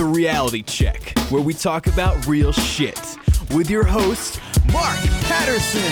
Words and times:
The 0.00 0.06
Reality 0.06 0.62
Check, 0.62 1.18
where 1.28 1.42
we 1.42 1.52
talk 1.52 1.86
about 1.86 2.26
real 2.26 2.52
shit 2.52 2.98
with 3.54 3.68
your 3.68 3.84
host, 3.84 4.40
Mark 4.72 4.98
Patterson. 5.24 5.82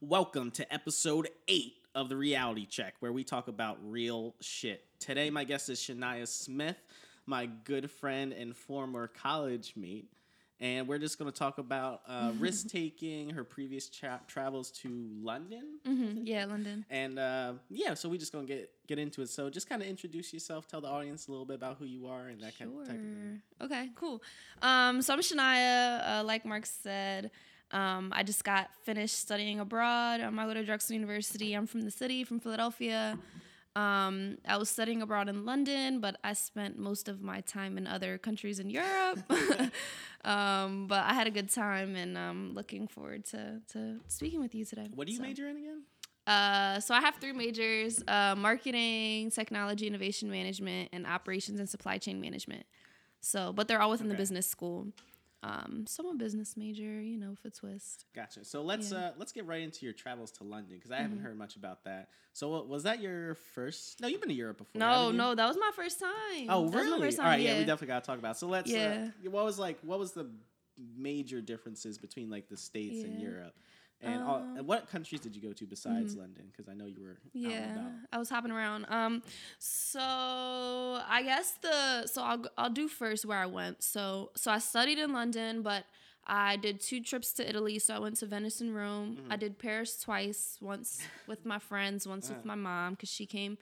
Welcome 0.00 0.50
to 0.50 0.74
episode 0.74 1.28
eight 1.46 1.74
of 1.94 2.08
the 2.08 2.16
Reality 2.16 2.66
Check, 2.66 2.94
where 2.98 3.12
we 3.12 3.22
talk 3.22 3.46
about 3.46 3.78
real 3.84 4.34
shit. 4.40 4.84
Today, 4.98 5.30
my 5.30 5.44
guest 5.44 5.68
is 5.68 5.78
Shania 5.78 6.26
Smith, 6.26 6.82
my 7.24 7.46
good 7.46 7.88
friend 7.88 8.32
and 8.32 8.56
former 8.56 9.06
college 9.06 9.74
mate. 9.76 10.10
And 10.58 10.88
we're 10.88 10.98
just 10.98 11.18
going 11.18 11.30
to 11.30 11.38
talk 11.38 11.58
about 11.58 12.00
uh, 12.08 12.32
risk 12.38 12.68
taking, 12.68 13.30
her 13.30 13.44
previous 13.44 13.90
tra- 13.90 14.22
travels 14.26 14.70
to 14.78 15.06
London. 15.22 15.78
hmm 15.84 16.22
Yeah, 16.24 16.46
London. 16.46 16.84
And 16.90 17.18
uh, 17.18 17.52
yeah, 17.68 17.94
so 17.94 18.08
we're 18.08 18.18
just 18.18 18.32
going 18.32 18.46
to 18.46 18.52
get 18.52 18.70
get 18.86 18.98
into 18.98 19.22
it. 19.22 19.28
So 19.28 19.50
just 19.50 19.68
kind 19.68 19.82
of 19.82 19.88
introduce 19.88 20.32
yourself, 20.32 20.66
tell 20.66 20.80
the 20.80 20.88
audience 20.88 21.28
a 21.28 21.30
little 21.30 21.46
bit 21.46 21.54
about 21.56 21.76
who 21.78 21.84
you 21.84 22.06
are 22.06 22.28
and 22.28 22.40
that 22.42 22.58
kind 22.58 22.70
of 22.70 22.86
type 22.86 22.96
of 22.96 23.00
thing. 23.02 23.42
Sure. 23.60 23.66
Okay, 23.66 23.90
cool. 23.94 24.22
Um, 24.62 25.02
so 25.02 25.12
I'm 25.14 25.20
Shania. 25.20 26.20
Uh, 26.20 26.24
like 26.24 26.44
Mark 26.44 26.66
said, 26.66 27.30
um, 27.72 28.12
I 28.14 28.22
just 28.22 28.44
got 28.44 28.70
finished 28.84 29.18
studying 29.18 29.60
abroad. 29.60 30.20
Um, 30.20 30.38
I 30.38 30.46
go 30.46 30.54
to 30.54 30.64
Drexel 30.64 30.94
University. 30.94 31.54
I'm 31.54 31.66
from 31.66 31.82
the 31.82 31.90
city, 31.90 32.24
from 32.24 32.38
Philadelphia. 32.40 33.18
Um, 33.74 34.38
I 34.48 34.56
was 34.56 34.70
studying 34.70 35.02
abroad 35.02 35.28
in 35.28 35.44
London, 35.44 36.00
but 36.00 36.16
I 36.24 36.32
spent 36.32 36.78
most 36.78 37.08
of 37.08 37.20
my 37.20 37.42
time 37.42 37.76
in 37.76 37.86
other 37.86 38.16
countries 38.16 38.58
in 38.58 38.70
Europe. 38.70 39.18
um, 40.24 40.86
but 40.86 41.04
I 41.04 41.12
had 41.12 41.26
a 41.26 41.30
good 41.30 41.50
time, 41.50 41.94
and 41.94 42.16
I'm 42.16 42.54
looking 42.54 42.88
forward 42.88 43.26
to, 43.26 43.60
to 43.72 43.96
speaking 44.08 44.40
with 44.40 44.54
you 44.54 44.64
today. 44.64 44.88
What 44.94 45.06
do 45.06 45.12
you 45.12 45.18
So- 45.18 45.24
major 45.24 45.46
in 45.48 45.58
again? 45.58 45.82
Uh, 46.26 46.80
so 46.80 46.94
I 46.94 47.00
have 47.00 47.16
three 47.16 47.32
majors: 47.32 48.02
uh, 48.08 48.34
marketing, 48.36 49.30
technology, 49.30 49.86
innovation 49.86 50.30
management, 50.30 50.88
and 50.92 51.06
operations 51.06 51.60
and 51.60 51.68
supply 51.68 51.98
chain 51.98 52.20
management. 52.20 52.64
So, 53.20 53.52
but 53.52 53.68
they're 53.68 53.80
all 53.80 53.90
within 53.90 54.08
the 54.08 54.14
business 54.14 54.46
school. 54.46 54.88
Um, 55.42 55.84
so 55.86 56.02
I'm 56.08 56.16
a 56.16 56.18
business 56.18 56.56
major, 56.56 57.00
you 57.00 57.16
know, 57.16 57.34
for 57.40 57.50
twist. 57.50 58.06
Gotcha. 58.14 58.44
So 58.44 58.62
let's 58.62 58.90
Yeah. 58.90 58.98
uh 58.98 59.12
let's 59.16 59.30
get 59.30 59.46
right 59.46 59.60
into 59.62 59.84
your 59.84 59.92
travels 59.92 60.32
to 60.32 60.44
London 60.44 60.76
because 60.76 60.90
I 60.90 60.96
haven't 60.96 61.20
heard 61.20 61.38
much 61.38 61.54
about 61.56 61.84
that. 61.84 62.08
So 62.32 62.48
what, 62.50 62.68
was 62.68 62.82
that 62.82 63.00
your 63.00 63.34
first? 63.54 64.00
No, 64.00 64.08
you've 64.08 64.20
been 64.20 64.30
to 64.30 64.34
Europe 64.34 64.58
before. 64.58 64.80
No, 64.80 65.12
no, 65.12 65.34
that 65.36 65.46
was 65.46 65.56
my 65.56 65.70
first 65.76 66.00
time. 66.00 66.46
Oh, 66.48 66.62
That 66.62 66.62
was 66.62 66.72
my 66.72 66.80
really? 66.80 67.00
first 67.00 67.16
time, 67.18 67.26
right, 67.26 67.40
yeah. 67.40 67.54
we 67.58 67.60
definitely 67.60 67.86
got 67.88 68.02
to 68.02 68.06
talk 68.06 68.18
about. 68.18 68.36
It. 68.36 68.38
So 68.38 68.48
let's. 68.48 68.68
Yeah. 68.70 69.08
Uh, 69.24 69.30
what 69.30 69.44
was 69.44 69.58
like? 69.58 69.78
What 69.82 69.98
was 70.00 70.12
the 70.12 70.28
major 70.96 71.40
differences 71.40 71.96
between 71.98 72.28
like 72.28 72.48
the 72.48 72.56
states 72.56 73.04
and 73.04 73.20
Europe? 73.20 73.54
And, 74.02 74.22
all, 74.22 74.36
Um, 74.36 74.56
and 74.58 74.66
what 74.66 74.88
countries 74.90 75.20
did 75.20 75.34
you 75.34 75.40
go 75.40 75.52
to 75.54 75.64
besides 75.64 76.14
London? 76.16 76.44
Because 76.52 76.68
I 76.68 76.74
know 76.74 76.84
you 76.84 77.00
were 77.02 77.16
Yeah, 77.32 77.72
about. 77.72 77.92
I 78.12 78.18
was 78.18 78.28
hopping 78.28 78.50
around. 78.50 78.84
Um, 78.90 79.22
so 79.58 80.00
I 80.00 81.22
guess 81.24 81.52
the 81.62 82.06
so 82.06 82.22
I'll 82.22 82.44
I'll 82.58 82.70
do 82.70 82.88
first 82.88 83.24
where 83.24 83.38
I 83.38 83.46
went. 83.46 83.82
So 83.82 84.30
so 84.36 84.50
I 84.50 84.58
studied 84.58 84.98
in 84.98 85.12
London, 85.12 85.62
but 85.62 85.86
I 86.26 86.56
did 86.56 86.80
two 86.80 87.00
trips 87.00 87.32
to 87.34 87.48
Italy. 87.48 87.78
So 87.78 87.94
I 87.94 87.98
went 87.98 88.16
to 88.16 88.26
Venice 88.26 88.60
and 88.60 88.74
Rome. 88.74 89.16
Mm-hmm. 89.16 89.32
I 89.32 89.36
did 89.36 89.58
Paris 89.58 89.96
twice, 89.98 90.58
once 90.60 91.00
with 91.26 91.46
my 91.46 91.58
friends, 91.58 92.06
once 92.06 92.28
with 92.28 92.44
my 92.44 92.54
mom 92.54 92.94
because 92.94 93.08
she 93.08 93.26
came. 93.26 93.56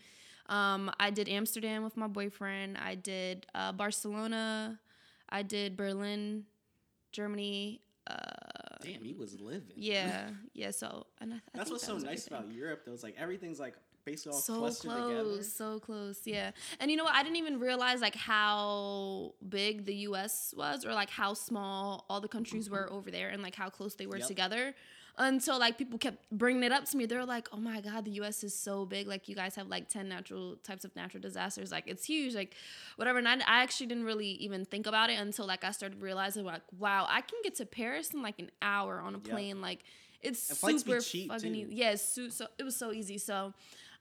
Um, 0.49 0.91
I 0.99 1.11
did 1.11 1.29
Amsterdam 1.29 1.85
with 1.85 1.97
my 1.97 2.07
boyfriend. 2.07 2.77
I 2.79 2.97
did 2.97 3.47
uh, 3.55 3.73
Barcelona. 3.73 4.79
I 5.29 5.43
did 5.43 5.77
Berlin, 5.77 6.45
Germany. 7.13 7.81
Uh, 8.07 8.54
Damn, 8.85 9.03
he 9.05 9.15
was 9.15 9.41
living. 9.41 9.63
yeah, 9.77 10.29
yeah. 10.53 10.71
So 10.71 11.07
and 11.21 11.33
I, 11.33 11.37
I 11.37 11.41
That's 11.55 11.71
think 11.71 11.75
what's 11.75 11.87
that 11.87 12.01
so 12.01 12.07
nice 12.07 12.27
everything 12.27 12.39
about 12.39 12.53
Europe. 12.53 12.83
Though, 12.87 12.93
is 12.93 13.03
like 13.03 13.17
everything's 13.19 13.61
like 13.61 13.75
basically 14.05 14.33
all 14.33 14.39
so 14.41 14.59
clustered 14.59 14.91
close, 14.91 15.09
together. 15.09 15.43
so 15.43 15.79
close, 15.79 16.21
yeah. 16.25 16.51
And 16.81 16.91
you 16.91 16.97
know 16.97 17.05
what? 17.05 17.15
I 17.15 17.23
didn't 17.23 17.37
even 17.37 17.59
realize 17.59 18.01
like 18.01 18.15
how 18.17 19.35
big 19.49 19.85
the 19.85 19.95
U.S. 20.09 20.55
was, 20.57 20.85
or 20.85 20.93
like 20.93 21.11
how 21.11 21.35
small 21.35 22.05
all 22.09 22.21
the 22.21 22.29
countries 22.29 22.67
mm-hmm. 22.67 22.75
were 22.75 22.93
over 22.93 23.11
there, 23.11 23.29
and 23.31 23.43
like 23.43 23.55
how 23.55 23.69
close 23.71 23.95
they 23.95 24.07
were 24.07 24.19
Yep. 24.19 24.29
together. 24.29 24.75
Until 25.17 25.61
like 25.61 25.79
people 25.79 25.97
kept 25.99 26.19
bringing 26.33 26.65
it 26.65 26.73
up 26.73 26.87
to 26.87 26.97
me, 26.97 27.07
They're 27.07 27.25
like, 27.25 27.49
"Oh 27.53 27.57
my 27.57 27.81
God, 27.81 28.05
the 28.05 28.11
U.S. 28.13 28.43
is 28.43 28.53
so 28.53 28.85
big. 28.85 29.07
Like 29.07 29.29
you 29.29 29.37
guys 29.37 29.55
have 29.55 29.69
like 29.69 29.89
ten 29.89 30.09
natural 30.09 30.57
types 30.65 30.85
of 30.85 30.95
natural 30.97 31.21
disasters. 31.21 31.71
Like 31.71 31.85
it's 31.87 32.05
huge. 32.05 32.35
Like 32.35 32.55
whatever." 32.97 33.19
And 33.19 33.29
I, 33.29 33.35
I 33.35 33.63
actually 33.63 33.87
didn't 33.87 34.05
really 34.05 34.31
even 34.31 34.65
think 34.65 34.87
about 34.87 35.11
it 35.11 35.19
until 35.21 35.47
like 35.47 35.63
I 35.63 35.71
started 35.71 36.01
realizing 36.03 36.45
like, 36.45 36.63
"Wow, 36.79 37.07
I 37.09 37.21
can 37.21 37.39
get 37.45 37.55
to 37.57 37.67
Paris 37.67 38.11
in 38.13 38.23
like 38.23 38.41
an 38.41 38.51
hour 38.61 39.01
on 39.01 39.15
a 39.15 39.19
plane. 39.19 39.61
Like 39.61 39.85
it's 40.21 40.51
And 40.51 40.81
super 40.81 41.01
fucking 41.01 41.55
easy. 41.55 41.75
Yeah, 41.75 41.95
so, 41.95 42.29
so 42.29 42.47
it 42.59 42.65
was 42.65 42.75
so 42.75 42.93
easy. 42.93 43.19
So 43.19 43.55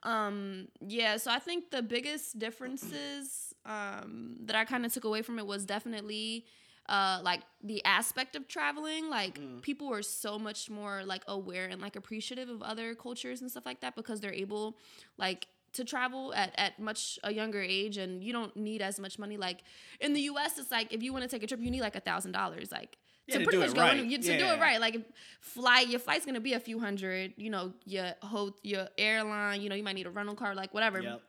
um 0.05 0.67
yeah 0.85 1.15
so 1.15 1.31
i 1.31 1.39
think 1.39 1.71
the 1.71 1.81
biggest 1.81 2.37
differences 2.37 3.53
um 3.65 4.35
that 4.45 4.53
i 4.55 4.65
kind 4.65 4.85
of 4.85 4.93
took 4.93 5.05
away 5.05 5.21
from 5.21 5.39
it 5.39 5.47
was 5.47 5.65
definitely 5.65 6.45
uh 6.89 7.19
like 7.23 7.41
the 7.63 7.83
aspect 7.85 8.35
of 8.35 8.47
traveling 8.47 9.09
like 9.09 9.39
Mm. 9.39 9.61
people 9.61 9.87
were 9.89 10.01
so 10.03 10.37
much 10.37 10.69
more 10.69 11.03
like 11.05 11.23
aware 11.27 11.65
and 11.67 11.81
like 11.81 11.95
appreciative 11.95 12.49
of 12.49 12.61
other 12.61 12.93
cultures 12.93 13.41
and 13.41 13.49
stuff 13.49 13.65
like 13.65 13.79
that 13.81 13.95
because 13.95 14.19
they're 14.19 14.33
able 14.33 14.77
like 15.17 15.47
to 15.71 15.83
travel 15.83 16.33
at, 16.35 16.53
at 16.57 16.77
much 16.79 17.17
a 17.23 17.33
younger 17.33 17.61
age 17.61 17.97
and 17.97 18.23
you 18.23 18.31
don't 18.33 18.55
need 18.57 18.81
as 18.81 18.99
much 18.99 19.17
money 19.17 19.37
like 19.37 19.63
in 20.01 20.13
the 20.13 20.21
us 20.21 20.57
it's 20.57 20.71
like 20.71 20.93
if 20.93 21.01
you 21.01 21.11
want 21.13 21.23
to 21.23 21.29
take 21.29 21.41
a 21.41 21.47
trip 21.47 21.61
you 21.61 21.71
need 21.71 21.81
like 21.81 21.95
a 21.95 22.01
thousand 22.01 22.31
dollars 22.33 22.71
like 22.71 22.97
Yeah, 23.27 23.37
to 23.37 23.43
pretty 23.45 23.57
do 23.57 23.61
much 23.61 23.69
it 23.71 23.75
go 23.75 23.81
right. 23.81 23.97
in, 23.97 24.09
you, 24.11 24.17
to 24.17 24.37
do 24.37 24.45
it 24.45 24.59
right 24.59 24.79
like 24.81 24.95
if 24.95 25.03
flight 25.39 25.87
your 25.87 25.99
flight's 26.01 26.25
gonna 26.25 26.41
be 26.41 26.53
a 26.53 26.59
few 26.59 26.79
hundred 26.79 27.33
you 27.37 27.49
know 27.49 27.73
your 27.85 28.11
whole 28.21 28.51
your 28.61 28.87
airline 28.97 29.61
you 29.61 29.69
know 29.69 29.75
you 29.75 29.83
might 29.83 29.95
need 29.95 30.05
a 30.05 30.11
rental 30.11 30.35
car 30.35 30.53
like 30.53 30.73
whatever 30.73 30.99
Yep. 31.01 31.21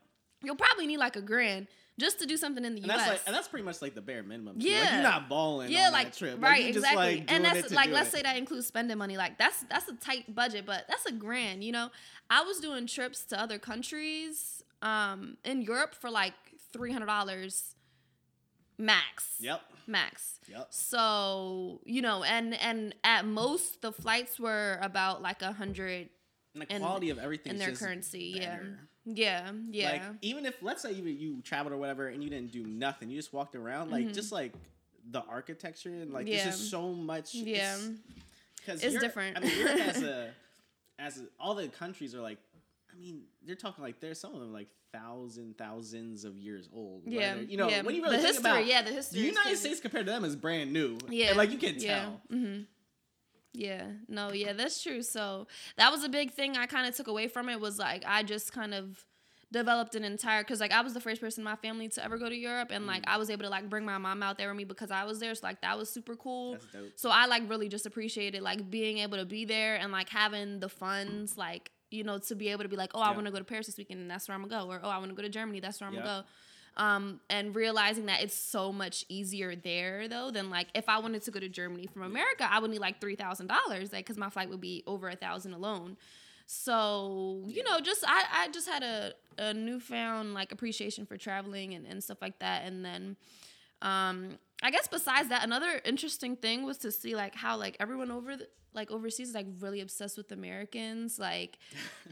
you'll 0.42 0.56
probably 0.56 0.86
need 0.88 0.98
like 0.98 1.14
a 1.16 1.22
grand 1.22 1.68
just 1.98 2.18
to 2.18 2.26
do 2.26 2.36
something 2.36 2.64
in 2.64 2.74
the 2.74 2.82
And 2.82 2.90
us 2.90 2.96
that's 2.98 3.08
like, 3.10 3.20
and 3.26 3.34
that's 3.36 3.46
pretty 3.48 3.64
much 3.64 3.80
like 3.80 3.94
the 3.94 4.00
bare 4.00 4.22
minimum. 4.22 4.58
too. 4.58 4.66
like 4.66 4.74
Yeah. 4.76 4.94
you're 4.94 5.02
not 5.02 5.28
balling. 5.28 5.70
yeah 5.70 5.86
on 5.86 5.92
like 5.92 6.08
that 6.12 6.18
trip. 6.18 6.42
right 6.42 6.66
just, 6.66 6.78
exactly 6.78 7.16
like, 7.18 7.32
and 7.32 7.44
that's 7.44 7.70
like 7.72 7.90
let's 7.90 8.08
it. 8.08 8.12
say 8.16 8.22
that 8.22 8.36
includes 8.36 8.66
spending 8.66 8.98
money 8.98 9.16
like 9.16 9.38
that's 9.38 9.62
that's 9.70 9.88
a 9.88 9.94
tight 9.94 10.34
budget 10.34 10.66
but 10.66 10.84
that's 10.88 11.06
a 11.06 11.12
grand 11.12 11.62
you 11.62 11.70
know 11.72 11.90
i 12.30 12.42
was 12.42 12.58
doing 12.58 12.86
trips 12.86 13.24
to 13.26 13.40
other 13.40 13.58
countries 13.58 14.62
um 14.82 15.36
in 15.44 15.62
europe 15.62 15.94
for 15.94 16.10
like 16.10 16.34
$300 16.76 17.74
max 18.78 19.36
Yep. 19.38 19.60
max 19.86 20.40
Yep. 20.48 20.66
so 20.70 21.80
you 21.84 22.02
know 22.02 22.24
and 22.24 22.54
and 22.60 22.94
at 23.04 23.24
most 23.24 23.82
the 23.82 23.92
flights 23.92 24.40
were 24.40 24.78
about 24.82 25.22
like 25.22 25.42
a 25.42 25.52
hundred 25.52 26.08
And 26.54 26.62
the 26.62 26.72
And- 26.72 26.82
quality 26.82 27.10
of 27.10 27.18
everything 27.18 27.52
in 27.52 27.58
their 27.58 27.72
currency 27.72 28.40
better. 28.40 28.66
yeah 28.66 28.84
yeah 29.04 29.50
yeah. 29.70 29.90
Like 29.92 30.02
even 30.22 30.46
if 30.46 30.56
let's 30.62 30.82
say 30.82 30.92
you 30.92 31.04
you 31.04 31.40
traveled 31.42 31.72
or 31.72 31.76
whatever 31.78 32.08
and 32.08 32.22
you 32.22 32.30
didn't 32.30 32.52
do 32.52 32.64
nothing, 32.66 33.10
you 33.10 33.16
just 33.16 33.32
walked 33.32 33.54
around, 33.54 33.90
like 33.90 34.06
Mhm. 34.06 34.14
just 34.14 34.32
like 34.32 34.52
the 35.10 35.22
architecture 35.22 35.90
and 35.90 36.12
like 36.12 36.26
Yeah. 36.26 36.44
there's 36.44 36.56
just 36.58 36.70
so 36.70 36.92
much. 36.92 37.34
Yeah. 37.34 37.76
because 38.56 38.82
It's 38.82 38.98
different. 38.98 39.36
I 39.36 39.40
mean, 39.40 39.58
Europe 39.58 39.78
as 39.80 40.02
a 40.02 40.30
as 40.98 41.18
a, 41.20 41.24
all 41.38 41.54
the 41.54 41.68
countries 41.68 42.14
are 42.14 42.20
like. 42.22 42.38
I 42.92 42.96
mean, 42.96 43.22
they're 43.44 43.56
talking 43.56 43.82
like 43.82 43.98
there's 43.98 44.20
some 44.20 44.34
of 44.34 44.40
them 44.40 44.52
like 44.52 44.68
thousand 44.92 45.58
thousands 45.58 46.24
of 46.24 46.38
years 46.38 46.68
old. 46.72 47.02
yeah 47.06 47.34
whether- 47.34 47.42
you 47.42 47.56
know 47.56 47.68
yeah. 47.68 47.82
when 47.82 47.96
you 47.96 48.02
really 48.04 48.18
the 48.18 48.22
think 48.22 48.34
history 48.36 48.50
about 48.52 48.66
yeah 48.66 48.82
the 48.82 48.92
history 48.92 49.20
the 49.22 49.26
United. 49.26 49.56
States 49.56 49.80
compared 49.80 50.06
to 50.06 50.12
them 50.12 50.24
is 50.24 50.36
brand 50.36 50.72
new. 50.72 50.96
Yeah, 51.10 51.30
and, 51.30 51.36
like 51.36 51.50
you 51.50 51.58
can 51.58 51.74
yeah. 51.80 52.02
tell. 52.04 52.20
Yeah, 53.54 53.86
no, 54.08 54.32
yeah, 54.32 54.52
that's 54.52 54.82
true. 54.82 55.00
So 55.02 55.46
that 55.76 55.90
was 55.92 56.02
a 56.04 56.08
big 56.08 56.32
thing 56.32 56.56
I 56.56 56.66
kind 56.66 56.86
of 56.88 56.94
took 56.96 57.06
away 57.06 57.28
from 57.28 57.48
it 57.48 57.60
was 57.60 57.78
like 57.78 58.02
I 58.06 58.22
just 58.24 58.52
kind 58.52 58.74
of 58.74 59.04
developed 59.52 59.94
an 59.94 60.02
entire 60.02 60.42
because 60.42 60.58
like 60.58 60.72
I 60.72 60.80
was 60.80 60.94
the 60.94 61.00
first 61.00 61.20
person 61.20 61.42
in 61.42 61.44
my 61.44 61.54
family 61.54 61.88
to 61.88 62.04
ever 62.04 62.18
go 62.18 62.28
to 62.28 62.34
Europe 62.34 62.70
and 62.72 62.84
Mm. 62.84 62.88
like 62.88 63.04
I 63.06 63.16
was 63.18 63.30
able 63.30 63.44
to 63.44 63.48
like 63.50 63.70
bring 63.70 63.84
my 63.84 63.98
mom 63.98 64.20
out 64.24 64.36
there 64.36 64.48
with 64.48 64.56
me 64.56 64.64
because 64.64 64.90
I 64.90 65.04
was 65.04 65.20
there. 65.20 65.32
So 65.36 65.46
like 65.46 65.60
that 65.60 65.78
was 65.78 65.88
super 65.88 66.16
cool. 66.16 66.58
So 66.96 67.10
I 67.10 67.26
like 67.26 67.48
really 67.48 67.68
just 67.68 67.86
appreciated 67.86 68.42
like 68.42 68.68
being 68.68 68.98
able 68.98 69.18
to 69.18 69.24
be 69.24 69.44
there 69.44 69.76
and 69.76 69.92
like 69.92 70.08
having 70.08 70.58
the 70.58 70.68
funds 70.68 71.38
like 71.38 71.70
you 71.92 72.02
know 72.02 72.18
to 72.18 72.34
be 72.34 72.48
able 72.48 72.64
to 72.64 72.68
be 72.68 72.76
like 72.76 72.90
oh 72.94 73.00
I 73.00 73.10
Yeah. 73.10 73.14
want 73.14 73.26
to 73.26 73.30
go 73.32 73.38
to 73.38 73.44
Paris 73.44 73.66
this 73.66 73.76
weekend 73.78 74.00
and 74.00 74.10
that's 74.10 74.26
where 74.26 74.34
I'm 74.34 74.42
gonna 74.48 74.64
go 74.64 74.68
or 74.72 74.80
oh 74.82 74.88
I 74.88 74.98
want 74.98 75.10
to 75.10 75.14
go 75.14 75.22
to 75.22 75.28
Germany 75.28 75.60
that's 75.60 75.80
where 75.80 75.86
I'm 75.86 75.94
Yeah. 75.94 76.00
gonna 76.00 76.22
go 76.22 76.28
um, 76.76 77.20
and 77.30 77.54
realizing 77.54 78.06
that 78.06 78.22
it's 78.22 78.34
so 78.34 78.72
much 78.72 79.04
easier 79.08 79.54
there 79.54 80.08
though 80.08 80.30
than 80.30 80.50
like 80.50 80.68
if 80.74 80.88
I 80.88 80.98
wanted 80.98 81.22
to 81.22 81.30
go 81.30 81.40
to 81.40 81.48
Germany 81.48 81.86
from 81.86 82.02
America, 82.02 82.46
I 82.50 82.58
would 82.58 82.70
need 82.70 82.80
like 82.80 83.00
three 83.00 83.16
thousand 83.16 83.46
dollars, 83.46 83.92
like 83.92 84.04
because 84.04 84.18
my 84.18 84.30
flight 84.30 84.50
would 84.50 84.60
be 84.60 84.82
over 84.86 85.08
a 85.08 85.16
thousand 85.16 85.52
alone. 85.52 85.96
So 86.46 87.42
you 87.46 87.62
know, 87.62 87.80
just 87.80 88.04
I 88.06 88.24
I 88.32 88.48
just 88.48 88.68
had 88.68 88.82
a 88.82 89.12
a 89.38 89.54
newfound 89.54 90.34
like 90.34 90.52
appreciation 90.52 91.06
for 91.06 91.16
traveling 91.16 91.74
and 91.74 91.86
and 91.86 92.02
stuff 92.02 92.18
like 92.20 92.38
that, 92.40 92.64
and 92.64 92.84
then. 92.84 93.16
Um, 93.82 94.38
I 94.64 94.70
guess 94.70 94.88
besides 94.88 95.28
that, 95.28 95.44
another 95.44 95.78
interesting 95.84 96.36
thing 96.36 96.64
was 96.64 96.78
to 96.78 96.90
see 96.90 97.14
like 97.14 97.34
how 97.34 97.58
like 97.58 97.76
everyone 97.80 98.10
over 98.10 98.34
the, 98.34 98.48
like 98.72 98.90
overseas 98.90 99.28
is 99.28 99.34
like 99.34 99.46
really 99.60 99.82
obsessed 99.82 100.16
with 100.16 100.32
Americans, 100.32 101.18
like, 101.18 101.58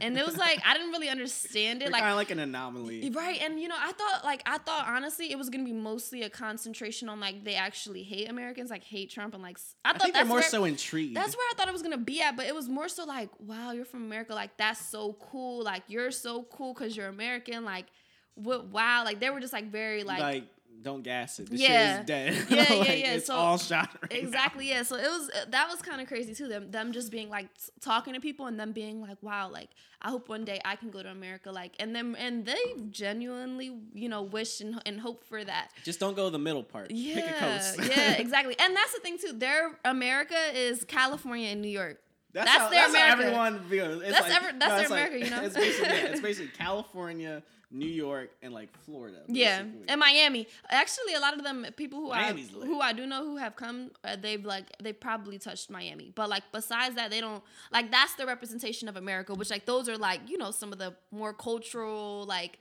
and 0.02 0.18
it 0.18 0.26
was 0.26 0.36
like 0.36 0.60
I 0.64 0.74
didn't 0.74 0.92
really 0.92 1.08
understand 1.08 1.80
it, 1.80 1.86
We're 1.86 1.92
like 1.92 2.02
kind 2.02 2.12
of 2.12 2.18
like 2.18 2.30
an 2.30 2.40
anomaly. 2.40 3.10
Right, 3.10 3.40
and 3.40 3.58
you 3.58 3.68
know, 3.68 3.74
I 3.78 3.92
thought 3.92 4.22
like 4.24 4.42
I 4.44 4.58
thought 4.58 4.86
honestly 4.86 5.32
it 5.32 5.38
was 5.38 5.48
gonna 5.48 5.64
be 5.64 5.72
mostly 5.72 6.24
a 6.24 6.30
concentration 6.30 7.08
on 7.08 7.20
like 7.20 7.42
they 7.42 7.54
actually 7.54 8.02
hate 8.02 8.28
Americans, 8.28 8.68
like 8.68 8.84
hate 8.84 9.08
Trump, 9.10 9.32
and 9.32 9.42
like 9.42 9.58
I 9.82 9.92
thought 9.92 10.02
think 10.02 10.14
they're 10.14 10.26
more 10.26 10.40
where, 10.40 10.42
so 10.42 10.64
intrigued. 10.64 11.16
that's 11.16 11.34
where 11.34 11.46
I 11.52 11.54
thought 11.56 11.68
it 11.68 11.72
was 11.72 11.82
gonna 11.82 11.96
be 11.96 12.20
at, 12.20 12.36
but 12.36 12.44
it 12.44 12.54
was 12.54 12.68
more 12.68 12.90
so 12.90 13.06
like, 13.06 13.30
wow, 13.40 13.72
you're 13.72 13.86
from 13.86 14.02
America, 14.02 14.34
like 14.34 14.58
that's 14.58 14.84
so 14.84 15.14
cool, 15.14 15.64
like 15.64 15.84
you're 15.88 16.10
so 16.10 16.42
cool 16.52 16.74
because 16.74 16.94
you're 16.94 17.08
American, 17.08 17.64
like 17.64 17.86
what 18.34 18.68
wow 18.68 19.04
like 19.04 19.20
they 19.20 19.28
were 19.28 19.40
just 19.40 19.52
like 19.52 19.70
very 19.70 20.04
like, 20.04 20.20
like, 20.20 20.44
don't 20.80 21.02
gas 21.02 21.38
it. 21.38 21.50
The 21.50 21.56
Yeah. 21.56 21.66
shit 21.96 22.00
is 22.00 22.06
dead. 22.06 22.46
Yeah, 22.50 22.56
yeah, 22.72 22.78
Like, 22.78 22.88
yeah. 22.88 23.12
It's 23.14 23.26
So- 23.26 23.34
all 23.34 23.58
shot. 23.58 23.90
Right 24.02 24.12
now. 24.12 24.18
exactly 24.18 24.68
yeah 24.68 24.82
so 24.82 24.96
it 24.96 25.02
was 25.08 25.30
that 25.50 25.68
was 25.68 25.80
kind 25.82 26.00
of 26.00 26.06
crazy 26.08 26.34
too 26.34 26.48
them 26.48 26.70
them 26.70 26.92
just 26.92 27.10
being 27.12 27.28
like 27.28 27.48
talking 27.80 28.14
to 28.14 28.20
people 28.20 28.46
and 28.46 28.58
them 28.58 28.72
being 28.72 29.00
like 29.00 29.18
wow 29.22 29.48
like 29.50 29.70
i 30.00 30.10
hope 30.10 30.28
one 30.28 30.44
day 30.44 30.60
i 30.64 30.74
can 30.76 30.90
go 30.90 31.02
to 31.02 31.08
america 31.10 31.50
like 31.52 31.74
and 31.78 31.94
them 31.94 32.16
and 32.18 32.44
they 32.46 32.60
genuinely 32.90 33.70
you 33.94 34.08
know 34.08 34.22
wish 34.22 34.60
and, 34.60 34.80
and 34.86 35.00
hope 35.00 35.24
for 35.24 35.42
that 35.44 35.70
Just 35.84 36.00
don't 36.00 36.14
go 36.16 36.30
the 36.30 36.38
middle 36.38 36.62
part. 36.62 36.88
Pick 36.88 36.96
a 36.96 37.00
yeah 37.00 37.38
coast. 37.58 37.78
yeah 37.96 38.12
exactly 38.14 38.56
and 38.58 38.74
that's 38.76 38.92
the 38.94 39.00
thing 39.00 39.18
too 39.18 39.32
their 39.32 39.78
america 39.84 40.36
is 40.54 40.84
california 40.84 41.48
and 41.48 41.60
new 41.62 41.68
york 41.68 41.98
That's, 42.32 42.46
That's 42.46 42.58
how, 42.62 42.68
their 42.70 42.80
that's 42.80 42.94
America. 42.94 43.22
everyone. 43.24 44.00
It's 44.02 44.12
That's 44.12 44.28
like, 44.28 44.42
ever- 44.42 44.58
that's 44.58 44.72
their 44.72 44.80
it's 44.82 44.90
like- 44.90 45.06
America, 45.08 45.24
you 45.24 45.30
know? 45.30 45.42
It's 45.46 45.54
basically, 45.54 45.88
yeah, 45.98 46.06
it's 46.12 46.20
basically 46.22 46.50
California, 46.56 47.42
New 47.72 47.88
York, 47.88 48.30
and 48.42 48.52
like 48.52 48.68
Florida. 48.84 49.22
Yeah, 49.28 49.62
basically. 49.62 49.88
and 49.88 50.00
Miami. 50.00 50.46
Actually, 50.68 51.14
a 51.14 51.20
lot 51.20 51.36
of 51.36 51.42
them 51.42 51.66
people 51.76 52.00
who 52.00 52.10
Miami's 52.10 52.50
I 52.54 52.58
lit. 52.58 52.68
who 52.68 52.80
I 52.80 52.92
do 52.92 53.06
know 53.06 53.24
who 53.24 53.36
have 53.36 53.56
come, 53.56 53.90
uh, 54.04 54.16
they've 54.16 54.44
like 54.44 54.66
they 54.82 54.92
probably 54.92 55.38
touched 55.38 55.70
Miami. 55.70 56.12
But 56.14 56.28
like 56.28 56.44
besides 56.52 56.94
that, 56.96 57.10
they 57.10 57.20
don't 57.20 57.42
like 57.72 57.90
that's 57.90 58.14
the 58.14 58.26
representation 58.26 58.88
of 58.88 58.96
America. 58.96 59.34
Which 59.34 59.50
like 59.50 59.66
those 59.66 59.88
are 59.88 59.98
like 59.98 60.20
you 60.28 60.38
know 60.38 60.50
some 60.50 60.72
of 60.72 60.78
the 60.78 60.94
more 61.10 61.32
cultural 61.32 62.24
like 62.26 62.58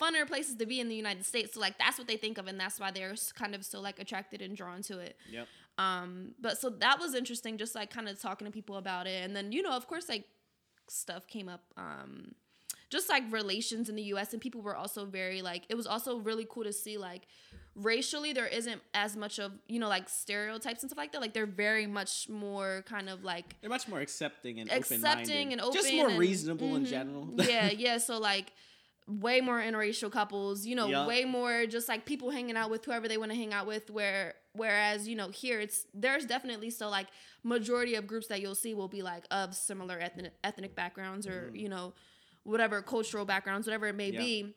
funner 0.00 0.26
places 0.26 0.56
to 0.56 0.66
be 0.66 0.80
in 0.80 0.88
the 0.88 0.96
United 0.96 1.24
States. 1.24 1.54
So 1.54 1.60
like 1.60 1.78
that's 1.78 1.98
what 1.98 2.08
they 2.08 2.16
think 2.16 2.38
of, 2.38 2.46
and 2.46 2.58
that's 2.58 2.80
why 2.80 2.90
they're 2.90 3.14
kind 3.34 3.54
of 3.54 3.64
so 3.64 3.80
like 3.80 3.98
attracted 3.98 4.42
and 4.42 4.56
drawn 4.56 4.82
to 4.82 4.98
it. 4.98 5.16
Yep. 5.30 5.46
Um, 5.78 6.34
but 6.40 6.58
so 6.58 6.70
that 6.70 6.98
was 6.98 7.14
interesting, 7.14 7.56
just 7.56 7.74
like 7.74 7.90
kind 7.90 8.08
of 8.08 8.20
talking 8.20 8.46
to 8.46 8.50
people 8.52 8.76
about 8.76 9.06
it, 9.06 9.24
and 9.24 9.34
then 9.36 9.52
you 9.52 9.62
know, 9.62 9.72
of 9.72 9.86
course, 9.86 10.08
like 10.08 10.24
stuff 10.88 11.26
came 11.26 11.48
up, 11.48 11.62
um, 11.76 12.34
just 12.90 13.08
like 13.08 13.22
relations 13.30 13.88
in 13.88 13.96
the 13.96 14.02
U.S. 14.14 14.32
and 14.32 14.40
people 14.40 14.62
were 14.62 14.76
also 14.76 15.04
very 15.04 15.42
like 15.42 15.64
it 15.68 15.74
was 15.74 15.86
also 15.86 16.18
really 16.18 16.46
cool 16.48 16.64
to 16.64 16.72
see 16.72 16.96
like 16.98 17.26
racially 17.74 18.32
there 18.32 18.46
isn't 18.46 18.80
as 18.94 19.16
much 19.16 19.38
of 19.38 19.52
you 19.68 19.78
know 19.78 19.88
like 19.88 20.08
stereotypes 20.08 20.82
and 20.82 20.90
stuff 20.90 20.98
like 20.98 21.12
that. 21.12 21.20
Like 21.20 21.34
they're 21.34 21.46
very 21.46 21.86
much 21.86 22.28
more 22.28 22.84
kind 22.88 23.08
of 23.08 23.24
like 23.24 23.56
They're 23.60 23.70
much 23.70 23.88
more 23.88 24.00
accepting 24.00 24.58
and 24.60 24.70
accepting 24.72 25.04
open-minded. 25.04 25.52
and 25.52 25.60
open, 25.60 25.74
Just 25.74 25.92
more 25.94 26.08
and- 26.08 26.18
reasonable 26.18 26.76
in 26.76 26.84
Mhm. 26.84 26.88
general. 26.88 27.34
yeah, 27.48 27.70
yeah. 27.70 27.98
So 27.98 28.18
like 28.18 28.52
way 29.06 29.40
more 29.40 29.58
interracial 29.58 30.12
couples, 30.12 30.66
you 30.66 30.74
know, 30.76 30.86
Yeah. 30.88 31.06
way 31.06 31.24
more 31.24 31.64
just 31.66 31.88
like 31.88 32.04
people 32.04 32.30
hanging 32.30 32.56
out 32.56 32.68
with 32.70 32.84
whoever 32.84 33.08
they 33.08 33.16
want 33.16 33.30
to 33.30 33.36
hang 33.36 33.52
out 33.54 33.66
with. 33.66 33.90
Where 33.90 34.34
whereas 34.54 35.06
you 35.06 35.14
know 35.14 35.28
here 35.28 35.60
it's 35.60 35.86
there's 35.94 36.24
definitely 36.26 36.70
still 36.70 36.90
like 36.90 37.06
majority 37.44 37.94
of 37.94 38.06
groups 38.06 38.26
that 38.28 38.40
you'll 38.40 38.54
see 38.56 38.74
will 38.74 38.88
be 38.88 39.02
like 39.02 39.24
of 39.30 39.54
similar 39.54 39.98
ethnic 40.00 40.32
ethnic 40.42 40.74
backgrounds 40.74 41.26
or 41.26 41.50
you 41.54 41.68
know 41.68 41.94
whatever 42.48 42.82
cultural 42.82 43.24
backgrounds, 43.24 43.66
whatever 43.66 43.86
it 43.86 43.94
may. 43.94 44.10
Yeah. 44.10 44.18
be. 44.20 44.54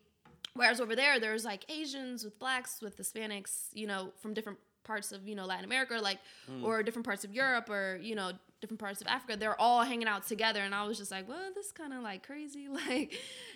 Whereas 0.53 0.81
over 0.81 0.95
there, 0.95 1.19
there's 1.19 1.45
like 1.45 1.63
Asians 1.69 2.23
with 2.25 2.38
blacks, 2.39 2.81
with 2.81 2.97
Hispanics, 2.97 3.67
you 3.73 3.88
know, 3.88 4.11
from 4.21 4.33
different 4.33 4.57
parts 4.83 5.11
of 5.11 5.27
you 5.27 5.35
know 5.35 5.45
Latin 5.45 5.65
America, 5.65 5.97
like 6.01 6.19
Mm. 6.49 6.63
or 6.63 6.83
different 6.83 7.05
parts 7.05 7.23
of 7.23 7.33
Europe, 7.33 7.69
or 7.69 7.99
you 8.01 8.15
know 8.15 8.31
different 8.59 8.79
parts 8.79 8.99
of 9.01 9.07
Africa. 9.07 9.38
They're 9.38 9.59
all 9.59 9.83
hanging 9.83 10.07
out 10.07 10.27
together, 10.27 10.59
and 10.61 10.73
I 10.75 10.83
was 10.85 10.97
just 10.97 11.09
like, 11.11 11.27
well, 11.27 11.49
this 11.55 11.71
kind 11.71 11.93
of 11.93 12.01
like 12.03 12.25
crazy, 12.25 12.67
like. 12.88 13.13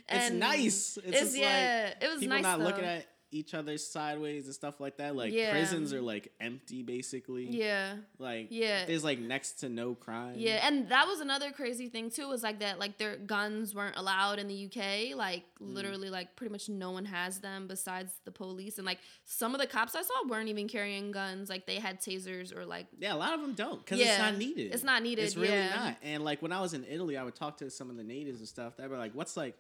It's 0.08 0.30
and 0.30 0.40
nice. 0.40 0.98
It's, 0.98 0.98
It's, 0.98 1.20
just 1.20 1.38
yeah, 1.38 1.92
like 1.96 2.04
it 2.04 2.12
was 2.12 2.20
people 2.20 2.36
nice. 2.36 2.44
not 2.44 2.60
though. 2.60 2.66
looking 2.66 2.86
at 2.86 3.06
each 3.36 3.54
other 3.54 3.78
sideways 3.78 4.46
and 4.46 4.54
stuff 4.54 4.80
like 4.80 4.98
that. 4.98 5.16
Like 5.16 5.34
Yeah. 5.34 5.52
prisons 5.52 5.94
are 5.94 6.02
like 6.02 6.32
empty 6.40 6.84
basically. 6.84 7.46
Yeah, 7.50 7.98
Like 8.18 8.48
Yeah. 8.50 8.86
there's 8.86 9.04
like 9.04 9.20
next 9.20 9.60
to 9.60 9.70
no 9.70 9.94
crime. 9.94 10.36
yeah, 10.38 10.66
and 10.68 10.88
that 10.90 11.06
was 11.08 11.20
another 11.20 11.52
crazy 11.52 11.90
thing 11.90 12.10
too. 12.10 12.28
Was 12.30 12.44
like 12.44 12.60
that, 12.60 12.80
like 12.80 12.98
their 12.98 13.18
guns 13.18 13.76
weren't 13.76 13.98
allowed 13.98 14.40
in 14.40 14.48
the 14.48 14.56
UK. 14.56 15.14
Like 15.16 15.44
Mm. 15.60 15.74
literally, 15.74 16.10
like 16.10 16.36
pretty 16.38 16.52
much 16.52 16.70
no 16.70 16.92
one 16.92 17.06
has 17.06 17.40
them 17.40 17.68
besides 17.68 18.12
the 18.24 18.32
police, 18.32 18.78
and 18.78 18.86
like 18.86 19.00
some 19.26 19.54
of 19.54 19.60
the 19.60 19.68
cops 19.68 19.96
I 19.96 20.02
saw 20.02 20.14
weren't 20.28 20.50
even 20.50 20.68
carrying 20.68 21.12
guns. 21.12 21.50
Like 21.50 21.66
they 21.66 21.76
had 21.80 22.00
tasers 22.02 22.56
or 22.56 22.66
like 22.66 22.88
Yeah, 22.98 23.14
a 23.14 23.18
lot 23.18 23.34
of 23.34 23.42
them 23.42 23.54
don't 23.54 23.84
because 23.84 24.00
it's 24.00 24.18
not 24.18 24.38
needed. 24.38 24.74
It's 24.74 24.84
not 24.84 25.04
needed, 25.04 25.24
It's 25.26 25.36
really 25.36 25.54
yeah. 25.54 25.76
not. 25.76 25.98
And 26.04 26.24
like 26.24 26.42
when 26.42 26.52
I 26.54 26.62
was 26.62 26.74
in 26.74 26.86
Italy, 26.86 27.18
I 27.18 27.24
would 27.24 27.36
talk 27.36 27.58
to 27.58 27.70
some 27.70 27.90
of 27.90 27.98
the 27.98 28.04
natives 28.04 28.40
and 28.40 28.48
stuff. 28.48 28.78
They'd 28.78 28.90
be 28.90 28.96
like, 28.96 29.14
"What's 29.14 29.36
like, 29.36 29.56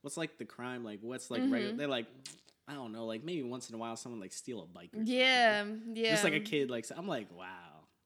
what's 0.00 0.16
like 0.16 0.36
the 0.38 0.44
crime? 0.44 0.82
Like, 0.84 0.98
what's 1.02 1.30
like 1.30 1.42
Mm-hmm. 1.42 1.52
regular?" 1.52 1.76
They're 1.76 1.86
like, 1.88 2.06
"I 2.68 2.74
don't 2.74 2.92
know. 2.92 3.06
Like 3.06 3.24
maybe 3.24 3.42
once 3.42 3.68
in 3.68 3.74
a 3.74 3.78
while, 3.78 3.96
someone 3.96 4.20
like 4.20 4.32
steal 4.32 4.62
a 4.62 4.66
bike. 4.66 4.90
Or 4.92 4.98
something. 4.98 5.14
yeah, 5.14 5.64
yeah, 5.92 6.10
Just 6.10 6.24
like 6.24 6.34
a 6.34 6.40
kid. 6.40 6.70
Like 6.70 6.86
I'm 6.96 7.08
like, 7.08 7.28
wow. 7.36 7.46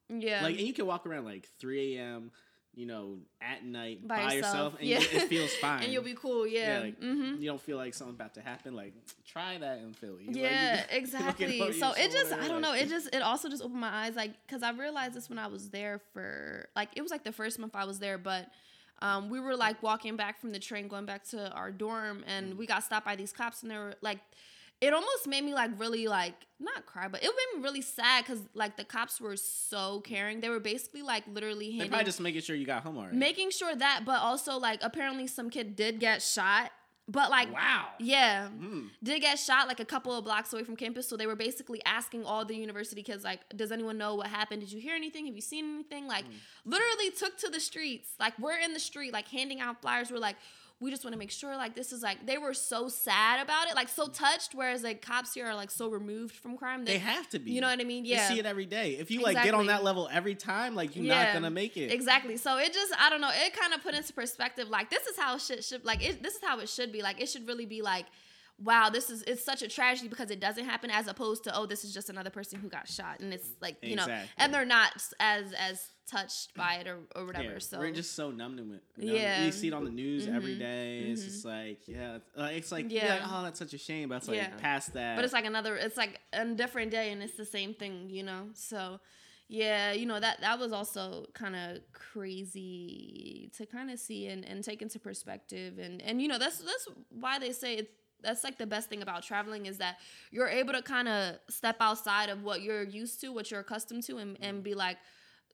yeah, 0.08 0.42
Like 0.42 0.58
and 0.58 0.66
you 0.66 0.72
can 0.72 0.86
walk 0.86 1.06
around 1.06 1.24
like 1.24 1.48
3 1.58 1.96
a.m. 1.96 2.30
You 2.74 2.84
know, 2.84 3.16
at 3.40 3.64
night 3.64 4.06
By 4.06 4.16
by, 4.16 4.22
yourself, 4.34 4.44
yourself, 4.44 4.74
and 4.80 4.88
yeah. 4.88 4.98
you, 4.98 5.06
it 5.12 5.28
feels 5.28 5.50
fine. 5.54 5.82
and 5.84 5.90
you'll 5.90 6.02
be 6.02 6.12
cool. 6.12 6.46
Yeah, 6.46 6.80
like, 6.80 7.00
mm-hmm. 7.00 7.40
You 7.40 7.48
don't 7.48 7.60
feel 7.60 7.78
like 7.78 7.94
something's 7.94 8.16
about 8.16 8.34
to 8.34 8.42
happen. 8.42 8.76
Like 8.76 8.92
try 9.26 9.56
that 9.56 9.78
in 9.78 9.94
Philly. 9.94 10.28
Yeah, 10.30 10.82
look 10.90 10.98
exactly. 10.98 11.72
So 11.72 11.92
it 11.92 12.12
just, 12.12 12.34
I 12.34 12.48
don't 12.48 12.60
know. 12.60 12.74
It 12.74 12.90
just, 12.90 13.14
it 13.14 13.22
also 13.22 13.48
just 13.48 13.62
opened 13.62 13.80
my 13.80 13.88
eyes, 14.04 14.14
like, 14.14 14.32
cause 14.46 14.62
I 14.62 14.72
realized 14.72 15.14
this 15.14 15.30
when 15.30 15.38
I 15.38 15.46
was 15.46 15.70
there 15.70 16.00
for, 16.12 16.68
like, 16.76 16.90
it 16.96 17.00
was 17.00 17.10
like 17.10 17.24
the 17.24 17.32
first 17.32 17.58
month 17.58 17.74
I 17.74 17.86
was 17.86 17.98
there, 17.98 18.18
but 18.18 18.46
um, 19.02 19.28
we 19.28 19.40
were 19.40 19.56
like 19.56 19.82
walking 19.82 20.16
back 20.16 20.40
from 20.40 20.52
the 20.52 20.58
train, 20.58 20.88
going 20.88 21.06
back 21.06 21.24
to 21.30 21.50
our 21.52 21.70
dorm, 21.70 22.24
and 22.26 22.56
we 22.56 22.66
got 22.66 22.82
stopped 22.84 23.04
by 23.04 23.16
these 23.16 23.32
cops, 23.32 23.62
and 23.62 23.70
they 23.70 23.76
were 23.76 23.94
like, 24.00 24.18
it 24.80 24.92
almost 24.92 25.26
made 25.26 25.42
me 25.42 25.54
like 25.54 25.70
really 25.78 26.06
like 26.06 26.34
not 26.60 26.84
cry, 26.86 27.08
but 27.08 27.22
it 27.22 27.26
made 27.26 27.58
me 27.58 27.64
really 27.64 27.80
sad 27.80 28.24
because 28.24 28.42
like 28.54 28.76
the 28.76 28.84
cops 28.84 29.20
were 29.20 29.36
so 29.36 30.00
caring. 30.00 30.40
They 30.40 30.50
were 30.50 30.60
basically 30.60 31.02
like 31.02 31.24
literally 31.26 31.70
handing 31.72 31.88
probably 31.88 32.04
just 32.04 32.20
making 32.20 32.42
sure 32.42 32.56
you 32.56 32.66
got 32.66 32.82
home 32.82 32.98
already. 32.98 33.16
making 33.16 33.50
sure 33.50 33.74
that, 33.74 34.02
but 34.04 34.20
also 34.20 34.58
like 34.58 34.80
apparently 34.82 35.26
some 35.26 35.48
kid 35.48 35.76
did 35.76 35.98
get 35.98 36.22
shot, 36.22 36.72
but 37.08 37.30
like 37.30 37.52
wow. 37.52 37.86
yeah, 38.00 38.48
Mm. 38.48 38.90
did 39.02 39.20
get 39.20 39.38
shot 39.38 39.68
like 39.68 39.78
a 39.80 39.84
couple 39.84 40.12
of 40.16 40.24
blocks 40.24 40.52
away 40.52 40.64
from 40.64 40.74
campus. 40.76 41.08
So 41.08 41.16
they 41.16 41.26
were 41.26 41.36
basically 41.36 41.80
asking 41.84 42.24
all 42.24 42.44
the 42.44 42.56
university 42.56 43.02
kids, 43.02 43.22
like, 43.22 43.40
does 43.54 43.70
anyone 43.70 43.96
know 43.96 44.14
what 44.16 44.26
happened? 44.26 44.60
Did 44.62 44.72
you 44.72 44.80
hear 44.80 44.96
anything? 44.96 45.26
Have 45.26 45.36
you 45.36 45.40
seen 45.42 45.64
anything? 45.74 46.06
Like, 46.08 46.24
literally 46.64 47.10
took 47.16 47.36
to 47.38 47.48
the 47.48 47.60
streets. 47.60 48.10
Like, 48.18 48.38
we're 48.38 48.58
in 48.58 48.72
the 48.72 48.80
street, 48.80 49.12
like 49.12 49.28
handing 49.28 49.60
out 49.60 49.80
flyers. 49.80 50.10
We're 50.10 50.18
like, 50.18 50.36
we 50.78 50.90
just 50.90 51.04
want 51.04 51.12
to 51.14 51.18
make 51.18 51.30
sure, 51.30 51.56
like, 51.56 51.74
this 51.74 51.90
is 51.90 52.02
like, 52.02 52.26
they 52.26 52.36
were 52.36 52.52
so 52.52 52.88
sad 52.88 53.42
about 53.42 53.66
it, 53.68 53.74
like, 53.74 53.88
so 53.88 54.08
touched. 54.08 54.54
Whereas, 54.54 54.82
like, 54.82 55.00
cops 55.00 55.32
here 55.32 55.46
are 55.46 55.54
like 55.54 55.70
so 55.70 55.88
removed 55.88 56.34
from 56.36 56.56
crime. 56.58 56.84
that- 56.84 56.90
They 56.92 56.98
have 56.98 57.28
to 57.30 57.38
be. 57.38 57.52
You 57.52 57.62
know 57.62 57.68
what 57.68 57.80
I 57.80 57.84
mean? 57.84 58.04
You 58.04 58.16
Yeah. 58.16 58.28
see 58.28 58.38
it 58.38 58.44
every 58.44 58.66
day. 58.66 58.96
If 58.96 59.10
you 59.10 59.20
like 59.22 59.42
get 59.42 59.54
on 59.54 59.66
that 59.66 59.82
level 59.84 60.06
every 60.12 60.34
time, 60.34 60.74
like 60.74 60.94
you're 60.94 61.04
Yeah. 61.06 61.24
not 61.24 61.32
gonna 61.32 61.50
make 61.50 61.76
it. 61.78 61.90
Exactly. 61.92 62.36
So 62.36 62.58
it 62.58 62.74
just 62.74 62.92
I 63.00 63.08
don't 63.08 63.20
know. 63.22 63.30
It 63.32 63.54
kind 63.54 63.72
of 63.72 63.82
put 63.82 63.94
into 63.94 64.12
perspective 64.12 64.68
like 64.68 64.90
this 64.90 65.06
is 65.06 65.16
how 65.18 65.38
shit 65.38 65.64
should 65.64 65.84
like 65.84 66.02
it, 66.06 66.22
this 66.22 66.34
is 66.34 66.42
how 66.42 66.58
it 66.60 66.68
should 66.68 66.92
be. 66.92 67.00
Like 67.02 67.20
it 67.22 67.28
should 67.30 67.46
really 67.48 67.66
be 67.66 67.80
like 67.80 68.06
wow, 68.62 68.88
this 68.90 69.10
is 69.10 69.22
it's 69.26 69.44
such 69.44 69.62
a 69.62 69.68
tragedy 69.68 70.08
because 70.08 70.30
it 70.30 70.40
doesn't 70.40 70.64
happen 70.64 70.90
as 70.90 71.06
opposed 71.08 71.44
to 71.44 71.54
oh 71.56 71.66
this 71.66 71.84
is 71.84 71.92
just 71.92 72.08
another 72.10 72.30
person 72.30 72.58
who 72.58 72.68
got 72.68 72.88
shot 72.88 73.20
and 73.20 73.32
it's 73.34 73.48
like 73.60 73.76
you 73.82 73.96
know 73.96 74.06
and 74.38 74.52
they're 74.54 74.64
not 74.64 74.90
as 75.20 75.52
as 75.52 75.80
touched 76.08 76.54
by 76.54 76.74
it 76.76 76.86
or, 76.86 76.98
or 77.16 77.26
whatever. 77.26 77.54
Yeah, 77.54 77.58
so 77.58 77.78
we're 77.80 77.90
just 77.90 78.14
so 78.14 78.30
numb 78.30 78.56
to 78.56 78.62
it. 78.62 78.82
numb- 78.96 79.16
Yeah. 79.16 79.44
you 79.44 79.50
see 79.50 79.66
it 79.68 79.74
on 79.74 79.84
the 79.84 79.90
news 79.90 80.28
every 80.28 80.54
Mhm. 80.54 80.58
day. 80.60 80.98
It's 81.00 81.24
just 81.24 81.44
like, 81.44 81.88
yeah, 81.88 82.18
it's 82.36 82.70
like, 82.70 82.86
Yeah. 82.92 83.04
yeah, 83.06 83.14
like, 83.14 83.22
oh, 83.32 83.42
that's 83.42 83.58
such 83.58 83.74
a 83.74 83.78
shame. 83.78 84.10
But 84.10 84.16
it's 84.18 84.28
like 84.28 84.36
Yeah. 84.36 84.56
past 84.56 84.92
that. 84.92 85.16
but 85.16 85.24
it's 85.24 85.34
like 85.34 85.44
another 85.46 85.74
it's 85.76 85.96
like 85.96 86.20
a 86.32 86.44
different 86.54 86.92
day 86.92 87.10
and 87.10 87.22
it's 87.24 87.36
the 87.36 87.44
same 87.44 87.74
thing 87.74 88.08
you 88.08 88.22
know 88.22 88.50
so 88.54 89.00
yeah 89.48 89.92
you 89.92 90.06
know 90.06 90.18
that 90.20 90.40
that 90.40 90.58
was 90.60 90.72
also 90.72 91.26
kind 91.34 91.54
of 91.56 91.78
crazy 91.92 93.50
to 93.56 93.66
kind 93.66 93.90
of 93.90 93.98
see 93.98 94.26
and, 94.28 94.44
and 94.44 94.62
take 94.64 94.82
into 94.82 94.98
perspective 94.98 95.78
and 95.78 96.00
and 96.02 96.20
you 96.22 96.28
know 96.28 96.38
that's 96.38 96.58
that's 96.58 96.88
why 97.10 97.38
they 97.38 97.52
say 97.52 97.74
it's 97.74 97.90
that's 98.26 98.42
like 98.44 98.58
the 98.58 98.66
best 98.66 98.88
thing 98.88 99.02
about 99.02 99.22
traveling 99.22 99.66
is 99.66 99.78
that 99.78 99.98
you're 100.30 100.48
able 100.48 100.72
to 100.72 100.82
kind 100.82 101.08
of 101.08 101.36
step 101.48 101.76
outside 101.80 102.28
of 102.28 102.42
what 102.42 102.60
you're 102.60 102.82
used 102.82 103.20
to 103.20 103.28
what 103.28 103.50
you're 103.50 103.60
accustomed 103.60 104.02
to 104.02 104.18
and, 104.18 104.36
and 104.40 104.56
mm-hmm. 104.56 104.62
be 104.62 104.74
like 104.74 104.98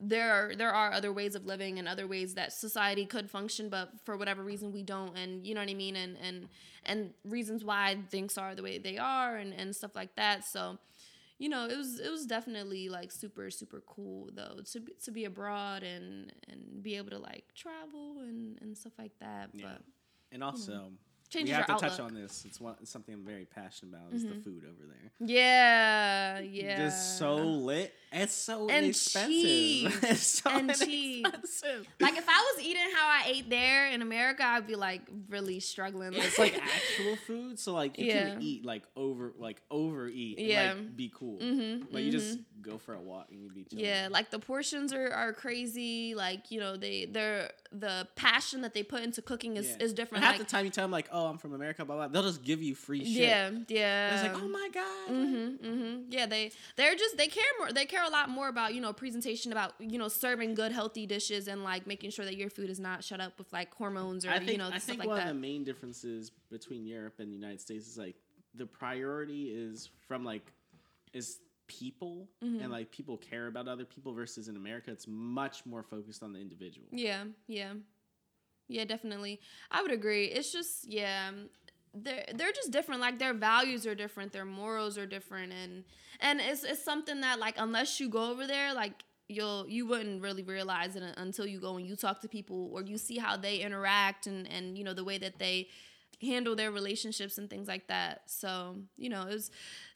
there 0.00 0.32
are 0.32 0.56
there 0.56 0.72
are 0.72 0.90
other 0.92 1.12
ways 1.12 1.34
of 1.34 1.46
living 1.46 1.78
and 1.78 1.86
other 1.86 2.06
ways 2.08 2.34
that 2.34 2.52
society 2.52 3.06
could 3.06 3.30
function 3.30 3.68
but 3.68 3.90
for 4.04 4.16
whatever 4.16 4.42
reason 4.42 4.72
we 4.72 4.82
don't 4.82 5.16
and 5.16 5.46
you 5.46 5.54
know 5.54 5.60
what 5.60 5.70
i 5.70 5.74
mean? 5.74 5.94
And 5.94 6.16
and 6.20 6.48
and 6.84 7.10
reasons 7.24 7.64
why 7.64 7.98
things 8.10 8.36
are 8.36 8.54
the 8.54 8.62
way 8.62 8.78
they 8.78 8.98
are 8.98 9.36
and 9.36 9.52
and 9.52 9.76
stuff 9.76 9.94
like 9.94 10.16
that. 10.16 10.44
So 10.44 10.78
you 11.38 11.48
know 11.48 11.68
it 11.68 11.76
was 11.76 12.00
it 12.00 12.10
was 12.10 12.26
definitely 12.26 12.88
like 12.88 13.12
super 13.12 13.50
super 13.50 13.82
cool 13.86 14.30
though 14.34 14.60
to 14.72 14.80
be, 14.80 14.92
to 15.04 15.10
be 15.12 15.24
abroad 15.24 15.82
and 15.82 16.32
and 16.48 16.82
be 16.82 16.96
able 16.96 17.10
to 17.10 17.18
like 17.18 17.44
travel 17.54 18.20
and 18.20 18.58
and 18.60 18.76
stuff 18.76 18.94
like 18.98 19.16
that 19.20 19.50
Yeah. 19.52 19.66
but 19.68 19.82
and 20.32 20.42
also, 20.42 20.92
changes 21.32 21.48
we 21.48 21.54
have 21.54 21.66
to 21.66 21.74
touch 21.88 21.98
on 22.00 22.14
this. 22.14 22.44
It's, 22.46 22.60
one, 22.60 22.74
it's 22.80 22.90
something 22.90 23.14
I'm 23.14 23.24
very 23.24 23.44
passionate 23.46 23.94
about. 23.94 24.12
Is 24.12 24.22
the 24.24 24.34
food 24.34 24.64
over 24.64 24.86
there. 24.86 25.10
yeah 25.28 26.38
yeah 26.40 26.76
Just 26.78 27.18
so 27.18 27.36
lit. 27.36 27.92
It's 28.14 28.34
so 28.34 28.68
And 28.68 28.84
inexpensive. 28.84 29.30
cheap. 29.32 29.90
it's 30.02 30.42
so 30.42 30.50
And 30.50 30.70
inexpensive. 30.70 31.86
like 32.00 32.16
if 32.18 32.28
I 32.28 32.52
was 32.56 32.64
eating 32.64 32.82
how 32.94 33.06
I 33.08 33.22
ate 33.26 33.48
there 33.48 33.88
in 33.90 34.02
America, 34.02 34.44
I'd 34.44 34.66
be 34.66 34.74
like 34.76 35.02
really 35.30 35.60
struggling. 35.60 36.12
it's 36.14 36.38
like 36.38 36.54
actual 36.62 37.16
food, 37.16 37.58
so 37.58 37.72
like 37.72 37.98
you 37.98 38.06
Yeah. 38.06 38.30
can 38.34 38.42
eat 38.42 38.64
like 38.66 38.82
over 38.96 39.32
like 39.38 39.62
overeat 39.70 40.38
and 40.38 40.46
Yeah. 40.46 40.72
like 40.74 40.96
be 40.96 41.10
cool. 41.14 41.38
Mhm, 41.38 41.92
Like 41.92 42.04
you 42.04 42.12
just 42.12 42.38
go 42.62 42.78
for 42.78 42.94
a 42.94 43.00
walk 43.00 43.28
and 43.30 43.42
you'd 43.42 43.54
be 43.54 43.64
chilling. 43.64 43.84
Yeah, 43.84 44.08
like 44.10 44.30
the 44.30 44.38
portions 44.38 44.92
are, 44.92 45.10
are 45.12 45.32
crazy. 45.32 46.14
Like 46.14 46.50
you 46.50 46.60
know, 46.60 46.76
they 46.76 47.06
they're 47.06 47.50
the 47.72 48.06
passion 48.16 48.60
that 48.62 48.74
they 48.74 48.82
put 48.82 49.02
into 49.02 49.22
cooking 49.22 49.56
is, 49.56 49.68
Yeah. 49.70 49.84
is 49.84 49.92
different. 49.94 50.22
And 50.22 50.24
half 50.24 50.38
Like, 50.38 50.46
the 50.46 50.50
time 50.50 50.64
you 50.66 50.70
tell 50.70 50.84
them 50.84 50.90
like, 50.90 51.08
oh, 51.10 51.24
"Oh, 51.24 51.26
I'm 51.26 51.38
from 51.38 51.54
America," 51.54 51.84
blah 51.84 51.96
blah. 51.96 52.08
They'll 52.08 52.22
just 52.22 52.42
give 52.44 52.62
you 52.62 52.74
free 52.74 53.04
shit. 53.04 53.22
Yeah, 53.28 53.46
And 53.46 53.64
yeah. 53.68 54.14
it's 54.14 54.22
like, 54.34 54.42
"Oh 54.42 54.48
my 54.48 54.68
god." 54.72 55.10
Mm-hmm, 55.10 55.66
mm-hmm. 55.66 55.96
Yeah, 56.10 56.26
they 56.26 56.52
they're 56.76 56.94
just 56.94 57.16
they 57.16 57.28
care 57.28 57.44
more. 57.58 57.72
They 57.72 57.84
care 57.86 58.04
a 58.04 58.10
lot 58.10 58.28
more 58.28 58.48
about 58.48 58.74
you 58.74 58.80
know 58.80 58.92
presentation, 58.92 59.52
about 59.52 59.74
you 59.78 59.98
know 59.98 60.08
serving 60.08 60.54
good 60.54 60.72
healthy 60.72 61.06
dishes 61.06 61.48
and 61.48 61.64
like 61.64 61.86
making 61.86 62.10
sure 62.10 62.24
that 62.24 62.36
your 62.36 62.50
food 62.50 62.70
is 62.70 62.78
not 62.80 63.02
shut 63.04 63.20
up 63.20 63.38
with 63.38 63.52
like 63.52 63.74
hormones 63.74 64.24
or 64.26 64.30
I 64.30 64.38
think 64.38 64.52
you 64.52 64.58
know 64.58 64.66
I 64.68 64.70
stuff 64.78 64.82
think 64.82 64.98
like 65.00 65.08
one 65.08 65.16
that. 65.18 65.28
of 65.28 65.34
the 65.34 65.40
main 65.40 65.64
differences 65.64 66.30
between 66.50 66.84
Europe 66.86 67.14
and 67.18 67.30
the 67.30 67.36
United 67.36 67.60
States 67.60 67.86
is 67.88 67.96
like 67.98 68.16
the 68.54 68.66
priority 68.66 69.44
is 69.50 69.88
from 70.06 70.24
like 70.24 70.52
is 71.14 71.38
people 71.78 72.28
Mm-hmm. 72.44 72.60
and 72.62 72.72
like 72.72 72.90
people 72.90 73.16
care 73.16 73.46
about 73.46 73.68
other 73.68 73.84
people 73.84 74.12
versus 74.12 74.48
in 74.48 74.56
America 74.56 74.90
it's 74.90 75.06
much 75.08 75.64
more 75.64 75.82
focused 75.82 76.22
on 76.22 76.32
the 76.32 76.40
individual. 76.40 76.86
Yeah, 76.90 77.24
yeah, 77.46 77.72
yeah, 78.68 78.84
definitely. 78.84 79.40
I 79.70 79.82
would 79.82 79.90
agree. 79.92 80.24
It's 80.26 80.52
just 80.52 80.88
yeah, 80.88 81.30
they're 81.94 82.24
they're 82.34 82.52
just 82.52 82.70
different. 82.70 83.00
Like 83.00 83.18
their 83.18 83.34
values 83.34 83.86
are 83.86 83.94
different, 83.94 84.32
their 84.32 84.44
morals 84.44 84.96
are 84.98 85.06
different, 85.06 85.52
and 85.52 85.84
and 86.20 86.40
it's 86.40 86.64
it's 86.64 86.84
something 86.84 87.20
that 87.20 87.38
like 87.38 87.54
unless 87.58 88.00
you 88.00 88.08
go 88.08 88.30
over 88.30 88.46
there, 88.46 88.74
like 88.74 89.04
you'll 89.28 89.68
you 89.68 89.86
wouldn't 89.86 90.22
really 90.22 90.42
realize 90.42 90.96
it 90.96 91.02
until 91.16 91.46
you 91.46 91.60
go 91.60 91.76
and 91.76 91.86
you 91.86 91.96
talk 91.96 92.20
to 92.22 92.28
people 92.28 92.70
or 92.74 92.82
you 92.82 92.98
see 92.98 93.18
how 93.18 93.36
they 93.36 93.58
interact 93.58 94.26
and 94.26 94.50
and 94.50 94.76
you 94.78 94.84
know 94.84 94.94
the 94.94 95.04
way 95.04 95.18
that 95.18 95.38
they 95.38 95.68
handle 96.20 96.54
their 96.54 96.70
relationships 96.70 97.38
and 97.38 97.48
things 97.50 97.68
like 97.68 97.88
that. 97.88 98.22
So 98.26 98.76
you 98.96 99.08
know 99.08 99.22
it 99.22 99.34
was 99.34 99.50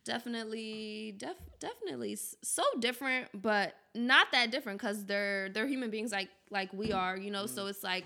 definitely 0.06 1.14
def, 1.18 1.36
definitely 1.60 2.16
so 2.42 2.62
different, 2.80 3.28
but 3.42 3.75
not 3.94 4.28
that 4.32 4.50
different 4.50 4.80
because 4.80 5.04
they're 5.04 5.50
they're 5.50 5.66
human 5.66 5.90
beings 5.90 6.12
like 6.12 6.30
like 6.50 6.72
we 6.72 6.92
are. 6.92 7.16
You 7.18 7.30
know, 7.30 7.44
so 7.46 7.66
it's 7.66 7.82
like 7.84 8.04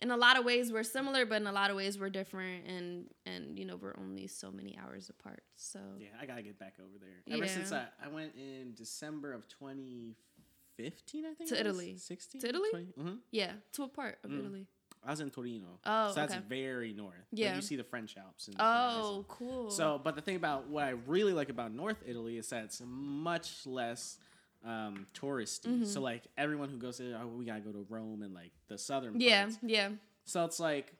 in 0.00 0.10
a 0.12 0.16
lot 0.16 0.38
of 0.38 0.44
ways 0.44 0.72
we're 0.72 0.84
similar, 0.84 1.26
but 1.26 1.42
in 1.42 1.46
a 1.48 1.52
lot 1.52 1.70
of 1.70 1.76
ways 1.76 1.98
we're 1.98 2.08
different, 2.08 2.66
and 2.66 3.10
and 3.26 3.58
you 3.58 3.66
know 3.66 3.76
we're 3.76 3.96
only 3.98 4.26
so 4.28 4.50
many 4.50 4.78
hours 4.82 5.10
apart. 5.10 5.42
So 5.56 5.80
Yeah, 5.98 6.08
I 6.20 6.24
gotta 6.24 6.42
get 6.42 6.58
back 6.58 6.76
over 6.80 6.96
there. 6.98 7.34
Ever 7.36 7.46
since 7.48 7.72
I, 7.72 7.86
I 8.02 8.08
went 8.08 8.32
in 8.36 8.72
December 8.74 9.32
of 9.34 9.46
2015, 9.48 11.24
I 11.26 11.34
think 11.34 11.50
To? 11.50 11.58
Italy. 11.60 11.96
16 11.98 12.40
To 12.40 12.48
Italy? 12.48 12.70
hmm 12.96 13.14
yeah, 13.32 13.52
to 13.72 13.82
a 13.82 13.88
part 13.88 14.18
of 14.24 14.30
Mm. 14.30 14.38
Italy. 14.38 14.66
I 15.04 15.10
was 15.10 15.20
in 15.20 15.30
Torino. 15.30 15.78
Oh, 15.86 16.08
so 16.08 16.14
that's 16.14 16.34
okay. 16.34 16.42
very 16.48 16.92
north. 16.92 17.14
Like, 17.32 17.40
Yeah. 17.40 17.56
you 17.56 17.62
see 17.62 17.76
the 17.76 17.84
French 17.84 18.16
Alps. 18.16 18.48
And 18.48 18.56
the 18.56 18.62
horizon. 18.62 19.00
Oh, 19.02 19.24
cool. 19.28 19.70
So, 19.70 20.00
but 20.02 20.16
the 20.16 20.22
thing 20.22 20.36
about 20.36 20.68
what 20.68 20.84
I 20.84 20.90
really 21.06 21.32
like 21.32 21.48
about 21.48 21.72
North 21.72 22.02
Italy 22.06 22.36
is 22.36 22.48
that 22.50 22.64
it's 22.64 22.82
much 22.84 23.66
less 23.66 24.18
um, 24.64 25.06
touristy. 25.14 25.66
Mm-hmm. 25.68 25.84
So, 25.84 26.00
like 26.00 26.24
everyone 26.36 26.68
who 26.68 26.78
goes 26.78 26.98
to, 26.98 27.18
oh, 27.22 27.28
we 27.28 27.44
gotta 27.44 27.60
go 27.60 27.70
to 27.72 27.86
Rome 27.88 28.22
and 28.22 28.34
like 28.34 28.50
the 28.68 28.76
southern 28.76 29.20
yeah, 29.20 29.42
parts. 29.44 29.58
yeah, 29.62 29.90
So 30.24 30.44
it's 30.44 30.58
like 30.60 30.92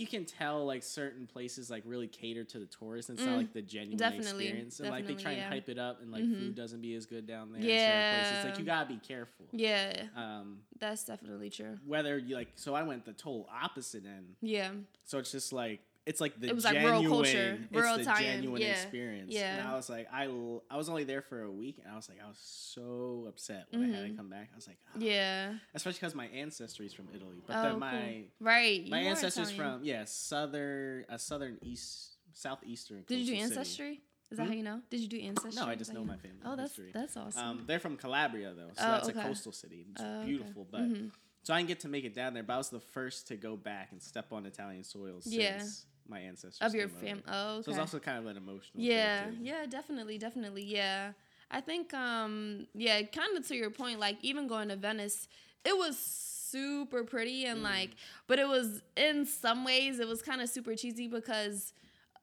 you 0.00 0.06
can 0.06 0.24
tell 0.24 0.64
like 0.64 0.82
certain 0.82 1.26
places 1.26 1.70
like 1.70 1.82
really 1.84 2.06
cater 2.08 2.42
to 2.44 2.58
the 2.58 2.66
tourists 2.66 3.10
and 3.10 3.18
it's 3.18 3.26
not 3.26 3.34
Mm, 3.34 3.38
like 3.38 3.52
the 3.52 3.60
genuine 3.62 3.98
definitely, 3.98 4.46
experience. 4.46 4.80
And 4.80 4.88
like 4.90 5.06
they 5.06 5.14
try 5.14 5.32
and 5.32 5.42
hype 5.52 5.68
it 5.68 5.78
up 5.78 6.00
and 6.00 6.10
like 6.10 6.24
Mhm. 6.24 6.36
food 6.38 6.54
doesn't 6.54 6.80
be 6.80 6.94
as 6.94 7.04
good 7.06 7.26
down 7.26 7.52
there. 7.52 7.62
Yeah. 7.62 8.20
It's 8.20 8.44
like 8.44 8.58
you 8.58 8.64
gotta 8.64 8.88
be 8.88 8.98
careful. 8.98 9.46
yeah. 9.52 10.04
Um, 10.16 10.62
That's 10.78 11.04
definitely 11.04 11.50
true. 11.50 11.78
whether 11.86 12.16
you 12.16 12.34
like, 12.34 12.52
so 12.56 12.74
I 12.74 12.82
went 12.82 13.04
the 13.04 13.12
total 13.12 13.46
opposite 13.52 14.04
end. 14.06 14.36
Yeah, 14.40 14.72
So 15.04 15.18
it's 15.18 15.32
just 15.32 15.52
like 15.52 15.80
it's 16.06 16.20
like 16.20 16.40
the 16.40 16.48
It 16.48 16.54
was 16.54 16.64
like 16.64 16.74
genuine, 16.74 17.02
rural 17.04 17.16
culture, 17.22 17.58
it's 17.70 17.94
the 17.96 18.00
Italian, 18.00 18.32
genuine 18.36 18.62
yeah, 18.62 18.68
experience. 18.72 19.32
yeah. 19.32 19.58
And 19.58 19.68
I 19.68 19.74
was 19.74 19.88
like, 19.88 20.08
I 20.12 20.26
l- 20.26 20.64
I 20.70 20.76
was 20.76 20.88
only 20.88 21.04
there 21.04 21.22
for 21.22 21.42
a 21.42 21.50
week, 21.50 21.78
and 21.82 21.92
I 21.92 21.96
was 21.96 22.08
like, 22.08 22.18
I 22.24 22.26
was 22.28 22.38
so 22.38 23.26
upset 23.28 23.66
when 23.70 23.82
I 23.84 23.86
had 23.96 24.06
to 24.06 24.12
Mhm. 24.12 24.16
come 24.16 24.28
back. 24.30 24.48
I 24.52 24.56
was 24.56 24.66
like, 24.66 24.78
ah. 24.88 24.98
yeah. 24.98 25.54
especially 25.74 25.98
because 25.98 26.14
my 26.14 26.26
ancestry 26.28 26.86
is 26.86 26.92
from 26.94 27.08
Italy, 27.14 27.42
but 27.46 27.56
Oh, 27.56 27.62
then 27.62 27.70
cool. 27.72 27.80
my 27.80 28.24
right. 28.40 28.88
my 28.88 28.98
ancestors 29.00 29.50
from 29.50 29.84
yeah 29.84 30.04
southern 30.04 31.04
a 31.08 31.18
southern 31.18 31.58
east 31.62 32.16
southeastern. 32.32 33.04
Did 33.06 33.18
you 33.20 33.26
do 33.26 33.32
coastal 33.32 33.48
city. 33.48 33.58
ancestry? 33.60 34.00
Is 34.30 34.38
that 34.38 34.44
Hmm? 34.44 34.48
how 34.50 34.54
you 34.56 34.62
know? 34.62 34.80
Did 34.90 35.00
you 35.00 35.08
do 35.08 35.18
ancestry? 35.20 35.60
No, 35.64 35.68
I 35.70 35.74
just 35.74 35.92
know 35.92 36.04
my 36.04 36.16
family 36.16 36.38
Oh, 36.44 36.54
that's 36.56 36.70
history. 36.76 36.92
that's 36.94 37.16
awesome. 37.16 37.42
Um, 37.42 37.64
they're 37.66 37.80
from 37.80 37.96
Calabria 37.96 38.54
though, 38.54 38.70
so 38.76 38.84
Oh, 38.86 38.90
that's 38.92 39.08
okay. 39.08 39.18
a 39.20 39.22
coastal 39.24 39.52
city. 39.52 39.86
It's 39.90 40.00
Oh, 40.02 40.18
okay. 40.20 40.26
beautiful, 40.28 40.66
but 40.70 40.82
Mhm. 40.82 41.10
so 41.42 41.52
I 41.52 41.58
didn't 41.58 41.68
get 41.68 41.80
to 41.80 41.88
make 41.88 42.04
it 42.04 42.14
down 42.14 42.32
there. 42.34 42.44
But 42.44 42.54
I 42.54 42.58
was 42.58 42.70
the 42.70 42.78
first 42.80 43.26
to 43.28 43.36
go 43.36 43.56
back 43.56 43.90
and 43.90 44.00
step 44.00 44.32
on 44.32 44.46
Italian 44.46 44.84
soil 44.84 45.20
since 45.20 45.34
Yeah. 45.34 45.66
My 46.08 46.18
ancestors 46.20 46.66
of 46.66 46.74
your 46.74 46.88
family. 46.88 47.22
Oh, 47.28 47.56
okay. 47.56 47.62
So 47.64 47.70
it's 47.70 47.78
also 47.80 47.98
kind 47.98 48.18
of 48.18 48.26
an 48.26 48.36
emotional. 48.36 48.82
yeah 48.84 49.30
yeah 49.40 49.66
definitely 49.68 50.18
definitely 50.18 50.64
yeah 50.64 51.12
i 51.50 51.60
think 51.60 51.92
um 51.94 52.66
yeah 52.74 53.02
kind 53.02 53.36
of 53.36 53.46
to 53.48 53.56
your 53.56 53.70
point 53.70 53.98
like 54.00 54.16
even 54.22 54.46
going 54.48 54.68
to 54.68 54.76
venice 54.76 55.28
it 55.64 55.76
was 55.76 55.96
super 55.98 57.04
pretty 57.04 57.44
and 57.46 57.60
Mm. 57.60 57.64
like 57.64 57.90
but 58.26 58.38
it 58.38 58.48
was 58.48 58.82
in 58.96 59.24
some 59.26 59.64
ways 59.64 59.98
it 60.00 60.08
was 60.08 60.22
kind 60.22 60.40
of 60.40 60.48
super 60.48 60.74
cheesy 60.74 61.06
because 61.08 61.72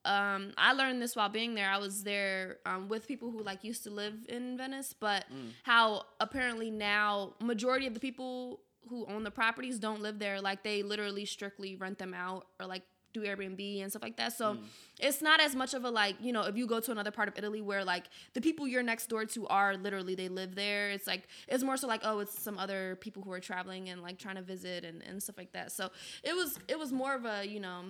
um 0.05 0.51
i 0.57 0.73
learned 0.73 1.01
this 1.01 1.15
while 1.15 1.29
being 1.29 1.55
there 1.55 1.69
i 1.69 1.77
was 1.77 2.03
there 2.03 2.57
um, 2.65 2.87
with 2.89 3.07
people 3.07 3.31
who 3.31 3.41
like 3.43 3.63
used 3.63 3.83
to 3.83 3.89
live 3.89 4.15
in 4.29 4.57
venice 4.57 4.93
but 4.99 5.25
Mm. 5.33 5.51
how 5.63 6.03
apparently 6.19 6.69
now 6.71 7.33
majority 7.41 7.87
of 7.87 7.93
the 7.93 7.99
people 7.99 8.61
who 8.89 9.05
own 9.07 9.23
the 9.23 9.31
properties 9.31 9.79
don't 9.79 10.01
live 10.01 10.17
there 10.19 10.39
like 10.41 10.63
they 10.63 10.81
literally 10.83 11.25
strictly 11.25 11.75
rent 11.75 11.97
them 11.97 12.13
out 12.13 12.47
or 12.59 12.65
like 12.65 12.83
airbnb 13.21 13.81
and 13.81 13.89
stuff 13.91 14.01
like 14.03 14.17
that 14.17 14.33
so 14.37 14.53
Mm. 14.55 14.63
it's 14.99 15.21
not 15.21 15.39
as 15.39 15.55
much 15.55 15.73
of 15.73 15.83
a 15.85 15.89
like 15.91 16.15
you 16.21 16.31
know 16.33 16.41
if 16.43 16.55
you 16.57 16.65
go 16.67 16.79
to 16.79 16.91
another 16.91 17.11
part 17.11 17.27
of 17.27 17.37
italy 17.37 17.61
where 17.61 17.83
like 17.83 18.05
the 18.33 18.41
people 18.41 18.67
you're 18.67 18.83
next 18.83 19.07
door 19.07 19.25
to 19.25 19.47
are 19.47 19.75
literally 19.77 20.15
they 20.15 20.29
live 20.29 20.55
there 20.55 20.89
it's 20.89 21.07
like 21.07 21.27
it's 21.47 21.63
more 21.63 21.77
so 21.77 21.87
like 21.87 22.01
oh 22.03 22.19
it's 22.19 22.37
some 22.41 22.57
other 22.57 22.95
people 23.01 23.21
who 23.23 23.31
are 23.31 23.39
traveling 23.39 23.89
and 23.89 24.01
like 24.01 24.17
trying 24.17 24.35
to 24.35 24.41
visit 24.41 24.83
and, 24.85 25.01
and 25.03 25.21
stuff 25.21 25.37
like 25.37 25.51
that 25.53 25.71
so 25.71 25.89
it 26.23 26.35
was 26.35 26.57
it 26.67 26.77
was 26.79 26.91
more 26.91 27.13
of 27.15 27.25
a 27.25 27.45
you 27.45 27.59
know 27.59 27.81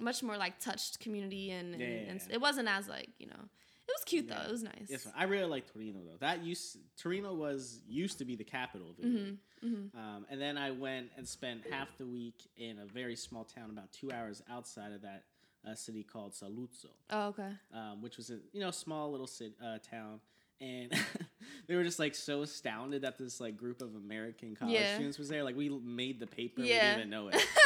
much 0.00 0.22
more 0.22 0.36
like 0.36 0.58
touched 0.58 0.98
community 0.98 1.50
and, 1.52 1.74
and, 1.74 1.82
and 2.10 2.20
Yeah. 2.28 2.34
it 2.34 2.40
wasn't 2.40 2.68
as 2.68 2.88
like 2.88 3.10
you 3.18 3.26
know 3.26 3.48
was 3.88 4.04
cute 4.04 4.28
though 4.28 4.40
it 4.46 4.50
was 4.50 4.62
nice 4.62 4.86
Yes, 4.88 5.06
I 5.16 5.24
really 5.24 5.44
like 5.48 5.72
Torino 5.72 6.00
though. 6.04 6.16
That 6.20 6.42
used 6.44 6.78
Torino 7.00 7.34
was 7.34 7.80
used 7.88 8.18
to 8.18 8.24
be 8.24 8.36
the 8.36 8.44
capital 8.44 8.90
of 8.90 8.98
Italy. 8.98 9.38
Mhm. 9.64 9.94
Um, 9.94 10.26
and 10.28 10.40
then 10.40 10.58
I 10.58 10.70
went 10.72 11.10
and 11.16 11.26
spent 11.26 11.62
half 11.70 11.96
the 11.96 12.06
week 12.06 12.34
in 12.56 12.78
a 12.80 12.86
very 12.86 13.16
small 13.16 13.44
town, 13.44 13.70
about 13.70 13.90
two 13.92 14.12
hours 14.12 14.42
outside 14.50 14.92
of 14.92 15.00
that 15.02 15.24
uh, 15.66 15.74
city 15.74 16.02
called 16.02 16.32
Saluzzo, 16.34 16.90
oh 17.10 17.28
okay 17.28 17.52
um, 17.72 18.02
which 18.02 18.16
was 18.18 18.30
a 18.30 18.38
you 18.52 18.60
know 18.60 18.70
small 18.70 19.10
little 19.10 19.26
city, 19.26 19.54
uh, 19.64 19.78
town. 19.78 20.20
And 20.60 20.92
they 21.66 21.76
were 21.76 21.84
just 21.84 21.98
like 21.98 22.14
so 22.14 22.42
astounded 22.42 23.02
that 23.02 23.16
this 23.18 23.40
like 23.40 23.56
group 23.56 23.80
of 23.80 23.94
American 23.94 24.54
college 24.54 24.74
Yeah. 24.74 24.94
students 24.94 25.18
was 25.18 25.28
there. 25.28 25.42
Like 25.44 25.56
we 25.56 25.68
made 25.70 26.20
the 26.20 26.26
paper, 26.26 26.60
we 26.60 26.68
didn't 26.68 26.98
even 26.98 27.10
know 27.10 27.28
it. 27.28 27.36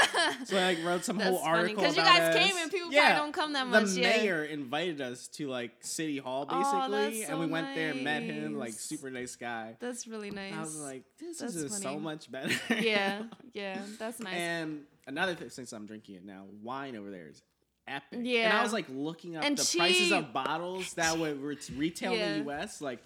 So 0.46 0.56
I 0.56 0.74
like 0.74 0.84
wrote 0.84 1.04
some 1.04 1.18
whole 1.20 1.32
That's 1.34 1.44
funny, 1.44 1.58
article 1.58 1.84
'cause 1.84 1.96
you 1.96 2.02
guys 2.02 2.34
us. 2.34 2.34
came 2.34 2.56
and 2.60 2.70
people 2.70 2.92
yeah, 2.92 3.14
probably 3.14 3.18
don't 3.26 3.32
come 3.32 3.52
that 3.52 3.66
much, 3.68 3.84
The 3.90 4.00
yeah. 4.00 4.16
mayor 4.16 4.44
invited 4.44 5.00
us 5.00 5.28
to 5.28 5.48
like 5.48 5.72
City 5.80 6.18
Hall 6.18 6.46
Oh, 6.48 6.58
basically, 6.58 7.22
and 7.24 7.38
we 7.38 7.46
so 7.46 7.52
went 7.52 7.74
there 7.74 7.90
and 7.90 8.02
met 8.02 8.22
him. 8.22 8.58
Like 8.58 8.72
super 8.72 9.10
nice 9.10 9.36
guy. 9.36 9.76
that's 9.78 10.06
really 10.08 10.30
nice 10.30 10.54
I 10.54 10.60
was 10.60 10.76
like, 10.80 11.04
this 11.20 11.38
That's 11.38 11.54
is 11.54 11.76
so 11.76 11.98
much 12.00 12.30
better. 12.30 12.52
yeah 12.80 13.22
yeah 13.52 13.80
that's 13.98 14.18
nice 14.20 14.34
And 14.34 14.82
another 15.06 15.34
thing, 15.34 15.50
since 15.50 15.72
I'm 15.72 15.86
drinking 15.86 16.16
it 16.16 16.24
now, 16.24 16.44
wine 16.62 16.96
over 16.96 17.10
there 17.10 17.28
is 17.28 17.42
epic. 17.86 18.20
Yeah, 18.22 18.48
And 18.50 18.58
I 18.58 18.62
was 18.62 18.72
like 18.72 18.86
looking 18.90 19.36
up 19.36 19.44
And 19.44 19.56
the 19.56 19.76
prices 19.78 20.10
of 20.12 20.32
bottles 20.32 20.94
that 20.94 21.16
would 21.16 21.40
re- 21.40 21.56
retail 21.76 22.12
in 22.14 22.44
the 22.44 22.50
US. 22.52 22.80
Like 22.80 22.98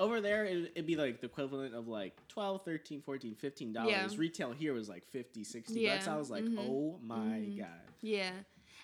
over 0.00 0.20
there, 0.20 0.44
it, 0.46 0.72
it'd 0.74 0.86
be 0.86 0.96
like 0.96 1.20
the 1.20 1.26
equivalent 1.26 1.74
of 1.74 1.86
like 1.86 2.16
12 2.28 2.62
13 2.64 3.02
14 3.02 3.34
15 3.36 3.72
dollars. 3.72 3.90
Yeah. 3.90 4.08
Retail 4.16 4.50
here 4.52 4.72
was 4.72 4.88
like 4.88 5.04
50 5.06 5.44
60 5.44 5.78
Yeah. 5.80 5.94
bucks. 5.94 6.08
I 6.08 6.16
was 6.16 6.30
like, 6.30 6.44
Mhm. 6.44 6.58
oh 6.58 6.98
my 7.02 7.16
Mhm. 7.18 7.58
God. 7.58 7.68
Yeah. 8.00 8.32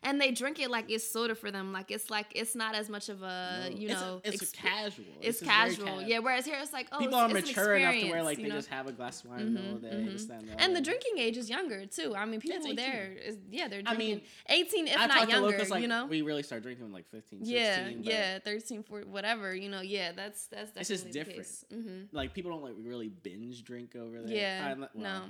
And 0.09 0.21
they 0.21 0.31
drink 0.31 0.61
it 0.61 0.71
like 0.71 0.89
it's 0.89 1.07
soda 1.07 1.35
for 1.35 1.51
them. 1.51 1.73
Like 1.73 1.91
it's 1.91 2.09
like 2.11 2.29
it's 2.35 2.55
not 2.55 2.75
as 2.75 2.89
much 2.89 3.09
of 3.09 3.23
a 3.23 3.69
No. 3.71 3.77
you 3.77 3.89
It's 3.91 4.01
a- 4.01 4.05
know 4.05 4.21
it's, 4.25 4.43
exp- 4.43 4.53
casual. 4.55 5.05
it's 5.21 5.41
just 5.41 5.51
very 5.51 5.75
casual. 5.75 6.03
yeah. 6.03 6.21
Whereas 6.21 6.45
here 6.47 6.57
it's 6.63 6.73
like 6.73 6.87
oh 6.93 6.99
People 6.99 7.19
it's, 7.25 7.35
are 7.35 7.37
it's 7.39 7.49
mature 7.49 7.75
enough 7.77 7.95
to 8.01 8.11
where 8.11 8.23
like 8.23 8.39
they 8.39 8.45
know? 8.45 8.55
just 8.55 8.69
have 8.69 8.87
a 8.87 8.93
glass 8.93 9.25
of 9.25 9.31
wine 9.31 9.41
in 9.41 9.55
the 9.55 9.61
middle 9.61 9.77
of 9.77 9.83
the 9.83 9.89
day. 9.91 9.97
Mhm, 9.97 10.13
this, 10.13 10.25
mhm. 10.25 10.29
that, 10.29 10.39
and 10.43 10.49
the 10.49 10.63
And 10.63 10.77
the 10.77 10.81
drinking 10.81 11.19
age 11.19 11.37
is 11.37 11.51
younger 11.51 11.85
too. 11.87 12.15
I 12.17 12.25
mean, 12.25 12.41
people 12.41 12.57
it's 12.59 12.67
18. 12.67 12.77
there 12.77 13.13
is 13.13 13.37
yeah 13.51 13.67
they're 13.69 13.83
drinking 13.83 14.07
I 14.07 14.53
mean, 14.53 14.67
18 14.67 14.87
if 14.89 14.97
I 14.99 15.07
not 15.07 15.29
younger. 15.29 15.49
locals 15.51 15.71
like 15.71 15.83
you 15.83 15.89
know. 15.89 16.07
we 16.07 16.23
really 16.23 16.45
start 16.45 16.63
drinking 16.63 16.93
like 16.93 17.09
15, 17.11 17.41
16. 17.45 17.57
yeah, 17.57 17.89
yeah, 18.01 18.39
13, 18.39 18.85
14, 18.85 19.11
whatever. 19.11 19.55
You 19.55 19.69
know, 19.71 19.81
yeah, 19.81 20.13
that's 20.13 20.47
that's 20.47 20.71
definitely 20.71 20.81
It's 20.81 20.89
just 20.89 21.11
different. 21.11 21.39
case. 21.39 21.65
hmm 21.73 22.03
Like 22.13 22.33
people 22.33 22.53
don't 22.53 22.63
like 22.63 22.75
really 22.79 23.09
binge 23.09 23.65
drink 23.65 23.97
over 23.97 24.23
there. 24.23 24.37
Yeah, 24.37 24.75
well, 24.75 24.89
no. 24.95 25.23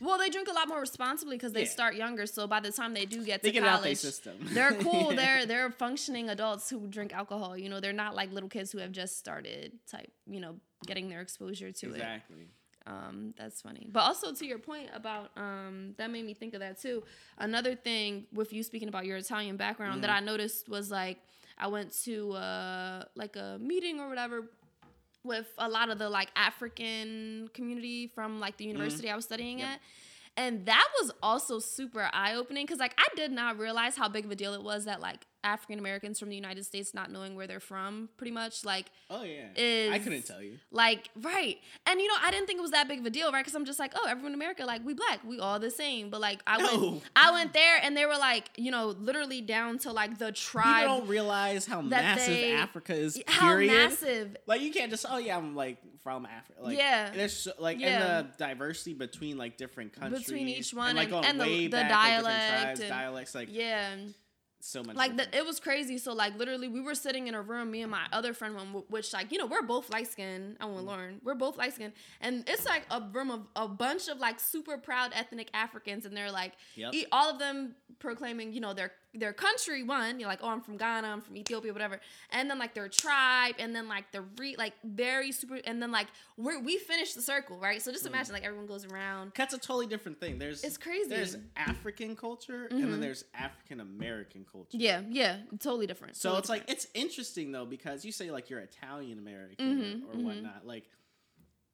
Well, 0.00 0.18
they 0.18 0.28
drink 0.30 0.48
a 0.48 0.52
lot 0.52 0.66
more 0.68 0.80
responsibly 0.80 1.36
because 1.36 1.52
they 1.52 1.64
start 1.66 1.94
younger. 1.94 2.26
So 2.26 2.46
by 2.46 2.60
the 2.60 2.72
time 2.72 2.94
they 2.94 3.04
do 3.06 3.24
get 3.24 3.42
to 3.42 3.50
get 3.50 3.62
it 3.62 3.66
out 3.66 3.82
their 3.82 3.94
college, 3.94 3.98
system. 4.24 4.48
they're 4.54 4.72
cool. 4.74 5.10
They're 5.16 5.46
they're 5.46 5.70
functioning 5.70 6.28
adults 6.30 6.68
who 6.70 6.86
drink 6.88 7.12
alcohol. 7.14 7.56
You 7.56 7.68
know, 7.68 7.80
they're 7.80 7.92
not 8.04 8.14
like 8.14 8.32
little 8.32 8.48
kids 8.48 8.72
who 8.72 8.78
have 8.78 8.92
just 8.92 9.18
started 9.18 9.72
type. 9.90 10.10
You 10.26 10.40
know, 10.40 10.56
getting 10.86 11.08
their 11.08 11.20
exposure 11.20 11.70
to 11.72 11.86
it. 11.90 11.96
exactly. 11.96 12.46
Um, 12.86 13.32
that's 13.38 13.62
funny. 13.62 13.86
But 13.90 14.00
also 14.00 14.32
to 14.34 14.44
your 14.46 14.58
point 14.58 14.90
about 14.94 15.30
um, 15.36 15.94
that 15.96 16.10
made 16.10 16.26
me 16.26 16.34
think 16.34 16.52
of 16.54 16.60
that 16.60 16.78
too. 16.80 17.02
Another 17.38 17.74
thing 17.74 18.26
with 18.32 18.52
you 18.52 18.62
speaking 18.62 18.88
about 18.88 19.06
your 19.06 19.16
Italian 19.16 19.56
background 19.56 20.02
that 20.04 20.10
I 20.10 20.16
Mm-hmm. 20.16 20.26
noticed 20.26 20.68
was 20.68 20.90
like 20.90 21.18
I 21.56 21.68
went 21.68 21.92
to 22.04 22.32
uh, 22.32 23.04
like 23.14 23.36
a 23.36 23.58
meeting 23.60 24.00
or 24.00 24.08
whatever 24.10 24.50
with 25.22 25.46
a 25.56 25.66
lot 25.68 25.88
of 25.88 25.98
the 25.98 26.10
like 26.10 26.28
African 26.36 27.48
community 27.54 28.06
from 28.08 28.38
like 28.40 28.58
the 28.58 28.66
university 28.66 29.08
I 29.10 29.16
was 29.16 29.24
studying 29.24 29.58
Mm-hmm. 29.58 29.66
Yep. 29.70 29.80
at. 29.80 29.80
And 30.36 30.66
that 30.66 30.88
was 31.00 31.12
also 31.22 31.58
super 31.60 32.10
eye 32.12 32.34
opening 32.34 32.66
because, 32.66 32.80
like, 32.80 32.94
I 32.98 33.06
did 33.14 33.30
not 33.30 33.58
realize 33.58 33.96
how 33.96 34.08
big 34.08 34.24
of 34.24 34.30
a 34.30 34.36
deal 34.36 34.54
it 34.54 34.62
was 34.62 34.84
that, 34.86 35.00
like, 35.00 35.26
African 35.44 35.78
Americans 35.78 36.18
from 36.18 36.30
the 36.30 36.34
United 36.36 36.64
States 36.64 36.94
not 36.94 37.12
knowing 37.12 37.36
where 37.36 37.46
they're 37.46 37.60
from, 37.60 38.08
pretty 38.16 38.30
much. 38.32 38.64
Like, 38.64 38.86
Oh 39.10 39.22
yeah. 39.22 39.48
is 39.54 39.92
I 39.92 39.98
couldn't 39.98 40.22
tell 40.26 40.42
you. 40.42 40.58
Like, 40.72 41.10
right. 41.20 41.58
And 41.86 42.00
you 42.00 42.08
know, 42.08 42.14
I 42.22 42.30
didn't 42.30 42.46
think 42.46 42.58
it 42.58 42.62
was 42.62 42.70
that 42.72 42.88
big 42.88 43.00
of 43.00 43.06
a 43.06 43.10
deal, 43.10 43.30
right? 43.30 43.40
Because 43.44 43.54
I'm 43.54 43.64
just 43.66 43.78
like, 43.78 43.92
oh, 43.94 44.06
everyone 44.08 44.32
in 44.32 44.34
America, 44.34 44.64
like, 44.64 44.84
we 44.84 44.94
black, 44.94 45.20
we 45.24 45.38
all 45.38 45.58
the 45.60 45.70
same. 45.70 46.08
But 46.10 46.20
like, 46.20 46.40
I 46.46 46.56
No. 46.60 46.90
went, 46.92 47.02
I 47.14 47.30
went 47.30 47.52
there, 47.52 47.78
and 47.82 47.96
they 47.96 48.06
were 48.06 48.16
like, 48.18 48.48
you 48.56 48.70
know, 48.70 48.88
literally 48.88 49.40
down 49.42 49.78
to 49.80 49.92
like 49.92 50.18
the 50.18 50.32
tribe. 50.32 50.82
People 50.86 50.98
don't 51.00 51.08
realize 51.08 51.66
how 51.66 51.80
massive 51.82 52.26
they- 52.26 52.52
Africa 52.52 52.94
is. 52.94 53.22
how 53.26 53.48
Period. 53.48 53.72
massive. 53.72 54.36
Like 54.46 54.62
you 54.62 54.72
can't 54.72 54.90
just 54.90 55.04
oh 55.08 55.18
yeah 55.18 55.36
I'm 55.36 55.54
like 55.54 55.78
from 56.02 56.26
Africa. 56.26 56.60
Like, 56.62 56.76
Yeah. 56.78 57.10
There's 57.10 57.34
so, 57.36 57.52
like 57.58 57.80
Yeah. 57.80 58.18
and 58.18 58.28
the 58.28 58.36
diversity 58.38 58.94
between 58.94 59.36
like 59.38 59.56
different 59.56 59.92
countries 59.92 60.24
Between 60.26 60.48
each 60.48 60.72
one 60.74 60.90
and, 60.90 60.98
like 60.98 61.10
and- 61.12 61.24
and 61.26 61.40
the- 61.40 61.64
the 61.66 61.68
back, 61.68 61.90
like, 61.90 62.00
different 62.16 62.24
dialect 62.24 62.80
and- 62.80 62.88
dialects 62.88 63.34
like 63.34 63.48
Yeah. 63.50 63.96
So 64.66 64.82
much. 64.82 64.96
like 64.96 65.16
the, 65.16 65.26
it 65.36 65.44
was 65.44 65.60
crazy 65.60 65.98
so 65.98 66.12
like 66.14 66.36
literally 66.38 66.68
we 66.68 66.80
were 66.80 66.94
sitting 66.94 67.28
in 67.28 67.34
a 67.34 67.42
room 67.42 67.70
me 67.70 67.82
and 67.82 67.90
my 67.90 68.04
other 68.12 68.32
friend 68.32 68.54
one 68.54 68.68
which 68.88 69.12
like 69.12 69.30
you 69.30 69.36
know 69.38 69.46
we're 69.46 69.62
both 69.62 69.90
light 69.90 70.10
skinned 70.10 70.56
i 70.60 70.64
Mm. 70.64 70.72
won't 70.72 70.86
learn 70.86 71.20
we're 71.22 71.34
both 71.34 71.58
light 71.58 71.74
skinned 71.74 71.92
and 72.22 72.44
it's 72.48 72.64
like 72.64 72.84
a 72.90 73.02
room 73.12 73.30
of 73.30 73.46
a 73.56 73.68
bunch 73.68 74.08
of 74.08 74.18
like 74.20 74.40
super 74.40 74.78
proud 74.78 75.12
ethnic 75.14 75.50
africans 75.52 76.06
and 76.06 76.16
they're 76.16 76.30
like 76.32 76.52
Yep. 76.76 76.94
all 77.12 77.28
of 77.30 77.38
them 77.38 77.74
proclaiming 77.98 78.52
you 78.54 78.60
know 78.60 78.72
their 78.72 78.92
their 79.14 79.32
country 79.32 79.82
one 79.82 80.18
you're 80.18 80.28
like 80.28 80.40
oh 80.42 80.48
i'm 80.48 80.60
from 80.60 80.76
ghana 80.76 81.06
i'm 81.08 81.20
from 81.20 81.36
ethiopia 81.36 81.72
whatever 81.72 82.00
and 82.30 82.50
then 82.50 82.58
like 82.58 82.74
their 82.74 82.88
tribe 82.88 83.54
and 83.58 83.74
then 83.74 83.88
like 83.88 84.10
the 84.12 84.22
re 84.38 84.56
like 84.58 84.72
very 84.84 85.30
super 85.30 85.58
and 85.66 85.80
then 85.80 85.92
like 85.92 86.08
we're 86.36 86.58
we 86.60 86.78
finished 86.78 87.14
the 87.14 87.22
circle 87.22 87.58
right 87.58 87.80
so 87.80 87.90
Mm. 87.90 87.94
just 87.94 88.06
imagine 88.06 88.32
like 88.32 88.42
everyone 88.44 88.66
goes 88.66 88.84
around 88.84 89.32
That's 89.36 89.54
a 89.54 89.58
totally 89.58 89.86
different 89.86 90.18
thing. 90.20 90.38
There's 90.38 90.64
It's 90.64 90.76
crazy. 90.76 91.08
There's 91.08 91.36
African 91.56 92.16
culture 92.16 92.66
and 92.70 92.80
Mhm. 92.84 92.90
then 92.90 93.00
there's 93.00 93.24
African 93.34 93.80
American 93.80 94.44
culture. 94.50 94.76
yeah 94.76 95.02
yeah 95.08 95.38
totally 95.60 95.86
different 95.86 96.16
So 96.16 96.30
totally 96.30 96.38
it's 96.40 96.48
like 96.48 96.64
it's 96.68 96.86
interesting 96.94 97.52
though 97.52 97.66
because 97.66 98.04
you 98.04 98.10
say 98.12 98.30
like 98.30 98.50
you're 98.50 98.60
Italian 98.60 99.18
American 99.18 99.80
Mhm, 99.80 100.08
or, 100.08 100.14
mhm. 100.16 100.22
whatnot. 100.24 100.66
Like 100.66 100.84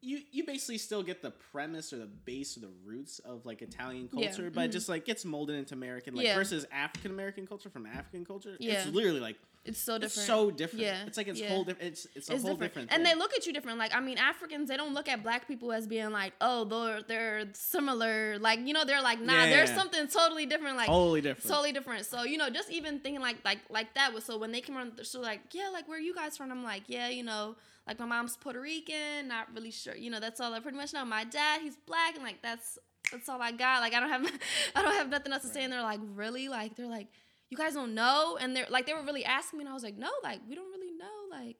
you 0.03 0.21
you 0.33 0.45
basically 0.45 0.79
still 0.79 1.03
get 1.03 1.21
the 1.21 1.31
premise 1.31 1.93
or 1.93 1.99
the 1.99 2.07
base 2.07 2.57
or 2.57 2.61
the 2.61 2.71
roots 2.85 3.19
of 3.21 3.45
like 3.45 3.61
Italian 3.63 4.09
Yeah, 4.13 4.29
culture, 4.29 4.51
but 4.51 4.63
it 4.65 4.69
mhm. 4.71 4.73
just 4.73 4.89
like 4.89 5.05
gets 5.05 5.25
molded 5.25 5.57
into 5.57 5.75
American 5.75 6.15
like 6.15 6.25
Yeah. 6.25 6.35
versus 6.37 6.65
African 6.73 7.11
American 7.11 7.47
culture 7.47 7.69
from 7.71 7.87
African 7.87 8.25
culture. 8.25 8.57
Yeah. 8.59 8.83
It's 8.85 8.87
literally 8.95 9.21
like 9.21 9.37
it's 9.63 9.79
so 9.79 9.97
it's 9.97 10.15
different 10.15 10.27
so 10.27 10.51
different. 10.51 10.85
Yeah, 10.87 11.05
It's 11.07 11.19
like 11.19 11.29
it's 11.29 11.39
yeah. 11.39 11.51
whole 11.51 11.65
different 11.65 11.89
it's 11.93 12.07
it's 12.15 12.31
a 12.31 12.35
it's 12.35 12.43
whole 12.43 12.53
different. 12.55 12.73
different, 12.89 12.93
and 12.93 13.05
they 13.05 13.15
look 13.15 13.35
at 13.35 13.47
you 13.47 13.53
different. 13.53 13.79
Like 13.79 13.95
I 13.95 14.01
mean, 14.01 14.17
Africans 14.17 14.71
they 14.71 14.77
don't 14.79 14.95
look 14.95 15.07
at 15.07 15.23
black 15.23 15.47
people 15.47 15.71
as 15.71 15.87
being 15.87 16.11
like, 16.13 16.33
oh, 16.41 16.65
they're 16.65 17.03
they're 17.03 17.45
similar. 17.53 18.39
Like 18.39 18.61
you 18.67 18.73
know, 18.73 18.87
they're 18.87 19.03
like, 19.03 19.21
nah, 19.21 19.45
there's 19.47 19.69
Yeah. 19.69 19.77
something 19.77 20.09
totally 20.09 20.47
different. 20.47 20.77
Like 20.79 20.87
totally 20.87 21.21
different. 21.21 21.51
totally 21.51 21.73
different. 21.73 22.07
So 22.07 22.23
you 22.23 22.39
know, 22.39 22.49
just 22.49 22.71
even 22.71 23.01
thinking 23.01 23.21
like 23.21 23.45
like 23.45 23.59
like 23.69 23.93
that 23.95 24.15
was 24.15 24.25
so 24.25 24.39
when 24.39 24.51
they 24.51 24.63
came 24.63 24.79
around, 24.79 24.93
they're 24.97 25.05
so 25.05 25.21
like 25.21 25.41
yeah, 25.53 25.69
like 25.69 25.87
where 25.89 25.99
are 25.99 26.01
you 26.01 26.15
guys 26.15 26.39
from? 26.39 26.51
I'm 26.51 26.65
like 26.65 26.85
yeah, 26.87 27.09
you 27.09 27.23
know, 27.23 27.57
like 27.87 27.99
my 27.99 28.05
mom's 28.05 28.37
Puerto 28.37 28.61
Rican, 28.61 29.29
not 29.29 29.49
really 29.55 29.71
sure. 29.71 29.97
You 29.97 30.11
know, 30.11 30.21
that's 30.21 30.41
all 30.41 30.53
I 30.53 30.61
pretty 30.61 30.77
much 30.77 30.93
know. 30.93 31.05
My 31.05 31.25
dad, 31.25 31.61
he's 31.61 31.77
black, 31.87 32.15
and 32.15 32.23
like 32.23 32.43
that's 32.43 32.79
that's 33.11 33.29
all 33.29 33.41
I 33.41 33.53
got. 33.53 33.81
Like 33.81 33.95
I 33.95 34.01
don't 34.01 34.11
have 34.11 34.27
I 34.75 34.83
don't 34.83 34.95
have 34.95 35.09
nothing 35.09 35.33
else 35.33 35.43
to 35.43 35.49
say. 35.49 35.65
And 35.65 35.73
they're 35.73 35.83
like 35.83 36.01
really 36.15 36.49
like 36.49 36.77
they're 36.77 36.87
like 36.87 37.09
you 37.49 37.57
guys 37.57 37.75
don't 37.75 37.95
know, 37.95 38.39
and 38.41 38.55
they're 38.55 38.67
like 38.71 38.87
they 38.87 38.95
were 38.95 39.03
really 39.03 39.25
asking 39.25 39.59
me, 39.59 39.65
and 39.65 39.71
I 39.71 39.75
was 39.75 39.83
like 39.83 39.97
no, 39.97 40.11
like 40.23 40.41
we 40.49 40.55
don't 40.55 40.71
really 40.71 40.93
know, 40.93 41.07
like. 41.31 41.57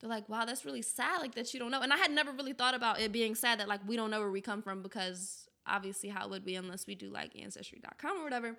They're 0.00 0.10
like, 0.10 0.28
wow, 0.28 0.44
that's 0.44 0.64
really 0.64 0.82
sad, 0.82 1.20
like 1.20 1.36
that 1.36 1.54
you 1.54 1.60
don't 1.60 1.70
know. 1.70 1.80
And 1.80 1.92
I 1.92 1.96
had 1.96 2.10
never 2.10 2.32
really 2.32 2.54
thought 2.54 2.74
about 2.74 2.98
it 2.98 3.12
being 3.12 3.36
sad 3.36 3.60
that 3.60 3.68
like 3.68 3.82
we 3.86 3.94
don't 3.94 4.10
know 4.10 4.18
where 4.18 4.32
we 4.32 4.40
come 4.40 4.60
from 4.60 4.82
because 4.82 5.46
obviously 5.66 6.08
how 6.08 6.28
would 6.28 6.44
we 6.44 6.54
unless 6.54 6.86
we 6.86 6.94
do 6.94 7.10
like 7.10 7.36
ancestry.com 7.40 8.20
or 8.20 8.24
whatever. 8.24 8.56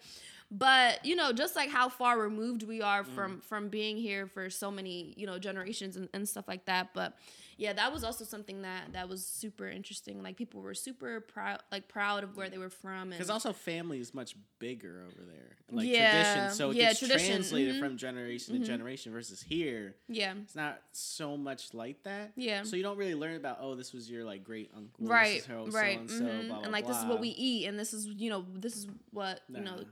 But 0.55 1.03
you 1.03 1.15
know, 1.15 1.33
just 1.33 1.55
like 1.55 1.69
how 1.69 1.89
far 1.89 2.19
removed 2.19 2.62
we 2.63 2.81
are 2.81 3.03
from 3.03 3.42
from 3.42 3.70
being 3.70 3.98
here 3.98 4.27
for 4.27 4.51
so 4.51 4.70
many 4.70 5.13
you 5.18 5.25
know 5.25 5.39
generations 5.39 5.98
and, 5.98 6.07
and 6.13 6.29
stuff 6.29 6.48
like 6.48 6.66
that. 6.66 6.89
But 6.94 7.18
yeah, 7.57 7.74
that 7.74 7.92
was 7.92 8.03
also 8.03 8.24
something 8.24 8.61
that 8.61 8.94
that 8.94 9.09
was 9.09 9.25
super 9.25 9.68
interesting. 9.68 10.22
Like 10.22 10.37
people 10.37 10.61
were 10.61 10.74
super 10.74 11.22
proud, 11.22 11.61
like 11.72 11.87
proud 11.87 12.24
of 12.24 12.35
where 12.35 12.50
they 12.50 12.57
were 12.57 12.70
from. 12.70 13.09
Because 13.09 13.29
also 13.29 13.53
family 13.53 14.00
is 14.00 14.13
much 14.13 14.35
bigger 14.59 15.03
over 15.07 15.25
there. 15.25 15.57
Like 15.72 15.87
Yeah, 15.87 16.24
tradition. 16.24 16.55
So 16.55 16.72
it 16.72 16.77
yeah, 16.77 16.87
gets 16.89 17.00
tradition, 17.00 17.31
translated 17.31 17.75
mhm. 17.75 17.79
from 17.79 17.98
generation 17.98 18.59
to 18.59 18.66
generation 18.66 19.11
versus 19.11 19.42
here. 19.42 19.96
yeah, 20.07 20.33
It's 20.44 20.55
not 20.55 20.81
so 20.92 21.37
much 21.37 21.74
like 21.74 22.03
that. 22.03 22.31
Yeah. 22.35 22.63
So 22.63 22.75
you 22.75 22.83
don't 22.83 22.98
really 22.98 23.16
learn 23.16 23.35
about, 23.35 23.57
oh, 23.59 23.75
this 23.75 23.94
was 23.94 24.09
your 24.09 24.24
like 24.24 24.44
great 24.44 24.72
uncle. 24.75 25.07
this 25.35 25.48
right, 25.50 25.74
right, 25.74 26.05
mhm. 26.05 26.48
blah, 26.48 26.55
blah, 26.57 26.63
and 26.63 26.72
like 26.72 26.87
this 26.87 26.98
is 26.98 27.05
what 27.05 27.20
we 27.20 27.29
eat, 27.29 27.68
and 27.68 27.79
this 27.79 27.94
is 27.94 28.05
you 28.05 28.29
know 28.29 28.46
this 28.53 28.75
is 28.75 28.87
what 29.11 29.42
you 29.50 29.61
know 29.61 29.75
Nah. 29.75 29.83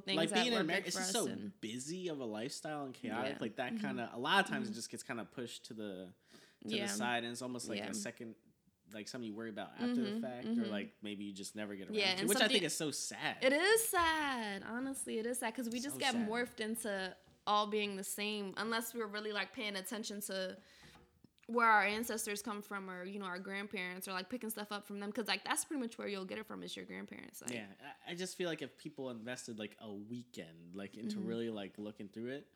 things 0.00 0.16
like 0.16 0.28
that 0.30 0.34
being 0.42 0.52
in 0.54 0.60
America, 0.60 0.86
it's 0.88 0.96
just 0.96 1.12
so 1.12 1.26
and, 1.26 1.52
busy 1.60 2.08
of 2.08 2.20
a 2.20 2.24
lifestyle 2.24 2.84
and 2.84 2.94
chaotic. 2.94 3.24
Yeah. 3.26 3.34
Mm-hmm. 3.34 3.42
Like 3.42 3.56
that 3.56 3.80
kind 3.82 4.00
of, 4.00 4.08
a 4.14 4.18
lot 4.18 4.44
of 4.44 4.50
times 4.50 4.68
it 4.68 4.74
just 4.74 4.90
gets 4.90 5.02
kind 5.02 5.20
of 5.20 5.30
pushed 5.32 5.66
to 5.66 5.74
the 5.74 6.08
to 6.68 6.76
Yeah. 6.76 6.86
the 6.86 6.92
side, 6.92 7.22
and 7.24 7.32
it's 7.32 7.42
almost 7.42 7.68
like 7.68 7.78
Yeah. 7.78 7.90
a 7.90 7.94
second, 7.94 8.34
like 8.92 9.06
something 9.08 9.28
you 9.28 9.34
worry 9.34 9.50
about 9.50 9.70
after 9.78 10.00
Mhm, 10.02 10.14
the 10.14 10.20
fact, 10.20 10.46
or 10.46 10.64
mhm. 10.64 10.70
like 10.70 10.92
maybe 11.02 11.24
you 11.24 11.32
just 11.32 11.54
never 11.54 11.74
get 11.76 11.88
around 11.88 11.96
Yeah, 11.96 12.14
to, 12.14 12.20
and 12.20 12.28
which 12.28 12.40
I 12.40 12.48
think 12.48 12.64
is 12.64 12.76
so 12.76 12.90
sad. 12.90 13.36
It 13.42 13.52
is 13.52 13.88
sad. 13.88 14.64
Honestly, 14.68 15.18
it 15.18 15.26
is 15.26 15.38
sad 15.38 15.54
because 15.54 15.70
we 15.70 15.78
just 15.80 15.94
So 15.96 16.00
get 16.00 16.12
sad. 16.14 16.28
morphed 16.28 16.60
into 16.60 17.14
all 17.46 17.66
being 17.66 17.96
the 17.96 18.04
same 18.04 18.52
unless 18.58 18.94
we're 18.94 19.06
really 19.06 19.32
like 19.32 19.52
paying 19.54 19.76
attention 19.76 20.20
to 20.20 20.56
where 21.48 21.66
our 21.66 21.82
ancestors 21.82 22.42
come 22.42 22.60
from 22.62 22.88
or 22.90 23.04
you 23.04 23.18
know 23.18 23.24
our 23.24 23.38
grandparents 23.38 24.06
or 24.06 24.12
like 24.12 24.28
picking 24.28 24.50
stuff 24.50 24.70
up 24.70 24.86
from 24.86 25.00
them 25.00 25.08
because 25.10 25.26
like 25.28 25.42
that's 25.44 25.64
pretty 25.64 25.80
much 25.80 25.96
where 25.98 26.06
you'll 26.06 26.24
get 26.26 26.38
it 26.38 26.46
from 26.46 26.62
is 26.62 26.76
your 26.76 26.84
grandparents 26.84 27.40
like, 27.42 27.52
Yeah, 27.52 27.64
I- 28.08 28.12
I 28.12 28.14
just 28.14 28.36
feel 28.36 28.48
like 28.48 28.62
if 28.62 28.76
people 28.78 29.10
invested 29.10 29.58
like 29.58 29.74
a 29.80 29.90
weekend 29.92 30.74
like 30.74 30.96
into 30.96 31.18
Mm-hmm. 31.18 31.28
really 31.28 31.50
like 31.50 31.72
looking 31.78 32.08
through 32.08 32.32
it, 32.32 32.46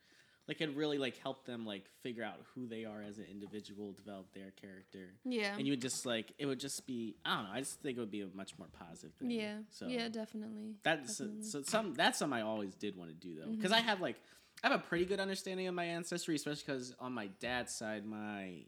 like 0.46 0.60
it 0.60 0.70
really 0.76 0.98
like 0.98 1.16
help 1.18 1.46
them 1.46 1.64
like 1.64 1.88
figure 2.02 2.22
out 2.24 2.36
who 2.54 2.66
they 2.66 2.84
are 2.84 3.02
as 3.02 3.18
an 3.18 3.26
individual, 3.30 3.92
develop 3.92 4.32
their 4.34 4.50
character, 4.60 5.14
yeah 5.24 5.54
and 5.56 5.66
you 5.66 5.72
would 5.72 5.80
just 5.80 6.04
like 6.04 6.32
it 6.38 6.44
would 6.46 6.60
just 6.60 6.86
be 6.86 7.16
I 7.24 7.36
don't 7.36 7.44
know. 7.44 7.50
I 7.54 7.60
just 7.60 7.80
think 7.80 7.96
it 7.96 8.00
would 8.00 8.10
be 8.10 8.20
a 8.22 8.28
much 8.34 8.58
more 8.58 8.68
positive 8.78 9.12
thing. 9.14 9.30
yeah 9.30 9.58
So 9.70 9.86
yeah 9.88 10.08
definitely 10.08 10.74
that's 10.82 11.16
so, 11.16 11.24
definitely. 11.24 11.48
so 11.50 11.62
some 11.62 11.94
that's 11.94 12.18
something 12.18 12.38
I 12.38 12.42
always 12.42 12.74
did 12.74 12.96
want 12.96 13.08
to 13.10 13.16
do 13.16 13.40
though 13.40 13.50
because 13.52 13.72
I 13.72 13.78
Mm-hmm. 13.78 13.88
have 13.88 14.00
like 14.02 14.16
I 14.64 14.68
have 14.68 14.78
a 14.80 14.82
pretty 14.82 15.06
good 15.06 15.18
understanding 15.18 15.66
of 15.66 15.74
my 15.74 15.84
ancestry, 15.84 16.36
especially 16.36 16.62
because 16.66 16.94
on 17.00 17.12
my 17.12 17.28
dad's 17.40 17.74
side, 17.74 18.04
my 18.06 18.58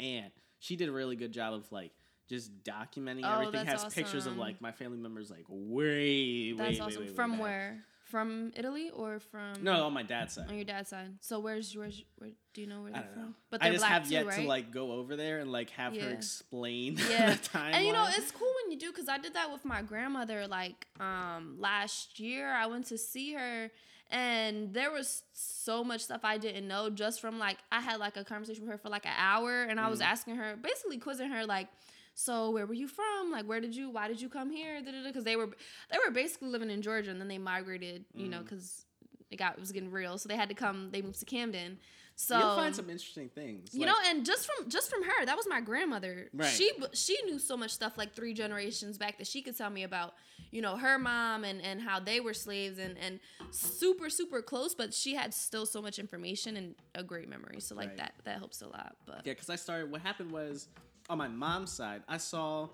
aunt 0.00 0.32
she 0.58 0.76
did 0.76 0.88
a 0.88 0.92
really 0.92 1.16
good 1.16 1.32
job 1.32 1.54
of 1.54 1.70
like. 1.72 1.92
Just 2.28 2.50
documenting 2.64 3.20
Oh, 3.22 3.34
everything 3.34 3.64
that's 3.64 3.84
has 3.84 3.94
pictures 3.94 4.26
of 4.26 4.36
like 4.36 4.60
my 4.60 4.72
family 4.72 4.98
members 4.98 5.30
like 5.30 5.44
way 5.48 6.50
that's 6.52 6.70
way, 6.72 6.80
awesome 6.80 6.90
way, 6.94 6.96
way, 7.04 7.10
way 7.10 7.14
from 7.14 7.30
back. 7.32 7.40
where 7.40 7.84
from 8.06 8.52
italy 8.56 8.90
or 8.90 9.20
from 9.20 9.62
No, 9.62 9.84
on 9.84 9.92
my 9.92 10.02
dad's 10.02 10.34
side. 10.34 10.48
on 10.48 10.56
your 10.56 10.64
dad's 10.64 10.88
side 10.88 11.12
so 11.20 11.38
where's 11.38 11.72
yours 11.72 12.02
where 12.18 12.30
do 12.52 12.60
you 12.62 12.66
know 12.66 12.82
where 12.82 12.90
I 12.90 12.94
they're 12.94 13.02
don't 13.02 13.12
from 13.12 13.22
know. 13.22 13.28
but 13.48 13.62
I 13.62 13.66
they're 13.66 13.74
just 13.74 13.82
black 13.82 13.92
have 13.92 14.08
too, 14.08 14.14
yet 14.14 14.26
right? 14.26 14.40
to 14.42 14.48
like 14.48 14.72
go 14.72 14.90
over 14.90 15.14
there 15.14 15.38
and 15.38 15.52
like 15.52 15.70
have 15.70 15.96
her 15.96 16.10
explain 16.10 16.96
yeah 17.10 17.30
the 17.34 17.36
timeline. 17.48 17.74
and 17.74 17.86
you 17.86 17.92
know 17.92 18.06
it's 18.10 18.32
cool 18.32 18.50
when 18.64 18.72
you 18.72 18.78
do 18.80 18.90
because 18.90 19.08
i 19.08 19.18
did 19.18 19.34
that 19.34 19.52
with 19.52 19.64
my 19.64 19.82
grandmother 19.82 20.48
like 20.48 20.88
um 20.98 21.54
last 21.60 22.18
year 22.18 22.52
i 22.52 22.66
went 22.66 22.86
to 22.86 22.98
see 22.98 23.34
her 23.34 23.70
and 24.10 24.72
there 24.72 24.90
was 24.92 25.22
so 25.32 25.82
much 25.82 26.02
stuff 26.02 26.20
i 26.24 26.38
didn't 26.38 26.66
know 26.68 26.88
just 26.90 27.20
from 27.20 27.38
like 27.38 27.58
i 27.72 27.80
had 27.80 27.98
like 27.98 28.16
a 28.16 28.24
conversation 28.24 28.62
with 28.62 28.70
her 28.70 28.78
for 28.78 28.88
like 28.88 29.04
an 29.06 29.12
hour 29.16 29.62
and 29.64 29.80
i 29.80 29.88
was 29.88 30.00
Mm. 30.00 30.04
asking 30.06 30.36
her 30.36 30.56
basically 30.62 30.98
quizzing 30.98 31.30
her 31.30 31.44
like 31.44 31.68
so 32.14 32.50
where 32.50 32.66
were 32.66 32.74
you 32.74 32.88
from 32.88 33.30
like 33.32 33.44
where 33.46 33.60
did 33.60 33.74
you 33.74 33.90
why 33.90 34.06
did 34.08 34.20
you 34.20 34.28
come 34.28 34.50
here 34.50 34.80
because 35.04 35.24
they 35.24 35.36
were 35.36 35.48
they 35.90 35.98
were 36.04 36.12
basically 36.12 36.48
living 36.48 36.70
in 36.70 36.82
georgia 36.82 37.10
and 37.10 37.20
then 37.20 37.28
they 37.28 37.38
migrated 37.38 38.04
you 38.14 38.28
know 38.28 38.38
Mm. 38.38 38.44
because 38.44 38.84
it 39.30 39.36
got 39.36 39.54
it 39.54 39.60
was 39.60 39.72
getting 39.72 39.90
real 39.90 40.18
so 40.18 40.28
they 40.28 40.36
had 40.36 40.48
to 40.48 40.54
come 40.54 40.90
they 40.92 41.02
moved 41.02 41.18
to 41.18 41.24
camden 41.26 41.78
so 42.18 42.38
you'll 42.38 42.56
find 42.56 42.74
some 42.74 42.88
interesting 42.88 43.28
things. 43.28 43.74
you 43.74 43.80
like- 43.80 43.88
know, 43.90 43.96
and 44.06 44.24
just 44.24 44.46
from 44.46 44.70
just 44.70 44.88
from 44.88 45.02
her, 45.02 45.26
that 45.26 45.36
was 45.36 45.46
my 45.46 45.60
grandmother. 45.60 46.30
Right. 46.32 46.48
She 46.48 46.72
she 46.94 47.14
knew 47.26 47.38
so 47.38 47.58
much 47.58 47.72
stuff 47.72 47.98
like 47.98 48.14
three 48.14 48.32
generations 48.32 48.96
back 48.96 49.18
that 49.18 49.26
she 49.26 49.42
could 49.42 49.54
tell 49.54 49.68
me 49.68 49.82
about, 49.82 50.14
you 50.50 50.62
know, 50.62 50.76
her 50.76 50.98
mom 50.98 51.44
and 51.44 51.60
and 51.62 51.80
how 51.80 52.00
they 52.00 52.20
were 52.20 52.34
slaves 52.34 52.78
and 52.78 52.96
and 52.98 53.20
super 53.50 54.08
super 54.10 54.42
close, 54.42 54.74
but 54.74 54.92
she 54.94 55.14
had 55.14 55.32
still 55.34 55.66
so 55.66 55.80
much 55.82 55.98
information 55.98 56.56
and 56.56 56.74
a 56.94 57.02
great 57.02 57.28
memory. 57.28 57.60
So 57.60 57.74
like 57.74 57.88
Right. 57.90 57.96
that 57.98 58.14
that 58.24 58.38
helps 58.38 58.62
a 58.62 58.68
lot. 58.68 58.96
But 59.06 59.22
Yeah, 59.24 59.32
because 59.32 59.50
I 59.50 59.56
started. 59.56 59.90
What 59.90 60.00
happened 60.02 60.30
was 60.32 60.68
on 61.08 61.18
my 61.18 61.28
mom's 61.28 61.72
side, 61.72 62.02
I 62.08 62.16
saw 62.18 62.68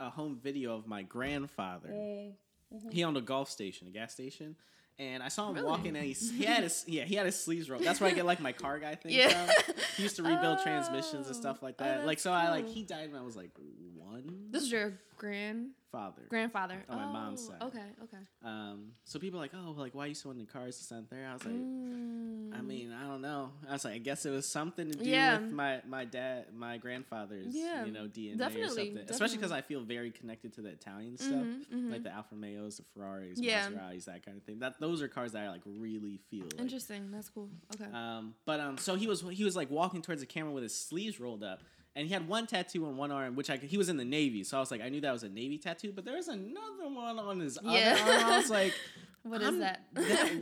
a 0.00 0.10
home 0.10 0.38
video 0.42 0.74
of 0.76 0.86
my 0.86 1.02
grandfather. 1.02 1.88
Mm-hmm. 1.88 2.90
He 2.90 3.02
owned 3.04 3.16
a 3.16 3.22
golf 3.22 3.48
station, 3.50 3.86
a 3.88 3.90
gas 3.90 4.12
station, 4.12 4.54
and 4.98 5.22
I 5.22 5.28
saw 5.28 5.48
him 5.48 5.54
Really? 5.54 5.66
walking. 5.66 5.96
And 5.96 6.04
he, 6.04 6.12
he 6.12 6.44
had 6.44 6.62
his 6.64 6.84
yeah 6.86 7.04
he 7.04 7.14
had 7.14 7.24
his 7.26 7.42
sleeves 7.42 7.70
rolled. 7.70 7.82
That's 7.84 8.00
where 8.00 8.10
I 8.10 8.14
get 8.14 8.26
like 8.26 8.40
my 8.40 8.52
car 8.52 8.78
guy 8.78 8.94
thing 8.94 9.12
Yeah. 9.12 9.46
from. 9.46 9.74
He 9.96 10.02
used 10.02 10.16
to 10.16 10.22
rebuild 10.22 10.58
Oh. 10.60 10.62
transmissions 10.62 11.26
and 11.28 11.36
oh. 11.36 11.40
stuff 11.40 11.62
like 11.62 11.76
Oh, 11.78 11.84
that. 11.84 11.98
like 12.06 12.16
that's 12.18 12.22
so, 12.24 12.32
I 12.32 12.50
like 12.50 12.68
he 12.68 12.82
died 12.82 13.10
when 13.12 13.20
I 13.20 13.24
was 13.24 13.36
like 13.36 13.50
one. 13.96 14.48
this 14.50 14.62
is 14.62 14.70
your 14.72 14.92
grandfather. 15.18 16.22
grandfather. 16.28 16.84
On 16.88 16.96
my 16.96 17.06
mom's 17.06 17.42
Oh, 17.46 17.50
side. 17.52 17.62
Okay, 17.68 17.84
okay. 18.04 18.22
Um, 18.44 18.92
so 19.04 19.18
people 19.18 19.38
are 19.38 19.42
like, 19.42 19.52
oh, 19.54 19.72
like 19.76 19.94
why 19.94 20.04
are 20.04 20.08
you 20.08 20.14
so 20.14 20.30
into 20.30 20.44
cars 20.46 20.78
this 20.78 20.90
and 20.90 21.06
there? 21.10 21.26
I 21.28 21.32
was 21.34 21.44
like, 21.44 21.54
Mm. 21.54 22.58
I 22.58 22.62
mean, 22.62 22.92
I 22.92 23.06
don't 23.06 23.20
know. 23.20 23.50
I 23.68 23.72
was 23.72 23.84
like, 23.84 23.94
I 23.94 23.98
guess 23.98 24.24
it 24.24 24.30
was 24.30 24.46
something 24.48 24.90
to 24.90 24.98
do 24.98 25.04
Yeah. 25.08 25.38
with 25.38 25.50
my 25.52 25.82
my 25.86 26.04
dad, 26.06 26.46
my 26.54 26.78
grandfather's, 26.78 27.54
Yeah, 27.54 27.84
you 27.84 27.92
know, 27.92 28.06
DNA 28.08 28.34
or 28.34 28.38
definitely, 28.38 28.86
something. 28.86 29.06
Especially 29.10 29.36
because. 29.36 29.52
I 29.52 29.60
feel 29.62 29.80
very 29.82 30.10
connected 30.10 30.52
to 30.54 30.62
the 30.62 30.68
Italian 30.70 31.16
stuff, 31.16 31.32
Mhm, 31.32 31.66
mhm. 31.72 31.90
like 31.90 32.02
the 32.02 32.10
Alfa 32.12 32.34
Romeos, 32.34 32.76
the 32.78 32.84
Ferraris, 32.94 33.38
Yeah. 33.40 33.68
Maseratis, 33.70 34.04
that 34.06 34.24
kind 34.24 34.36
of 34.36 34.42
thing. 34.44 34.58
That 34.60 34.78
those 34.78 35.00
are 35.02 35.08
cars 35.08 35.32
that 35.32 35.42
I 35.44 35.48
like 35.50 35.62
really 35.66 36.18
feel. 36.30 36.44
Like. 36.44 36.60
Interesting. 36.60 37.10
That's 37.10 37.28
cool. 37.30 37.48
Okay. 37.74 37.90
Um, 37.92 38.34
but 38.44 38.60
um, 38.60 38.76
so 38.78 38.94
he 38.94 39.06
was 39.06 39.22
he 39.32 39.42
was 39.44 39.56
like 39.56 39.70
walking 39.70 40.02
towards 40.02 40.20
the 40.20 40.26
camera 40.26 40.52
with 40.52 40.62
his 40.62 40.74
sleeves 40.74 41.18
rolled 41.18 41.42
up, 41.42 41.62
and 41.98 42.06
he 42.06 42.12
had 42.14 42.28
one 42.28 42.46
tattoo 42.46 42.86
on 42.86 42.96
one 42.96 43.10
arm, 43.10 43.34
which 43.34 43.50
I 43.50 43.56
he 43.56 43.76
was 43.76 43.88
in 43.88 43.96
the 43.96 44.04
Navy, 44.04 44.44
so 44.44 44.56
I 44.56 44.60
was 44.60 44.70
like, 44.70 44.80
I 44.80 44.88
knew 44.88 45.00
that 45.02 45.12
was 45.12 45.24
a 45.24 45.28
Navy 45.28 45.58
tattoo, 45.58 45.92
but 45.94 46.04
there 46.04 46.16
was 46.16 46.28
another 46.28 46.88
one 46.88 47.18
on 47.18 47.40
his 47.40 47.58
Yeah. 47.62 47.98
other 48.00 48.12
arm. 48.12 48.24
I 48.32 48.38
was 48.38 48.48
like, 48.50 48.72
What 49.24 49.42
is 49.42 49.48
I'm- 49.48 49.58
that? 49.58 49.80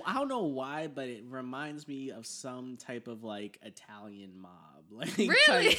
I 0.07 0.12
don't 0.14 0.29
know 0.29 0.45
why, 0.45 0.87
but 0.87 1.09
it 1.09 1.25
reminds 1.29 1.88
me 1.88 2.11
of 2.11 2.27
some 2.27 2.77
type 2.77 3.09
of 3.09 3.25
like 3.25 3.59
Italian 3.62 4.33
mob. 4.38 4.53
Like 4.92 5.16
Really? 5.19 5.75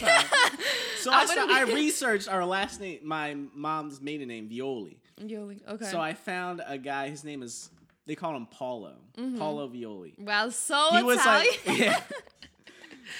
So 0.98 1.12
I 1.14 1.26
I, 1.30 1.60
I 1.60 1.62
researched 1.74 2.28
our 2.28 2.44
last 2.44 2.82
name, 2.82 3.00
my 3.04 3.38
mom's 3.56 4.02
maiden 4.02 4.28
name, 4.28 4.50
Violi. 4.50 4.98
Yoli. 5.22 5.66
Okay. 5.66 5.86
So 5.86 6.02
I 6.02 6.14
found 6.14 6.62
a 6.68 6.78
guy. 6.78 7.08
His 7.08 7.24
name 7.24 7.42
is 7.42 7.70
they 8.06 8.16
call 8.16 8.36
him 8.36 8.48
Paolo. 8.48 8.96
Mm-hmm. 9.18 9.38
Paolo 9.38 9.70
Violi. 9.70 10.20
wow, 10.20 10.50
so 10.50 10.90
he 10.96 11.04
was 11.04 11.20
Italian. 11.20 11.54
like, 11.68 11.78
yeah. 11.80 12.02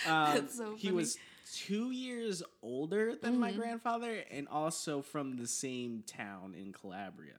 Um, 0.06 0.34
That's 0.36 0.58
so 0.58 0.76
he 0.76 0.92
was 0.92 1.18
two 1.54 1.92
years 1.92 2.44
older 2.62 3.16
than 3.16 3.40
my 3.40 3.50
Mm-hmm. 3.52 3.60
grandfather, 3.60 4.24
and 4.32 4.48
also 4.48 5.02
from 5.02 5.38
the 5.38 5.48
same 5.48 6.04
town 6.06 6.56
in 6.56 6.74
Calabria. 6.74 7.38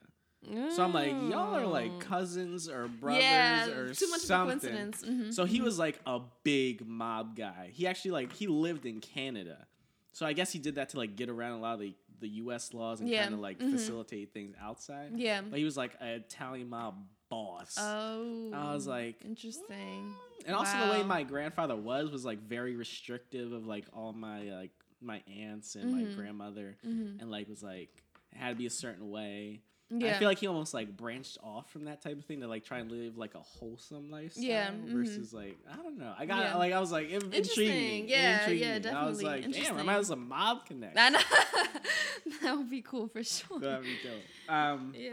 So 0.70 0.84
I'm 0.84 0.92
like, 0.94 1.10
y'all 1.10 1.54
are 1.56 1.66
like 1.66 1.98
cousins 1.98 2.68
or 2.68 2.86
brothers 2.86 3.22
Mm. 3.24 3.28
yeah, 3.68 3.68
or 3.70 3.92
too 3.92 4.08
much 4.08 4.20
something. 4.20 4.60
coincidence. 4.60 5.02
Mhm. 5.02 5.34
So 5.34 5.44
he 5.44 5.60
was 5.60 5.78
like 5.80 5.98
a 6.06 6.20
big 6.44 6.86
mob 6.86 7.36
guy. 7.36 7.70
He 7.72 7.86
actually 7.88 8.12
like 8.12 8.32
he 8.32 8.46
lived 8.46 8.86
in 8.86 9.00
Canada. 9.00 9.66
So 10.12 10.24
I 10.24 10.32
guess 10.32 10.52
he 10.52 10.58
did 10.60 10.76
that 10.76 10.90
to 10.90 10.96
like 10.96 11.16
get 11.16 11.28
around 11.28 11.52
a 11.52 11.60
lot 11.60 11.74
of 11.74 11.80
the, 11.80 11.92
the 12.20 12.28
US 12.44 12.72
laws 12.72 13.00
and 13.00 13.08
Yeah, 13.10 13.22
kind 13.22 13.34
of 13.34 13.40
like 13.40 13.58
mhm. 13.58 13.72
facilitate 13.72 14.32
things 14.32 14.54
outside. 14.60 15.12
Yeah. 15.16 15.40
But 15.42 15.58
he 15.58 15.64
was 15.64 15.76
like 15.76 15.96
an 16.00 16.08
Italian 16.08 16.68
mob 16.70 17.04
boss. 17.28 17.76
Oh. 17.78 18.50
I 18.54 18.74
was 18.74 18.86
like, 18.86 19.24
interesting. 19.24 20.14
and 20.46 20.54
also 20.56 20.78
the 20.86 20.92
way 20.92 21.02
my 21.02 21.22
grandfather 21.24 21.76
was 21.76 22.10
was 22.10 22.24
like 22.24 22.38
very 22.40 22.76
restrictive 22.76 23.52
of 23.52 23.66
like 23.66 23.84
all 23.92 24.12
my 24.12 24.42
like 24.42 24.70
my 25.00 25.22
aunts 25.40 25.74
and 25.76 25.92
my 25.92 26.02
Mhm. 26.02 26.16
grandmother 26.16 26.76
Mhm. 26.86 27.20
and 27.20 27.30
like 27.30 27.48
was 27.48 27.62
like 27.62 27.90
it 28.32 28.38
had 28.38 28.50
to 28.50 28.54
be 28.56 28.66
a 28.66 28.70
certain 28.70 29.10
way. 29.10 29.60
Yeah. 29.90 30.10
I 30.16 30.18
feel 30.18 30.28
like 30.28 30.38
he 30.38 30.46
almost 30.46 30.74
like 30.74 30.94
branched 30.98 31.38
off 31.42 31.70
from 31.70 31.84
that 31.86 32.02
type 32.02 32.18
of 32.18 32.24
thing 32.26 32.40
to 32.42 32.46
like 32.48 32.62
try 32.64 32.78
and 32.78 32.90
live 32.90 33.16
like 33.16 33.34
a 33.34 33.38
wholesome 33.40 34.10
lifestyle 34.10 34.44
Yeah, 34.44 34.70
mhm. 34.70 34.92
versus 34.92 35.32
like 35.32 35.56
I 35.70 35.76
don't 35.76 35.98
know. 35.98 36.14
I 36.18 36.26
got 36.26 36.44
Yeah. 36.44 36.56
like 36.56 36.72
I 36.74 36.80
was 36.80 36.92
like 36.92 37.08
it 37.10 37.22
intrigued 37.22 37.56
me. 37.58 38.04
Yeah, 38.06 38.40
intrigued 38.40 38.60
yeah, 38.60 38.78
me. 38.80 38.88
I 38.90 39.06
was 39.06 39.18
definitely. 39.18 39.24
like, 39.52 39.62
damn, 39.64 39.78
I 39.78 39.82
might 39.84 39.92
have 39.94 40.06
some 40.06 40.28
mob 40.28 40.66
connect. 40.66 40.94
That 42.42 42.56
would 42.56 42.68
be 42.70 42.82
cool 42.82 43.08
for 43.08 43.22
sure. 43.24 43.58
That'd 43.58 43.84
be 43.84 43.96
dope. 44.02 44.22
Um, 44.54 44.92
Yeah. 44.96 45.10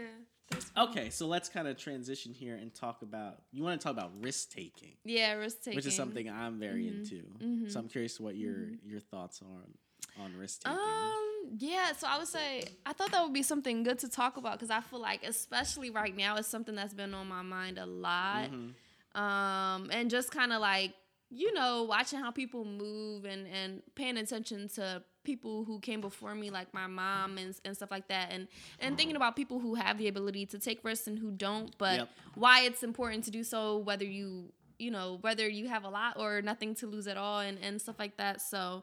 Okay, 0.76 1.10
so 1.10 1.26
let's 1.26 1.48
kind 1.48 1.66
of 1.66 1.76
transition 1.76 2.32
here 2.34 2.56
and 2.56 2.72
talk 2.74 3.02
about. 3.02 3.42
You 3.52 3.62
want 3.62 3.80
to 3.80 3.84
talk 3.84 3.92
about 3.92 4.12
risk 4.20 4.50
taking. 4.50 4.96
Yeah, 5.04 5.32
risk 5.34 5.62
taking. 5.62 5.76
which 5.76 5.86
is 5.86 5.94
something 5.96 6.28
I'm 6.28 6.58
very 6.58 6.84
Mhm. 6.84 6.98
into. 6.98 7.22
Mhm. 7.38 7.70
So 7.70 7.80
I'm 7.80 7.88
curious 7.88 8.20
what 8.20 8.36
your 8.36 8.70
your 8.84 9.00
thoughts 9.00 9.42
are 9.42 9.46
on 9.46 9.78
on 10.18 10.36
risk 10.36 10.62
taking. 10.62 10.78
Um, 10.78 11.56
yeah, 11.58 11.92
so 11.92 12.06
I 12.06 12.18
would 12.18 12.28
say 12.28 12.64
I 12.84 12.92
thought 12.92 13.10
that 13.12 13.22
would 13.22 13.32
be 13.34 13.42
something 13.42 13.82
good 13.82 13.98
to 14.00 14.08
talk 14.08 14.36
about 14.36 14.52
because 14.52 14.70
I 14.70 14.80
feel 14.80 15.00
like, 15.00 15.24
especially 15.24 15.90
right 15.90 16.14
now, 16.16 16.36
it's 16.36 16.48
something 16.48 16.74
that's 16.74 16.94
been 16.94 17.12
on 17.14 17.26
my 17.26 17.42
mind 17.42 17.78
a 17.78 17.86
lot. 17.86 18.50
Mhm. 18.50 18.74
Um, 19.20 19.90
and 19.90 20.10
just 20.10 20.30
kind 20.30 20.52
of 20.52 20.60
like 20.60 20.94
you 21.30 21.52
know 21.54 21.82
watching 21.82 22.20
how 22.20 22.30
people 22.30 22.64
move 22.64 23.24
and 23.24 23.46
and 23.48 23.82
paying 23.94 24.16
attention 24.16 24.68
to 24.68 25.02
people 25.26 25.64
who 25.64 25.78
came 25.80 26.00
before 26.00 26.34
me, 26.34 26.48
like 26.50 26.72
my 26.72 26.86
mom 26.86 27.36
and 27.36 27.54
and 27.66 27.76
stuff 27.76 27.90
like 27.90 28.08
that, 28.08 28.28
and 28.30 28.48
and 28.80 28.96
thinking 28.96 29.16
about 29.16 29.36
people 29.36 29.58
who 29.60 29.74
have 29.74 29.98
the 29.98 30.08
ability 30.08 30.46
to 30.46 30.58
take 30.58 30.82
risks 30.84 31.06
and 31.06 31.18
who 31.18 31.30
don't, 31.30 31.76
but 31.76 31.96
Yep. 31.98 32.08
why 32.36 32.62
it's 32.62 32.82
important 32.82 33.24
to 33.24 33.30
do 33.30 33.42
so, 33.44 33.76
whether 33.88 34.04
you 34.06 34.52
you 34.78 34.90
know 34.90 35.18
whether 35.20 35.46
you 35.48 35.68
have 35.68 35.84
a 35.84 35.88
lot 35.90 36.16
or 36.18 36.40
nothing 36.40 36.74
to 36.76 36.86
lose 36.86 37.06
at 37.06 37.18
all, 37.18 37.40
and 37.40 37.58
and 37.62 37.80
stuff 37.80 37.98
like 37.98 38.16
that. 38.16 38.40
So. 38.40 38.82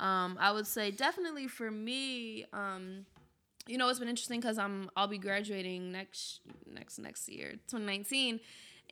Um, 0.00 0.36
I 0.40 0.50
would 0.50 0.66
say 0.66 0.90
definitely 0.90 1.46
for 1.46 1.70
me, 1.70 2.46
um, 2.52 3.06
you 3.68 3.78
know, 3.78 3.88
it's 3.88 4.00
been 4.00 4.08
interesting 4.08 4.40
because 4.40 4.58
I'm 4.58 4.90
I'll 4.96 5.06
be 5.06 5.18
graduating 5.18 5.92
next 5.92 6.40
next 6.66 6.98
next 6.98 7.28
year, 7.28 7.52
2019, 7.68 8.40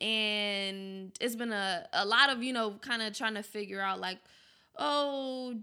and 0.01 1.11
it's 1.21 1.35
been 1.35 1.53
a 1.53 1.89
a 1.93 2.05
lot 2.07 2.31
of 2.31 2.43
you 2.45 2.53
know 2.53 2.75
kind 2.81 3.03
of 3.03 3.17
trying 3.19 3.35
to 3.35 3.43
figure 3.43 3.81
out 3.81 3.99
like, 4.01 4.19
oh, 4.79 5.57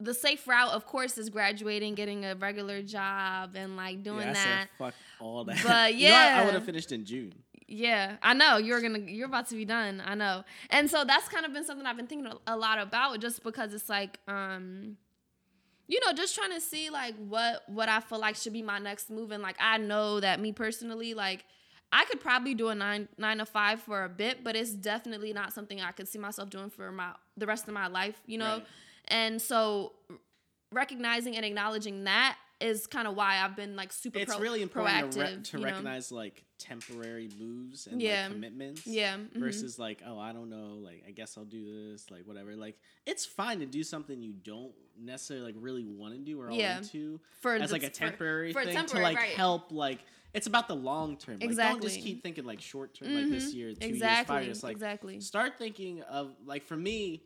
the 0.00 0.14
safe 0.14 0.46
route 0.46 0.70
of 0.72 0.86
course 0.86 1.18
is 1.18 1.28
graduating, 1.28 1.94
getting 1.94 2.24
a 2.24 2.34
regular 2.34 2.82
job, 2.82 3.52
and 3.54 3.76
like 3.76 4.02
doing 4.02 4.20
yeah, 4.20 4.30
I 4.30 4.32
that. 4.32 4.60
said 4.60 4.68
fuck 4.78 4.94
all 5.20 5.44
that. 5.44 5.62
But 5.62 5.94
You 5.98 6.08
know 6.08 6.14
what? 6.14 6.32
I 6.34 6.44
would 6.44 6.54
have 6.54 6.64
finished 6.64 6.92
in 6.92 7.04
June. 7.04 7.34
Yeah, 7.66 8.16
I 8.22 8.32
know 8.32 8.56
you're 8.56 8.80
gonna 8.80 9.00
you're 9.00 9.26
about 9.26 9.48
to 9.48 9.54
be 9.54 9.64
done. 9.66 10.02
I 10.04 10.14
know, 10.14 10.44
and 10.70 10.88
so 10.88 11.04
that's 11.04 11.28
kind 11.28 11.44
of 11.44 11.52
been 11.52 11.64
something 11.64 11.84
I've 11.86 11.96
been 11.96 12.06
thinking 12.06 12.32
a 12.46 12.56
lot 12.56 12.78
about, 12.78 13.20
just 13.20 13.42
because 13.42 13.74
it's 13.74 13.90
like, 13.90 14.18
um, 14.26 14.96
you 15.86 16.00
know, 16.06 16.12
just 16.14 16.34
trying 16.34 16.52
to 16.52 16.60
see 16.60 16.88
like 16.88 17.14
what 17.16 17.64
what 17.68 17.88
I 17.90 18.00
feel 18.00 18.20
like 18.20 18.36
should 18.36 18.54
be 18.54 18.62
my 18.62 18.78
next 18.78 19.10
move, 19.10 19.32
and 19.32 19.42
like 19.42 19.56
I 19.60 19.76
know 19.76 20.18
that 20.20 20.40
me 20.40 20.52
personally, 20.52 21.12
like 21.12 21.44
I 21.92 22.04
could 22.06 22.20
probably 22.20 22.54
do 22.54 22.68
a 22.68 22.74
nine 22.74 23.08
nine 23.18 23.38
to 23.38 23.46
five 23.46 23.80
for 23.80 24.04
a 24.04 24.08
bit, 24.08 24.42
but 24.44 24.56
it's 24.56 24.72
definitely 24.72 25.32
not 25.34 25.52
something 25.52 25.80
I 25.80 25.92
could 25.92 26.08
see 26.08 26.18
myself 26.18 26.48
doing 26.50 26.70
for 26.70 26.90
my 26.90 27.10
the 27.36 27.46
rest 27.46 27.68
of 27.68 27.74
my 27.74 27.86
life, 27.88 28.20
you 28.26 28.38
know, 28.38 28.54
Right. 28.58 28.66
And 29.08 29.40
so 29.40 29.92
recognizing 30.72 31.36
and 31.36 31.44
acknowledging 31.44 32.04
that 32.04 32.36
is 32.60 32.88
kind 32.88 33.06
of 33.06 33.14
why 33.14 33.36
I've 33.42 33.54
been 33.54 33.76
like 33.76 33.92
super. 33.92 34.18
It's 34.18 34.32
pro- 34.34 34.42
really 34.42 34.62
important 34.62 35.12
to, 35.12 35.20
re- 35.20 35.38
to 35.44 35.56
you 35.58 35.62
know? 35.62 35.70
recognize 35.70 36.10
like 36.10 36.44
temporary 36.58 37.28
moves 37.38 37.86
and 37.86 38.02
Yeah. 38.02 38.24
like 38.24 38.32
commitments. 38.32 38.86
Yeah, 38.86 39.16
mhm. 39.16 39.36
Versus 39.38 39.78
like, 39.78 40.02
oh, 40.04 40.18
I 40.18 40.32
don't 40.32 40.50
know, 40.50 40.74
like 40.82 41.04
I 41.06 41.12
guess 41.12 41.38
I'll 41.38 41.44
do 41.44 41.90
this, 41.92 42.10
like 42.10 42.26
whatever. 42.26 42.56
Like 42.56 42.76
it's 43.06 43.24
fine 43.24 43.60
to 43.60 43.66
do 43.66 43.84
something 43.84 44.20
you 44.20 44.32
don't 44.32 44.72
necessarily 45.00 45.46
like 45.46 45.54
really 45.58 45.84
want 45.84 46.14
to 46.14 46.18
do 46.20 46.40
or 46.40 46.50
all 46.50 46.56
Yeah. 46.56 46.78
into 46.78 47.20
for 47.40 47.54
as 47.54 47.70
like 47.70 47.84
a 47.84 47.86
for- 47.86 47.92
temporary 47.94 48.52
for 48.52 48.64
thing 48.64 48.74
temporary, 48.74 49.04
to 49.04 49.08
like 49.12 49.16
right. 49.16 49.36
help 49.36 49.70
like 49.70 50.00
it's 50.34 50.46
about 50.48 50.68
the 50.68 50.76
long 50.76 51.16
term. 51.16 51.38
Like, 51.40 51.54
don't 51.56 51.80
just 51.80 52.00
keep 52.00 52.22
thinking 52.24 52.44
like 52.44 52.60
short 52.60 52.92
term, 52.92 53.14
like 53.14 53.30
this 53.30 53.52
Mhm. 53.52 53.54
year, 53.54 53.72
two 53.74 53.86
exactly, 53.86 53.96
years, 53.98 54.26
five 54.26 54.44
years. 54.44 54.62
Like 54.64 54.72
exactly. 54.72 55.20
start 55.20 55.58
thinking 55.58 56.02
of 56.02 56.34
like 56.44 56.64
for 56.64 56.76
me 56.76 57.22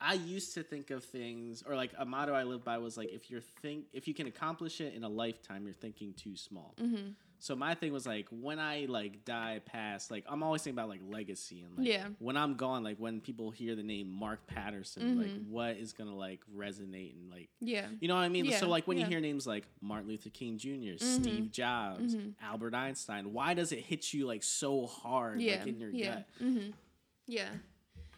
i 0.00 0.14
used 0.14 0.54
to 0.54 0.62
think 0.62 0.90
of 0.90 1.02
things 1.04 1.62
or 1.66 1.74
like 1.74 1.92
a 1.98 2.04
motto 2.04 2.32
i 2.34 2.42
live 2.42 2.64
by 2.64 2.78
was 2.78 2.96
like 2.96 3.10
if 3.12 3.30
you're 3.30 3.40
think 3.62 3.84
if 3.92 4.06
you 4.06 4.14
can 4.14 4.26
accomplish 4.26 4.80
it 4.80 4.94
in 4.94 5.04
a 5.04 5.08
lifetime 5.08 5.64
you're 5.64 5.74
thinking 5.74 6.12
too 6.14 6.36
small 6.36 6.74
hmm 6.78 7.08
so 7.38 7.54
my 7.54 7.74
thing 7.74 7.92
was 7.92 8.06
like 8.06 8.26
when 8.30 8.58
i 8.58 8.86
like 8.88 9.22
die 9.26 9.60
past 9.66 10.10
like 10.10 10.24
i'm 10.26 10.42
always 10.42 10.62
thinking 10.62 10.78
about 10.78 10.88
like 10.88 11.02
legacy 11.06 11.60
and 11.60 11.76
like 11.76 11.86
Yeah. 11.86 12.06
when 12.18 12.34
i'm 12.34 12.54
gone 12.54 12.82
like 12.82 12.96
when 12.96 13.20
people 13.20 13.50
hear 13.50 13.74
the 13.76 13.82
name 13.82 14.08
mark 14.10 14.46
patterson 14.46 15.18
like 15.20 15.30
Mhm. 15.30 15.48
what 15.50 15.76
is 15.76 15.92
gonna 15.92 16.16
like 16.16 16.40
resonate 16.56 17.14
and 17.14 17.30
like 17.30 17.50
Yeah. 17.60 17.88
you 18.00 18.08
know 18.08 18.14
what 18.14 18.22
I 18.22 18.30
mean? 18.30 18.46
Yeah, 18.46 18.58
so 18.58 18.68
like 18.68 18.86
when 18.86 18.96
yeah. 18.96 19.04
you 19.04 19.10
hear 19.10 19.20
names 19.20 19.46
like 19.46 19.64
Martin 19.82 20.08
Luther 20.08 20.30
King 20.30 20.56
jr 20.56 20.96
Steve 20.96 21.50
Jobs, 21.52 22.14
mhm. 22.16 22.32
Albert 22.42 22.74
Einstein, 22.74 23.34
why 23.34 23.52
does 23.52 23.70
it 23.70 23.80
hit 23.80 24.14
you 24.14 24.26
like 24.26 24.42
so 24.42 24.86
hard 24.86 25.40
Yeah. 25.42 25.58
like 25.58 25.66
in 25.66 25.78
your 25.78 25.90
yeah. 25.90 26.14
gut? 26.14 26.26
hmm 26.38 26.70
Yeah. 27.26 27.50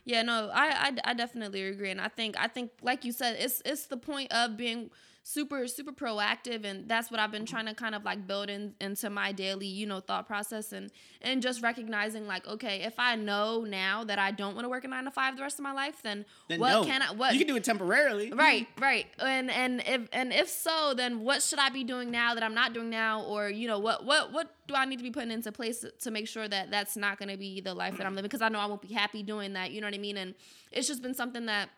Yeah, 0.08 0.22
no, 0.22 0.50
I, 0.54 0.88
I 1.04 1.10
I 1.10 1.14
definitely 1.14 1.62
agree, 1.68 1.90
and 1.90 2.00
I 2.00 2.08
think 2.08 2.34
I 2.40 2.48
think 2.48 2.70
like 2.82 3.04
you 3.04 3.12
said, 3.12 3.36
it's 3.38 3.60
it's 3.66 3.86
the 3.86 3.98
point 3.98 4.32
of 4.32 4.56
being 4.56 4.90
super 5.28 5.66
super 5.66 5.92
proactive, 5.92 6.64
and 6.64 6.88
that's 6.88 7.10
what 7.10 7.20
I've 7.20 7.30
been 7.30 7.42
mm-hmm. 7.44 7.54
trying 7.54 7.66
to 7.66 7.74
kind 7.74 7.94
of 7.94 8.02
like 8.02 8.26
build 8.26 8.48
in 8.48 8.74
into 8.80 9.10
my 9.10 9.32
daily 9.32 9.66
you 9.66 9.86
know 9.86 10.00
thought 10.00 10.26
process, 10.26 10.72
and 10.72 10.90
and 11.20 11.42
just 11.42 11.62
recognizing 11.62 12.26
like 12.26 12.46
okay, 12.46 12.82
if 12.82 12.98
I 12.98 13.14
know 13.14 13.62
now 13.62 14.04
that 14.04 14.18
I 14.18 14.30
don't 14.30 14.54
want 14.54 14.64
to 14.64 14.70
work 14.70 14.84
a 14.84 14.88
nine 14.88 15.04
to 15.04 15.10
five 15.10 15.36
the 15.36 15.42
rest 15.42 15.58
of 15.58 15.64
my 15.64 15.72
life, 15.72 16.00
then, 16.02 16.24
Then 16.48 16.60
what 16.60 16.70
no. 16.70 16.84
can 16.84 17.02
I 17.02 17.12
what 17.12 17.34
You 17.34 17.40
can 17.40 17.48
do 17.48 17.56
it 17.56 17.64
temporarily. 17.64 18.32
right 18.32 18.66
right. 18.80 19.06
And 19.18 19.50
and 19.50 19.82
if 19.86 20.08
and 20.12 20.32
if 20.32 20.48
so 20.48 20.94
then 20.96 21.20
what 21.20 21.42
should 21.42 21.58
i 21.58 21.68
be 21.68 21.84
doing 21.84 22.10
now 22.10 22.34
that 22.34 22.42
i'm 22.42 22.54
not 22.54 22.72
doing 22.72 22.88
now? 22.88 23.22
Or 23.24 23.50
you 23.50 23.68
know 23.68 23.78
what 23.78 24.06
what 24.06 24.32
what 24.32 24.54
do 24.66 24.74
i 24.74 24.86
need 24.86 24.96
to 24.96 25.02
be 25.02 25.10
putting 25.10 25.30
into 25.30 25.52
place 25.52 25.84
to 26.00 26.10
make 26.10 26.26
sure 26.26 26.48
that 26.48 26.70
that's 26.70 26.96
not 26.96 27.18
going 27.18 27.28
to 27.28 27.36
be 27.36 27.60
the 27.60 27.74
life 27.74 27.98
that 27.98 28.06
i'm 28.06 28.14
living? 28.14 28.28
Because 28.28 28.42
i 28.42 28.48
know 28.48 28.60
i 28.60 28.66
won't 28.66 28.82
be 28.82 28.94
happy 28.94 29.22
doing 29.22 29.52
that 29.52 29.72
you 29.72 29.82
know 29.82 29.86
what 29.86 29.94
i 29.94 29.98
mean? 29.98 30.16
And 30.16 30.34
it's 30.72 30.88
just 30.88 31.02
been 31.02 31.14
something 31.14 31.46
that 31.46 31.68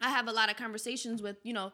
i 0.00 0.08
have 0.08 0.28
a 0.28 0.32
lot 0.32 0.50
of 0.50 0.56
conversations 0.56 1.20
with 1.20 1.36
you 1.42 1.52
know 1.52 1.72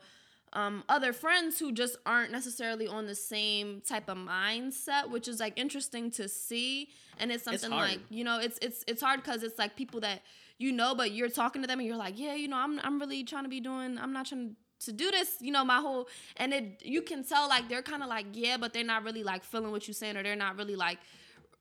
um, 0.54 0.84
other 0.88 1.12
friends 1.12 1.58
who 1.58 1.72
just 1.72 1.96
aren't 2.04 2.30
necessarily 2.30 2.86
on 2.86 3.06
the 3.06 3.14
same 3.14 3.80
type 3.80 4.08
of 4.08 4.16
mindset, 4.16 5.10
which 5.10 5.28
is 5.28 5.40
like 5.40 5.58
interesting 5.58 6.10
to 6.12 6.28
see. 6.28 6.90
And 7.18 7.30
it's 7.30 7.44
something 7.44 7.70
hard. 7.70 7.90
like 7.90 8.00
you 8.10 8.24
know, 8.24 8.38
it's 8.40 8.58
it's 8.60 8.84
it's 8.86 9.02
hard 9.02 9.22
because 9.22 9.42
it's 9.42 9.58
like 9.58 9.76
people 9.76 10.00
that 10.00 10.22
you 10.58 10.72
know, 10.72 10.94
but 10.94 11.12
you're 11.12 11.28
talking 11.28 11.62
to 11.62 11.68
them 11.68 11.80
and 11.80 11.88
you're 11.88 11.96
like, 11.96 12.18
yeah, 12.18 12.34
you 12.34 12.48
know, 12.48 12.56
I'm 12.56 12.78
I'm 12.80 12.98
really 12.98 13.24
trying 13.24 13.44
to 13.44 13.48
be 13.48 13.60
doing. 13.60 13.98
I'm 13.98 14.12
not 14.12 14.26
trying 14.26 14.56
to 14.80 14.92
do 14.92 15.10
this, 15.10 15.36
you 15.40 15.52
know, 15.52 15.64
my 15.64 15.80
whole 15.80 16.08
and 16.36 16.52
it 16.52 16.82
you 16.84 17.02
can 17.02 17.24
tell 17.24 17.48
like 17.48 17.68
they're 17.68 17.82
kind 17.82 18.02
of 18.02 18.08
like 18.08 18.26
yeah, 18.32 18.56
but 18.56 18.72
they're 18.72 18.84
not 18.84 19.04
really 19.04 19.22
like 19.22 19.44
feeling 19.44 19.70
what 19.70 19.86
you're 19.86 19.94
saying 19.94 20.16
or 20.16 20.22
they're 20.22 20.36
not 20.36 20.56
really 20.56 20.76
like 20.76 20.98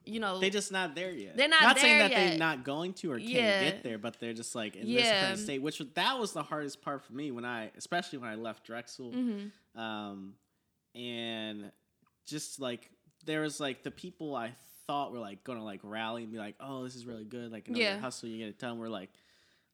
you 0.06 0.20
know 0.20 0.40
they're 0.40 0.50
just 0.50 0.72
not 0.72 0.96
there 0.96 1.12
yet. 1.12 1.38
They're 1.38 1.48
not 1.48 1.62
not 1.62 1.80
saying 1.80 2.00
there 2.00 2.10
that 2.10 2.16
they're 2.16 2.38
not 2.38 2.64
going 2.64 2.94
to 2.96 3.12
or 3.12 3.18
can't 3.20 3.30
Yeah. 3.32 3.64
get 3.64 3.84
there, 3.84 3.98
but 3.98 4.20
they're 4.20 4.34
just 4.34 4.56
like 4.56 4.76
in 4.76 4.88
this 4.92 5.06
Yeah. 5.06 5.26
current 5.26 5.40
state. 5.40 5.62
Which 5.62 5.80
that 5.96 6.20
was 6.20 6.34
the 6.34 6.44
hardest 6.44 6.82
part 6.82 7.04
for 7.04 7.14
me 7.14 7.32
when 7.32 7.46
I, 7.46 7.72
especially 7.78 8.20
when 8.20 8.30
I 8.30 8.36
left 8.36 8.66
Drexel, 8.66 9.12
Mhm. 9.12 9.52
um, 9.76 10.36
and 10.96 11.72
just 12.26 12.60
like 12.60 12.90
there 13.26 13.42
was 13.42 13.60
like 13.60 13.84
the 13.84 13.92
people 13.92 14.36
I 14.36 14.54
thought 14.88 15.12
were 15.12 15.20
like 15.20 15.44
gonna 15.44 15.64
like 15.64 15.80
rally 15.84 16.24
and 16.24 16.32
be 16.32 16.38
like, 16.40 16.56
oh, 16.60 16.84
this 16.84 16.96
is 16.96 17.06
really 17.06 17.24
good, 17.26 17.52
like 17.52 17.68
another 17.68 17.84
Yeah. 17.84 18.00
hustle, 18.00 18.30
you 18.30 18.38
get 18.40 18.48
it 18.50 18.60
done. 18.60 18.78
Were 18.80 18.90
like 18.90 19.10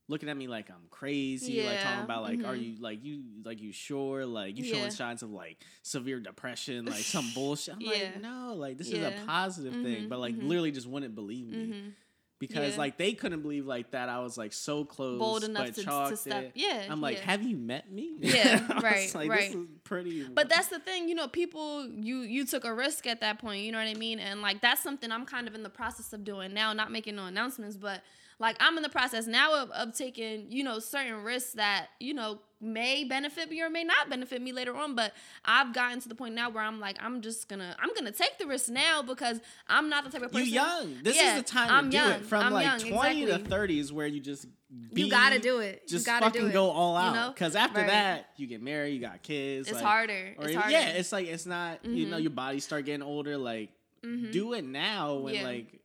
looking 0.10 0.30
at 0.30 0.38
me 0.38 0.48
like 0.48 0.70
I'm 0.70 0.88
crazy, 0.90 1.62
like 1.62 1.82
talking 1.82 2.04
about 2.04 2.24
like, 2.24 2.44
are 2.44 2.56
Mhm. 2.56 2.76
you 2.76 2.82
like 2.82 3.04
you 3.04 3.24
like 3.44 3.62
you 3.62 3.72
sure 3.72 4.26
like 4.26 4.58
you 4.58 4.64
Yeah. 4.66 4.74
showing 4.76 4.92
signs 4.92 5.22
of 5.24 5.32
like 5.32 5.64
severe 5.82 6.20
depression, 6.20 6.86
like 6.86 7.04
some 7.04 7.30
bullshit. 7.36 7.76
I'm 7.76 7.82
Yeah. 7.82 7.92
like, 8.14 8.22
no, 8.22 8.54
like 8.56 8.78
this 8.78 8.88
is 8.88 8.94
a 9.04 9.12
positive 9.26 9.74
thing, 9.84 10.06
Mhm, 10.06 10.10
but 10.10 10.20
like 10.20 10.36
mhm. 10.36 10.48
literally 10.48 10.72
just 10.72 10.88
wouldn't 10.88 11.14
believe 11.16 11.48
me 11.48 11.56
Mhm. 11.74 11.92
because 12.40 12.74
Yeah. 12.74 12.78
like 12.80 12.98
they 12.98 13.14
couldn't 13.14 13.42
believe 13.42 13.66
like 13.66 13.92
that 13.92 14.08
I 14.10 14.20
was 14.20 14.38
like 14.38 14.54
so 14.54 14.86
close, 14.86 15.20
bold 15.20 15.44
enough 15.44 15.72
to, 15.74 15.84
to 15.84 16.16
step. 16.16 16.44
it. 16.44 16.52
Yeah, 16.56 16.86
I'm 16.90 17.02
like, 17.02 17.18
yeah. 17.18 17.24
have 17.26 17.44
you 17.44 17.58
met 17.58 17.92
me? 17.92 18.16
Yeah, 18.22 18.80
right, 18.82 19.14
like, 19.14 19.30
right. 19.30 19.52
This 19.52 19.56
is 19.56 19.68
pretty. 19.84 20.24
But 20.24 20.48
that's 20.48 20.68
the 20.70 20.80
thing, 20.80 21.10
you 21.10 21.16
know, 21.16 21.28
people 21.28 21.86
you 21.86 22.20
you 22.22 22.46
took 22.46 22.64
a 22.64 22.74
risk 22.74 23.08
at 23.08 23.20
that 23.22 23.40
point, 23.40 23.64
you 23.66 23.72
know 23.74 23.78
what 23.80 23.88
I 23.88 23.94
mean? 23.96 24.20
And 24.20 24.42
like 24.42 24.62
that's 24.62 24.82
something 24.82 25.12
I'm 25.12 25.26
kind 25.26 25.48
of 25.50 25.56
in 25.56 25.64
the 25.64 25.70
process 25.70 26.14
of 26.14 26.24
doing 26.24 26.54
now, 26.54 26.72
not 26.74 26.92
making 26.92 27.16
no 27.18 27.26
announcements, 27.26 27.76
but 27.76 28.04
like 28.40 28.56
I'm 28.60 28.78
in 28.78 28.84
the 28.84 28.90
process 28.90 29.26
now 29.28 29.64
of, 29.64 29.72
of 29.72 29.96
taking, 29.96 30.52
you 30.52 30.64
know, 30.64 30.80
certain 30.80 31.24
risks 31.24 31.54
that, 31.54 31.88
you 32.00 32.14
know, 32.14 32.40
may 32.60 33.04
benefit 33.04 33.50
me 33.52 33.62
or 33.62 33.70
may 33.70 33.84
not 33.84 34.10
benefit 34.10 34.42
me 34.42 34.52
later 34.52 34.76
on. 34.76 34.96
But 34.96 35.14
I've 35.46 35.74
gotten 35.74 36.00
to 36.02 36.10
the 36.10 36.16
point 36.16 36.34
now 36.36 36.50
where 36.50 36.64
I'm 36.64 36.80
like, 36.80 36.98
I'm 37.00 37.22
just 37.22 37.48
gonna 37.50 37.76
I'm 37.80 37.90
gonna 37.96 38.12
take 38.12 38.38
the 38.40 38.46
risk 38.48 38.70
now 38.70 39.02
because 39.02 39.40
I'm 39.68 39.90
not 39.90 40.04
the 40.04 40.10
type 40.12 40.22
of 40.24 40.32
person 40.32 40.48
you 40.48 40.54
young. 40.54 40.98
This 41.04 41.16
Yeah, 41.18 41.38
is 41.38 41.44
the 41.44 41.48
time 41.50 41.70
I'm 41.72 41.86
to 41.86 41.90
do 41.92 41.98
young. 41.98 42.12
it. 42.14 42.26
From 42.26 42.44
I'm 42.48 42.54
like 42.54 42.66
young, 42.66 42.80
20 42.92 43.16
to 43.22 43.24
exactly. 43.28 43.50
30 43.50 43.80
is 43.80 43.94
where 43.94 44.08
you 44.08 44.20
just 44.20 44.48
be, 44.94 45.04
You 45.04 45.10
gotta 45.10 45.40
do 45.40 45.60
it. 45.60 45.84
You 45.86 45.90
Just 45.90 46.06
gotta 46.06 46.26
fucking 46.26 46.42
do 46.42 46.48
it, 46.48 46.54
go 46.54 46.70
all 46.70 46.94
you 46.96 47.08
out. 47.10 47.16
know? 47.16 47.30
Because 47.34 47.56
after 47.56 47.80
Right. 47.80 47.88
that, 47.88 48.30
you 48.38 48.48
get 48.48 48.62
married, 48.62 48.94
you 48.94 49.00
got 49.00 49.22
kids. 49.24 49.68
It's 49.68 49.76
like, 49.76 49.84
harder. 49.86 50.36
It's 50.40 50.54
harder. 50.56 50.72
yeah, 50.72 50.90
it's 50.90 51.12
like 51.12 51.28
it's 51.28 51.46
not. 51.46 51.84
You 51.86 52.06
know, 52.08 52.18
Mhm. 52.18 52.22
your 52.24 52.32
body 52.32 52.60
start 52.60 52.86
getting 52.86 53.02
older. 53.04 53.38
Like, 53.38 53.70
Mhm. 54.04 54.32
do 54.32 54.54
it 54.54 54.64
now 54.66 55.16
when 55.16 55.34
Yeah. 55.36 55.44
like. 55.44 55.77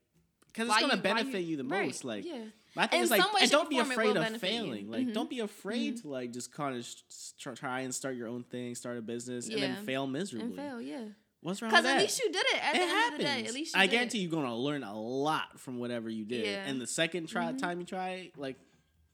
Because 0.53 0.69
it's 0.69 0.79
gonna 0.79 0.97
benefit 0.97 1.41
you, 1.41 1.57
the 1.57 1.63
right, 1.63 1.87
most. 1.87 2.03
Like, 2.03 2.25
yeah. 2.25 2.43
My 2.75 2.87
thing 2.87 2.99
In 2.99 3.03
is 3.05 3.11
like, 3.11 3.23
and 3.41 3.51
don't 3.51 3.69
be 3.69 3.79
afraid 3.79 4.09
of 4.09 4.23
benefit 4.23 4.51
you. 4.51 4.57
failing. 4.59 4.89
Like, 4.91 5.07
Mhm. 5.07 5.13
don't 5.13 5.29
be 5.29 5.39
afraid 5.39 5.97
to 6.01 6.07
like 6.09 6.31
just 6.31 6.51
kind 6.51 6.75
of 6.77 7.55
try 7.57 7.81
and 7.81 7.93
start 7.93 8.15
your 8.15 8.27
own 8.27 8.43
thing, 8.43 8.75
start 8.75 8.97
a 8.97 9.01
business, 9.01 9.47
and 9.49 9.61
then 9.61 9.83
fail 9.85 10.05
miserably. 10.07 10.47
And 10.47 10.55
fail, 10.55 10.81
yeah. 10.81 11.05
What's 11.41 11.61
wrong 11.61 11.71
with 11.71 11.81
Because 11.81 11.91
at 11.97 12.01
least 12.01 12.19
you 12.23 12.31
did 12.31 12.45
it. 12.53 12.63
At 12.63 12.75
it 12.75 12.77
the 12.77 12.83
end 12.83 12.91
happens. 12.91 13.13
of 13.13 13.17
the 13.17 13.23
day, 13.41 13.45
at 13.47 13.53
least 13.53 13.75
you 13.75 13.81
I 13.81 13.87
guarantee 13.87 14.19
it. 14.19 14.21
you're 14.21 14.31
gonna 14.31 14.55
learn 14.55 14.83
a 14.83 14.97
lot 14.97 15.59
from 15.59 15.77
whatever 15.79 16.09
you 16.09 16.23
did. 16.23 16.45
Yeah. 16.45 16.65
And 16.65 16.79
the 16.79 16.87
second 16.87 17.27
try 17.27 17.51
Mhm. 17.51 17.57
time 17.57 17.79
you 17.79 17.85
try, 17.85 18.09
it, 18.11 18.37
like, 18.37 18.57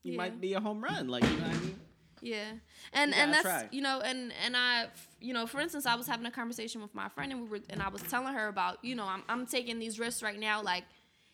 you 0.04 0.12
Yeah. 0.14 0.18
might 0.18 0.40
be 0.40 0.54
a 0.54 0.60
home 0.60 0.84
run. 0.84 1.08
Like, 1.08 1.24
you 1.24 1.30
know 1.38 1.48
what 1.48 1.56
I 1.56 1.60
mean? 1.60 1.80
Yeah, 2.22 2.52
and 2.92 3.12
You 3.12 3.18
and 3.18 3.34
that's 3.34 3.44
try. 3.44 3.70
you 3.72 3.82
know, 3.82 4.02
and 4.02 4.34
and 4.44 4.56
I, 4.58 4.90
you 5.22 5.34
know, 5.34 5.48
for 5.48 5.62
instance, 5.62 5.86
I 5.86 5.96
was 5.96 6.06
having 6.06 6.26
a 6.26 6.32
conversation 6.32 6.82
with 6.82 6.94
my 6.94 7.08
friend, 7.08 7.32
and 7.32 7.42
we 7.42 7.48
were, 7.48 7.62
and 7.70 7.82
I 7.82 7.88
was 7.88 8.02
telling 8.04 8.34
her 8.34 8.48
about, 8.50 8.84
you 8.84 8.94
know, 8.94 9.06
I'm 9.06 9.24
I'm 9.30 9.46
taking 9.46 9.80
these 9.80 10.00
risks 10.00 10.22
right 10.22 10.40
now, 10.40 10.62
like. 10.62 10.84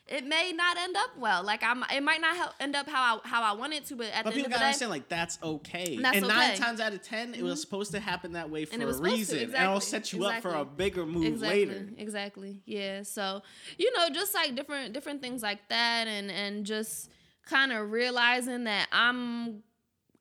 It 0.08 0.24
may 0.26 0.52
not 0.56 0.78
end 0.78 0.96
up 0.96 1.18
well. 1.18 1.44
Like 1.44 1.64
I'm, 1.64 1.84
it 1.92 2.04
might 2.04 2.22
not 2.22 2.36
help 2.36 2.52
end 2.60 2.76
up 2.76 2.88
how 2.88 3.18
I 3.18 3.28
how 3.28 3.42
I 3.42 3.54
want 3.54 3.74
it 3.74 3.86
to. 3.88 3.96
But 3.96 4.08
at 4.08 4.24
But 4.24 4.32
the 4.32 4.36
people 4.36 4.38
end 4.38 4.38
of 4.38 4.44
the 4.44 4.50
gotta 4.50 4.60
day, 4.60 4.66
understand, 4.66 4.92
like, 4.92 5.10
that's 5.10 5.40
okay. 5.42 5.98
That's 6.00 6.18
and 6.18 6.28
nine 6.28 6.56
times 6.58 6.80
out 6.80 6.94
of 6.94 7.02
10 7.02 7.34
it 7.34 7.42
was 7.42 7.54
mm-hmm. 7.54 7.60
supposed 7.62 7.92
to 7.94 8.00
happen 8.00 8.34
that 8.34 8.50
way 8.50 8.66
for 8.66 8.76
a 8.76 8.80
supposed 8.80 9.04
to, 9.04 9.10
reason. 9.10 9.40
And 9.40 9.56
it'll 9.56 9.80
set 9.80 10.14
you 10.14 10.26
up 10.26 10.42
for 10.44 10.54
a 10.54 10.64
bigger 10.64 11.06
move 11.06 11.26
exactly, 11.26 11.66
later. 11.66 11.90
Exactly. 11.98 12.62
Yeah. 12.66 13.02
So, 13.02 13.42
you 13.78 13.92
know, 13.98 14.10
just 14.10 14.36
like 14.36 14.56
different 14.56 14.94
different 14.94 15.22
things 15.22 15.42
like 15.42 15.68
that, 15.70 16.08
and 16.08 16.30
and 16.30 16.66
just 16.66 17.10
kind 17.46 17.72
of 17.72 17.92
realizing 17.92 18.66
that 18.66 18.88
I'm. 18.92 19.64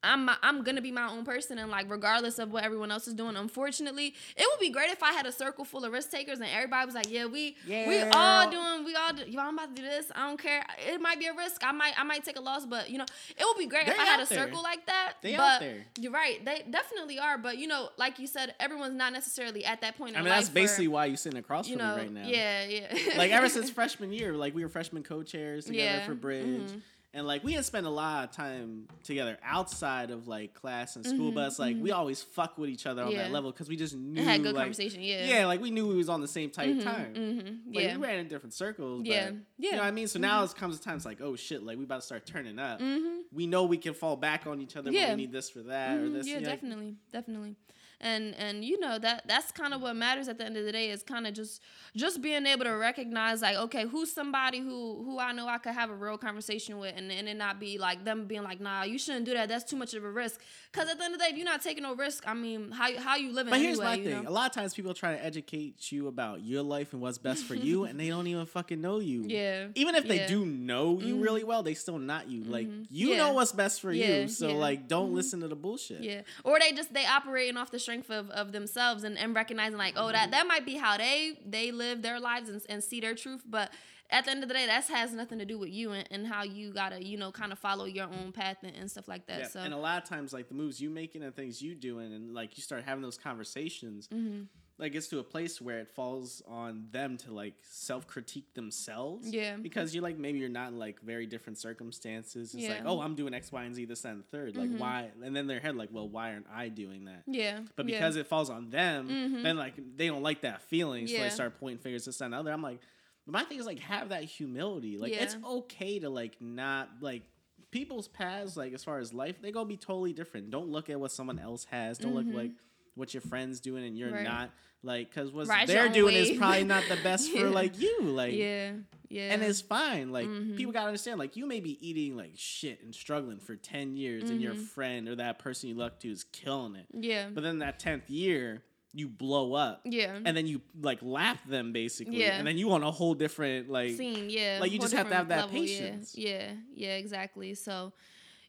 I'm 0.04 0.30
I'm 0.42 0.62
gonna 0.62 0.82
be 0.82 0.92
my 0.92 1.08
own 1.08 1.24
person 1.24 1.58
and 1.58 1.70
like 1.70 1.90
regardless 1.90 2.38
of 2.38 2.52
what 2.52 2.64
everyone 2.64 2.90
else 2.90 3.08
is 3.08 3.14
doing. 3.14 3.36
Unfortunately, 3.36 4.14
it 4.36 4.46
would 4.50 4.60
be 4.60 4.70
great 4.70 4.90
if 4.90 5.02
I 5.02 5.12
had 5.12 5.26
a 5.26 5.32
circle 5.32 5.64
full 5.64 5.84
of 5.84 5.92
risk 5.92 6.10
takers 6.10 6.38
and 6.40 6.48
everybody 6.48 6.86
was 6.86 6.94
like, 6.94 7.10
"Yeah, 7.10 7.26
we 7.26 7.56
we 7.66 8.00
all 8.02 8.50
doing 8.50 8.84
we 8.84 8.94
all 8.94 9.12
do, 9.12 9.24
yo, 9.28 9.40
I'm 9.40 9.54
about 9.58 9.74
to 9.74 9.82
do 9.82 9.88
this. 9.88 10.06
I 10.14 10.26
don't 10.28 10.40
care. 10.40 10.64
It 10.86 11.00
might 11.00 11.18
be 11.18 11.26
a 11.26 11.34
risk. 11.34 11.62
I 11.64 11.72
might 11.72 11.94
I 11.98 12.04
might 12.04 12.24
take 12.24 12.36
a 12.38 12.42
loss, 12.42 12.66
but 12.66 12.90
you 12.90 12.98
know, 12.98 13.06
it 13.30 13.44
would 13.44 13.58
be 13.58 13.66
great 13.66 13.88
if 13.88 13.98
I 13.98 14.04
had 14.04 14.20
a 14.20 14.26
there. 14.26 14.38
circle 14.44 14.62
like 14.62 14.86
that. 14.86 15.14
They 15.22 15.34
out 15.34 15.60
there. 15.60 15.84
You're 15.98 16.12
right. 16.12 16.44
They 16.44 16.62
definitely 16.70 17.18
are. 17.18 17.38
But 17.38 17.58
you 17.58 17.66
know, 17.66 17.88
like 17.96 18.18
you 18.18 18.26
said, 18.26 18.54
everyone's 18.60 18.94
not 18.94 19.12
necessarily 19.12 19.64
at 19.64 19.80
that 19.80 19.96
point 19.96 20.10
in 20.12 20.16
I 20.16 20.20
mean, 20.20 20.28
that's 20.28 20.48
basically 20.48 20.88
where, 20.88 20.94
why 20.94 21.06
you're 21.06 21.16
sitting 21.16 21.38
across 21.38 21.68
you 21.68 21.76
from 21.78 21.86
me 21.88 22.02
right 22.02 22.12
now. 22.12 22.26
yeah, 22.26 22.64
yeah. 22.64 22.94
like 23.16 23.30
ever 23.30 23.48
since 23.56 23.70
freshman 23.70 24.12
year, 24.12 24.32
like 24.34 24.54
we 24.54 24.62
were 24.62 24.68
freshman 24.68 25.02
co-chairs 25.02 25.66
together 25.66 25.84
Yeah, 25.84 26.06
for 26.06 26.14
bridge, 26.14 26.46
mhm. 26.46 26.80
And 27.14 27.26
like 27.26 27.42
we 27.44 27.52
had 27.52 27.64
spent 27.64 27.86
a 27.86 27.90
lot 27.90 28.24
of 28.24 28.32
time 28.32 28.88
together 29.04 29.38
outside 29.42 30.10
of 30.10 30.26
like 30.28 30.52
class 30.52 30.96
and 30.96 31.06
school, 31.06 31.30
Mhm, 31.30 31.34
but 31.36 31.46
it's 31.46 31.58
like 31.58 31.76
we 31.80 31.92
always 31.92 32.22
fuck 32.22 32.58
with 32.58 32.68
each 32.68 32.84
other 32.86 33.02
on 33.02 33.12
Yeah. 33.12 33.22
that 33.24 33.30
level 33.32 33.52
because 33.52 33.68
we 33.68 33.76
just 33.76 33.94
knew 33.96 34.20
and 34.20 34.28
had 34.28 34.42
good 34.42 34.54
like, 34.54 34.64
conversation. 34.64 35.00
Yeah. 35.00 35.24
Yeah, 35.26 35.46
like 35.46 35.60
we 35.60 35.70
knew 35.70 35.86
we 35.86 35.94
was 35.94 36.08
on 36.08 36.20
the 36.20 36.28
same 36.28 36.50
type 36.50 36.68
Mhm, 36.68 36.82
time. 36.82 37.14
mhm, 37.14 37.74
Like 37.74 37.84
yeah. 37.84 37.96
we 37.96 38.02
ran 38.02 38.18
in 38.18 38.28
different 38.28 38.52
circles. 38.52 39.02
But, 39.02 39.08
Yeah, 39.08 39.30
You 39.58 39.72
know 39.72 39.78
what 39.78 39.84
I 39.86 39.90
mean? 39.92 40.08
So 40.08 40.18
now 40.18 40.42
it 40.44 40.54
comes 40.56 40.76
a 40.76 40.80
time 40.80 40.96
it's 40.96 41.06
like, 41.06 41.20
oh 41.20 41.36
shit, 41.36 41.62
like 41.62 41.78
we 41.78 41.84
about 41.84 42.00
to 42.00 42.06
start 42.06 42.26
turning 42.26 42.58
up. 42.58 42.80
Mhm. 42.80 43.20
We 43.32 43.46
know 43.46 43.64
we 43.64 43.78
can 43.78 43.94
fall 43.94 44.16
back 44.16 44.46
on 44.46 44.60
each 44.60 44.76
other 44.76 44.92
when 44.92 45.10
we 45.10 45.16
need 45.16 45.32
this 45.32 45.48
for 45.48 45.62
that 45.62 45.98
or 45.98 46.08
this. 46.10 46.26
Yeah, 46.26 46.34
you 46.34 46.40
know, 46.42 46.48
like, 46.50 46.60
definitely, 46.60 46.96
definitely. 47.12 47.56
And 48.04 48.34
and 48.36 48.62
you 48.64 48.78
know 48.78 48.98
that 48.98 49.26
that's 49.26 49.50
kind 49.50 49.72
of 49.72 49.80
what 49.80 49.96
matters 49.96 50.28
at 50.28 50.36
the 50.36 50.44
end 50.44 50.58
of 50.58 50.64
the 50.66 50.72
day 50.72 50.90
is 50.90 51.02
kind 51.02 51.26
of 51.26 51.32
just 51.32 51.62
just 51.96 52.20
being 52.20 52.44
able 52.44 52.64
to 52.64 52.72
recognize 52.76 53.40
like 53.40 53.56
okay 53.56 53.86
who's 53.86 54.12
somebody 54.12 54.58
who 54.60 55.02
who 55.04 55.18
I 55.18 55.32
know 55.32 55.48
I 55.48 55.56
could 55.56 55.72
have 55.72 55.88
a 55.88 55.94
real 55.94 56.18
conversation 56.18 56.78
with 56.78 56.92
and 56.96 57.10
and 57.10 57.26
it 57.28 57.36
not 57.38 57.58
be 57.58 57.78
like 57.78 58.04
them 58.04 58.26
being 58.26 58.42
like 58.42 58.60
nah 58.60 58.82
you 58.82 58.98
shouldn't 58.98 59.24
do 59.24 59.32
that 59.32 59.48
that's 59.48 59.64
too 59.64 59.76
much 59.76 59.94
of 59.94 60.04
a 60.04 60.10
risk 60.10 60.38
because 60.70 60.86
at 60.90 60.98
the 60.98 61.04
end 61.04 61.14
of 61.14 61.18
the 61.20 61.24
day 61.24 61.30
if 61.30 61.36
you're 61.38 61.46
not 61.46 61.62
taking 61.62 61.82
no 61.82 61.94
risk 61.94 62.24
I 62.28 62.34
mean 62.34 62.70
how 62.72 62.94
how 63.00 63.16
you 63.16 63.32
living 63.32 63.50
But 63.50 63.60
here's 63.60 63.80
anyway 63.80 63.96
my 63.96 64.02
you 64.02 64.04
thing. 64.04 64.24
know? 64.24 64.28
A 64.30 64.32
lot 64.32 64.46
of 64.50 64.52
times 64.52 64.74
people 64.74 64.92
try 64.92 65.12
to 65.16 65.24
educate 65.24 65.90
you 65.90 66.06
about 66.08 66.42
your 66.42 66.62
life 66.62 66.92
and 66.92 67.00
what's 67.00 67.16
best 67.16 67.44
for 67.44 67.54
you, 67.54 67.84
and 67.84 67.98
they 67.98 68.08
don't 68.08 68.26
even 68.26 68.44
fucking 68.44 68.80
know 68.82 68.98
you. 69.00 69.22
yeah 69.28 69.68
Even 69.76 69.94
if 69.94 70.06
they 70.06 70.16
Yeah. 70.16 70.26
do 70.26 70.44
know 70.44 71.00
you 71.00 71.16
Mhm. 71.16 71.22
really 71.22 71.44
well, 71.44 71.62
they 71.62 71.74
still 71.74 71.98
not 71.98 72.28
you. 72.28 72.44
Like 72.44 72.68
Mhm. 72.68 72.86
you 72.90 73.08
Yeah. 73.12 73.16
know 73.18 73.32
what's 73.32 73.52
best 73.52 73.80
for 73.80 73.92
Yeah, 73.92 74.22
you. 74.22 74.28
So 74.28 74.54
like 74.56 74.88
don't 74.88 75.10
Mhm. 75.12 75.14
listen 75.14 75.40
to 75.40 75.48
the 75.48 75.56
bullshit. 75.56 76.02
Yeah. 76.02 76.20
Or 76.44 76.58
they 76.60 76.72
just 76.72 76.92
they 76.92 77.06
operating 77.06 77.56
off 77.56 77.70
the 77.70 77.78
strength 77.78 77.93
of, 78.10 78.30
of 78.30 78.52
themselves 78.52 79.04
and, 79.04 79.16
and 79.18 79.34
recognizing 79.34 79.78
like, 79.78 79.94
oh, 79.96 80.10
that 80.12 80.30
that 80.32 80.46
might 80.46 80.64
be 80.66 80.76
how 80.76 80.96
they 80.96 81.38
they 81.46 81.70
live 81.72 82.02
their 82.02 82.20
lives 82.20 82.48
and, 82.48 82.60
and 82.68 82.82
see 82.82 83.00
their 83.00 83.14
truth. 83.14 83.42
But 83.46 83.72
at 84.10 84.26
the 84.26 84.30
end 84.32 84.42
of 84.42 84.48
the 84.48 84.54
day, 84.54 84.66
that 84.66 84.84
has 84.88 85.12
nothing 85.12 85.38
to 85.38 85.44
do 85.44 85.58
with 85.58 85.70
you 85.70 85.92
and, 85.92 86.06
and 86.10 86.26
how 86.26 86.42
you 86.44 86.72
gotta, 86.72 87.02
you 87.02 87.16
know, 87.16 87.32
kind 87.32 87.52
of 87.52 87.58
follow 87.58 87.86
your 87.86 88.04
own 88.06 88.32
path 88.32 88.58
and, 88.62 88.74
and 88.76 88.90
stuff 88.90 89.08
like 89.08 89.26
that. 89.26 89.38
Yeah, 89.40 89.46
So 89.48 89.60
And 89.60 89.72
a 89.72 89.78
lot 89.78 90.02
of 90.02 90.08
times, 90.08 90.32
like 90.32 90.48
the 90.48 90.54
moves 90.54 90.80
you 90.80 90.90
making 90.90 91.22
and 91.22 91.34
things 91.34 91.62
you 91.62 91.74
doing, 91.74 92.12
and 92.12 92.34
like 92.34 92.56
you 92.56 92.62
start 92.62 92.84
having 92.84 93.02
those 93.02 93.16
conversations, 93.18 94.08
Mhm. 94.08 94.46
Like 94.76 94.92
gets 94.92 95.06
to 95.08 95.20
a 95.20 95.22
place 95.22 95.60
where 95.60 95.78
it 95.78 95.88
falls 95.88 96.42
on 96.48 96.88
them 96.90 97.16
to 97.18 97.32
like 97.32 97.54
self 97.62 98.06
critique 98.08 98.52
themselves. 98.54 99.30
Yeah. 99.32 99.56
Because 99.56 99.94
you're 99.94 100.02
like 100.02 100.18
maybe 100.18 100.38
you're 100.40 100.48
not 100.48 100.68
in 100.72 100.78
like 100.78 101.00
very 101.00 101.26
different 101.26 101.58
circumstances. 101.58 102.54
It's 102.54 102.68
like, 102.68 102.82
oh, 102.84 103.00
I'm 103.00 103.14
doing 103.14 103.34
X, 103.34 103.52
Y, 103.52 103.62
and 103.62 103.74
Z, 103.74 103.84
this, 103.84 104.00
that, 104.02 104.08
and 104.10 104.20
the 104.20 104.26
third. 104.36 104.56
Like 104.56 104.70
Mhm. 104.70 104.78
why? 104.78 105.10
And 105.22 105.34
then 105.36 105.46
their 105.46 105.60
head 105.60 105.76
like, 105.76 105.90
well, 105.92 106.08
why 106.08 106.32
aren't 106.32 106.46
I 106.52 106.68
doing 106.70 107.04
that? 107.04 107.22
Yeah. 107.26 107.60
But 107.76 107.88
yeah. 107.88 107.98
because 107.98 108.16
it 108.16 108.26
falls 108.26 108.50
on 108.50 108.70
them, 108.70 109.08
Mhm. 109.08 109.42
then 109.44 109.56
like 109.56 109.74
they 109.96 110.08
don't 110.08 110.22
like 110.22 110.40
that 110.40 110.62
feeling, 110.62 111.06
so 111.06 111.14
Yeah. 111.14 111.24
they 111.24 111.30
start 111.30 111.58
pointing 111.60 111.78
fingers 111.78 112.04
this 112.06 112.18
that, 112.18 112.24
and 112.26 112.34
the 112.34 112.38
other. 112.38 112.52
I'm 112.52 112.62
like, 112.62 112.80
my 113.26 113.44
thing 113.44 113.58
is 113.58 113.66
like 113.66 113.78
have 113.78 114.08
that 114.08 114.24
humility. 114.24 114.98
Like 114.98 115.12
it's 115.12 115.36
okay 115.44 115.98
to 116.00 116.10
like 116.10 116.40
not 116.40 116.88
like 117.00 117.22
people's 117.70 118.08
paths, 118.08 118.56
like 118.56 118.72
as 118.72 118.82
far 118.84 118.98
as 118.98 119.12
life, 119.14 119.40
they're 119.40 119.50
gonna 119.52 119.66
be 119.66 119.76
totally 119.76 120.12
different. 120.12 120.50
Don't 120.50 120.68
look 120.68 120.90
at 120.90 120.98
what 120.98 121.10
someone 121.12 121.38
else 121.38 121.64
has. 121.66 121.96
Don't 121.98 122.12
Mhm. 122.12 122.26
look 122.26 122.34
like 122.34 122.50
what 122.94 123.12
your 123.14 123.20
friends 123.20 123.60
doing 123.60 123.84
and 123.84 123.96
you're 123.98 124.10
Right. 124.12 124.24
not. 124.24 124.50
Like, 124.82 125.14
cause 125.14 125.32
what 125.32 125.46
your 125.46 125.66
they're 125.66 125.88
doing 125.88 126.14
is 126.14 126.36
probably 126.36 126.64
not 126.64 126.84
the 126.90 126.96
best 127.02 127.30
for 127.30 127.48
like 127.60 127.80
you. 127.80 128.00
Like, 128.02 128.34
yeah. 128.34 128.72
Yeah. 129.08 129.32
and 129.32 129.42
it's 129.42 129.60
fine. 129.60 130.10
Like 130.12 130.26
Mhm. 130.26 130.56
people 130.56 130.72
gotta 130.72 130.88
understand. 130.88 131.18
Like 131.18 131.36
you 131.36 131.46
may 131.46 131.60
be 131.60 131.78
eating 131.86 132.16
like 132.16 132.32
shit 132.36 132.82
and 132.82 132.94
struggling 132.94 133.38
for 133.38 133.56
ten 133.56 133.96
years, 133.96 134.28
and 134.28 134.40
your 134.42 134.54
Mhm. 134.54 134.66
friend 134.68 135.08
or 135.08 135.16
that 135.16 135.38
person 135.38 135.68
you 135.70 135.74
look 135.76 136.00
to 136.00 136.10
is 136.10 136.24
killing 136.24 136.74
it. 136.76 136.86
yeah. 136.92 137.30
But 137.32 137.42
then 137.44 137.58
that 137.60 137.78
tenth 137.78 138.10
year, 138.10 138.62
you 138.92 139.08
blow 139.08 139.54
up, 139.54 139.80
yeah. 139.84 140.18
and 140.24 140.36
then 140.36 140.46
you 140.46 140.60
like 140.80 140.98
laugh 141.02 141.44
them 141.48 141.72
basically, 141.72 142.20
Yeah. 142.20 142.36
and 142.38 142.46
then 142.46 142.58
you 142.58 142.70
on 142.72 142.82
a 142.82 142.90
whole 142.90 143.14
different 143.14 143.68
like. 143.70 143.96
scene. 143.96 144.28
Yeah, 144.30 144.58
like, 144.60 144.70
you 144.70 144.78
just 144.78 144.94
have 144.94 145.08
to 145.08 145.14
have 145.14 145.28
that 145.28 145.50
patience. 145.50 146.14
Yeah, 146.16 146.30
yeah, 146.30 146.52
yeah, 146.74 146.96
exactly. 146.96 147.54
So, 147.54 147.92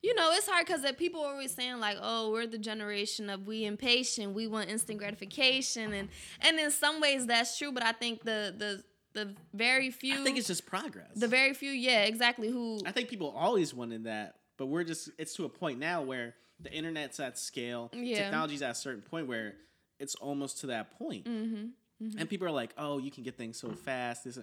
you 0.06 0.14
know, 0.14 0.30
it's 0.34 0.48
hard 0.48 0.68
because 0.68 0.86
people 0.98 1.22
are 1.22 1.32
always 1.32 1.52
saying 1.52 1.80
like, 1.80 1.98
"Oh, 2.00 2.32
we're 2.32 2.46
the 2.46 2.60
generation 2.60 3.28
of 3.30 3.48
we 3.48 3.66
impatient, 3.66 4.36
we 4.36 4.46
want 4.46 4.70
instant 4.70 5.00
gratification," 5.00 5.94
and 5.94 6.10
and 6.42 6.60
in 6.60 6.70
some 6.70 7.02
ways 7.02 7.26
that's 7.26 7.58
true. 7.58 7.72
But 7.72 7.84
I 7.84 7.92
think 7.92 8.24
the 8.24 8.54
the 8.56 8.84
the 9.14 9.34
very 9.54 9.90
few, 9.90 10.22
I 10.22 10.24
think 10.24 10.38
it's 10.38 10.48
just 10.48 10.68
progress. 10.68 11.10
the 11.16 11.28
very 11.28 11.56
few, 11.56 11.72
yeah, 11.72 12.04
exactly. 12.04 12.50
Who 12.50 12.80
I 12.86 12.92
think 12.92 13.10
people 13.10 13.34
always 13.36 13.74
wanted 13.74 14.04
that, 14.04 14.36
but 14.58 14.68
we're 14.68 14.84
just 14.84 15.10
it's 15.18 15.34
to 15.38 15.46
a 15.46 15.50
point 15.50 15.80
now 15.80 16.04
where 16.04 16.36
the 16.60 16.72
internet's 16.72 17.20
at 17.20 17.40
scale. 17.40 17.90
Yeah. 17.92 18.18
Technology's 18.18 18.62
at 18.62 18.72
a 18.72 18.76
certain 18.76 19.02
point 19.02 19.28
where 19.28 19.56
it's 20.00 20.14
almost 20.16 20.60
to 20.60 20.68
that 20.68 20.98
point. 21.00 21.26
Mm-hmm. 21.26 22.20
And 22.20 22.30
people 22.30 22.48
are 22.48 22.52
like, 22.52 22.74
"Oh, 22.78 23.00
you 23.00 23.10
can 23.10 23.24
get 23.24 23.38
things 23.38 23.58
so 23.58 23.72
fast." 23.72 24.26
This, 24.26 24.38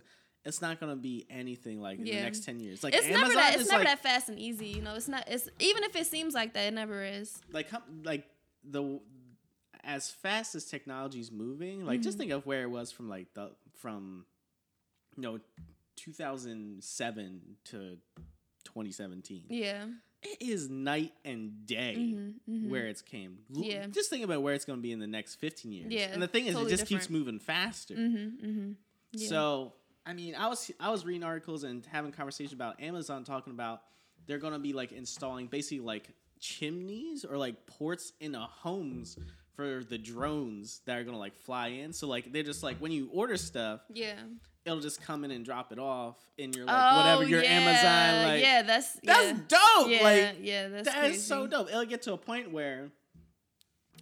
it's 0.45 0.61
not 0.61 0.81
gonna 0.81 0.97
be 0.97 1.27
anything 1.31 1.81
like 1.81 1.99
in 1.99 2.05
the 2.05 2.13
next 2.13 2.45
ten 2.45 2.59
years. 2.61 2.83
Like 2.83 2.95
It's 2.95 3.07
Amazon 3.07 3.21
never 3.23 3.35
that. 3.35 3.61
It's 3.61 3.71
never 3.71 3.85
like, 3.85 3.89
that 4.03 4.03
fast 4.03 4.29
and 4.29 4.39
easy. 4.39 4.69
You 4.69 4.83
know, 4.83 4.95
it's 4.95 5.09
not. 5.09 5.25
It's 5.29 5.49
even 5.61 5.85
if 5.85 5.95
it 5.97 6.07
seems 6.07 6.35
like 6.35 6.55
that, 6.55 6.67
it 6.67 6.75
never 6.75 7.03
is. 7.05 7.41
like 7.53 7.69
like 8.05 8.27
the 8.65 9.01
as 9.85 10.11
fast 10.11 10.55
as 10.55 10.65
technology's 10.65 11.31
moving. 11.33 11.85
Like 11.85 12.01
just 12.03 12.17
Mhm. 12.17 12.21
think 12.21 12.33
of 12.33 12.47
where 12.47 12.63
it 12.63 12.71
was 12.71 12.93
from 12.93 13.09
like 13.09 13.35
the 13.35 13.51
from 13.75 14.27
you 15.17 15.23
know 15.23 15.41
2007 15.97 17.57
to 17.65 17.99
2017. 18.65 19.45
Yeah. 19.49 19.87
It 20.23 20.41
is 20.41 20.69
night 20.69 21.13
and 21.25 21.67
day. 21.67 21.97
Mm-hmm, 21.99 22.53
mm-hmm. 22.53 22.71
Where 22.71 22.87
it's 22.87 23.03
came, 23.03 23.39
L- 23.57 23.63
Yeah. 23.65 23.87
Just 23.89 24.09
think 24.09 24.25
about 24.25 24.41
where 24.43 24.55
it's 24.55 24.65
going 24.65 24.79
to 24.79 24.83
be 24.83 24.93
in 24.93 25.01
the 25.01 25.07
next 25.09 25.35
fifteen 25.37 25.73
years. 25.73 25.91
Yeah, 25.91 26.11
and 26.13 26.23
the 26.23 26.29
thing 26.29 26.47
is, 26.47 26.55
totally 26.55 26.73
it 26.73 26.77
just 26.77 26.89
keeps 26.89 27.11
moving 27.11 27.41
faster. 27.41 27.95
Mm-hmm. 27.95 28.47
Mm-hmm. 28.47 28.73
Yeah. 29.15 29.29
So 29.29 29.73
I 30.05 30.13
mean, 30.15 30.35
I 30.35 30.49
was 30.49 30.71
I 30.81 30.91
was 30.91 31.05
reading 31.05 31.23
articles 31.23 31.65
and 31.65 31.87
having 31.87 32.13
conversations 32.13 32.53
about 32.53 32.81
Amazon 32.81 33.25
talking 33.25 33.53
about 33.53 33.83
they're 34.27 34.39
gonna 34.39 34.59
be 34.59 34.73
like 34.73 34.93
installing 34.93 35.47
basically 35.47 35.81
like 35.81 36.09
chimneys 36.41 37.25
or 37.25 37.37
like 37.37 37.67
ports 37.67 38.13
into 38.21 38.39
homes 38.39 39.17
for 39.55 39.85
the 39.85 39.99
drones 39.99 40.81
that 40.87 40.99
are 40.99 41.05
gonna 41.05 41.19
like 41.19 41.37
fly 41.37 41.69
in. 41.69 41.93
So 41.93 42.09
like 42.09 42.33
they're 42.33 42.43
just 42.43 42.63
like 42.63 42.79
when 42.79 42.93
you 42.93 43.09
order 43.13 43.37
stuff, 43.37 43.81
yeah. 43.93 44.15
it'll 44.65 44.81
just 44.81 45.01
come 45.03 45.25
in 45.25 45.31
and 45.31 45.45
drop 45.45 45.73
it 45.73 45.79
off 45.79 46.17
in 46.37 46.53
your 46.53 46.67
like 46.67 46.97
whatever 46.97 47.23
oh, 47.23 47.27
your 47.27 47.41
Oh, 47.41 47.45
yeah. 47.45 47.51
Amazon 47.51 48.29
like 48.29 48.43
yeah, 48.43 48.63
that's 48.63 48.99
that's 49.05 49.27
yeah. 49.27 49.39
dope. 49.49 49.89
Yeah, 49.89 50.03
like 50.03 50.37
yeah, 50.41 50.69
that's 50.69 50.89
that 50.89 51.11
is 51.11 51.25
so 51.25 51.47
dope. 51.47 51.69
It'll 51.69 51.85
get 51.85 52.03
to 52.03 52.15
a 52.15 52.19
point 52.19 52.51
where 52.51 52.91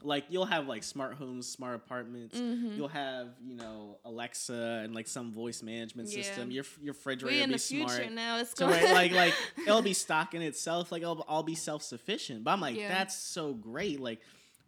like 0.03 0.25
you'll 0.29 0.45
have 0.47 0.67
like 0.67 0.83
smart 0.83 1.15
homes, 1.15 1.47
smart 1.49 1.75
apartments. 1.77 2.39
Mhm. 2.39 2.77
You'll 2.77 2.89
have 2.89 3.29
you 3.45 3.55
know 3.55 3.99
Alexa 4.05 4.81
and 4.85 4.95
like 4.95 5.07
some 5.09 5.33
voice 5.33 5.63
management 5.63 6.09
Yeah. 6.09 6.23
system. 6.23 6.51
Your 6.51 6.65
your 6.81 6.95
refrigerator 6.95 7.37
We 7.37 7.41
will 7.47 7.53
be 7.53 7.59
smart. 7.59 8.13
now. 8.13 8.39
It's 8.39 8.57
So 8.57 8.67
where, 8.67 8.93
like 8.93 9.13
like 9.13 9.35
it'll 9.67 9.83
be 9.83 9.95
stocking 9.95 10.43
itself. 10.43 10.91
Like 10.93 11.03
it'll 11.03 11.23
all 11.29 11.43
be 11.43 11.55
self 11.55 11.83
sufficient. 11.83 12.45
But 12.45 12.53
I'm 12.53 12.61
like 12.61 12.77
Yeah. 12.77 12.89
that's 12.89 13.15
so 13.17 13.53
great. 13.55 14.01
Like 14.01 14.21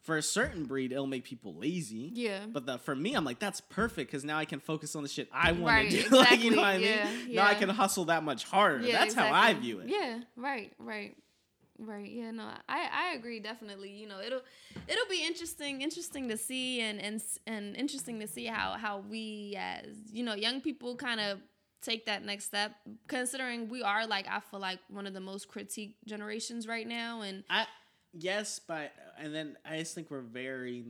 for 0.03 0.17
a 0.17 0.23
certain 0.23 0.65
breed, 0.65 0.91
it'll 0.91 1.07
make 1.07 1.23
people 1.23 1.55
lazy. 1.55 2.11
yeah. 2.15 2.41
But 2.47 2.67
the, 2.67 2.77
for 2.79 2.95
me, 2.97 3.15
I'm 3.15 3.25
like 3.25 3.39
that's 3.39 3.61
perfect 3.61 4.11
because 4.11 4.25
now 4.25 4.37
I 4.37 4.45
can 4.45 4.59
focus 4.59 4.97
on 4.97 5.05
the 5.05 5.09
shit 5.09 5.29
I 5.33 5.53
want 5.53 5.65
Right, 5.67 5.91
to 5.91 6.03
do. 6.03 6.09
like 6.17 6.41
you 6.43 6.51
know 6.51 6.57
what 6.57 6.67
I 6.67 6.79
mean? 6.79 6.83
Yeah, 6.83 7.11
Now 7.31 7.47
I 7.47 7.55
can 7.55 7.69
hustle 7.69 8.07
that 8.07 8.25
much 8.25 8.43
harder. 8.45 8.85
that's 8.91 9.15
how 9.15 9.33
I 9.33 9.55
view 9.55 9.79
it. 9.79 9.89
Yeah, 9.89 10.19
right, 10.37 10.73
right, 10.79 11.17
right. 11.79 12.11
Yeah, 12.11 12.31
no, 12.31 12.45
I 12.69 12.89
I 12.93 13.15
agree 13.15 13.41
definitely. 13.41 13.91
You 13.91 14.09
know, 14.09 14.21
it'll 14.21 14.43
it'll 14.89 15.09
be 15.09 15.25
interesting, 15.25 15.83
interesting 15.83 16.29
to 16.29 16.37
see, 16.37 16.81
and 16.81 17.01
and 17.01 17.23
and 17.47 17.77
interesting 17.77 18.21
to 18.21 18.27
see 18.27 18.47
how 18.47 18.73
how 18.73 18.99
we 18.99 19.57
as 19.59 19.87
you 20.13 20.25
know 20.25 20.35
young 20.35 20.61
people 20.61 20.97
kind 20.97 21.21
of 21.21 21.41
take 21.83 22.07
that 22.07 22.25
next 22.25 22.45
step 22.45 22.77
considering 23.09 23.69
we 23.69 23.83
are 23.83 24.07
like 24.07 24.25
i 24.31 24.39
feel 24.39 24.61
like 24.61 24.79
one 24.89 25.05
of 25.05 25.15
the 25.15 25.21
most 25.21 25.49
critique 25.49 25.97
generations 26.07 26.69
right 26.69 26.87
now 26.87 27.23
and 27.23 27.43
I 27.51 27.67
yes, 28.13 28.61
but 28.61 28.93
and 29.19 29.35
then 29.35 29.57
I 29.65 29.79
just 29.79 29.95
think 29.95 30.11
we're 30.11 30.21
very 30.21 30.83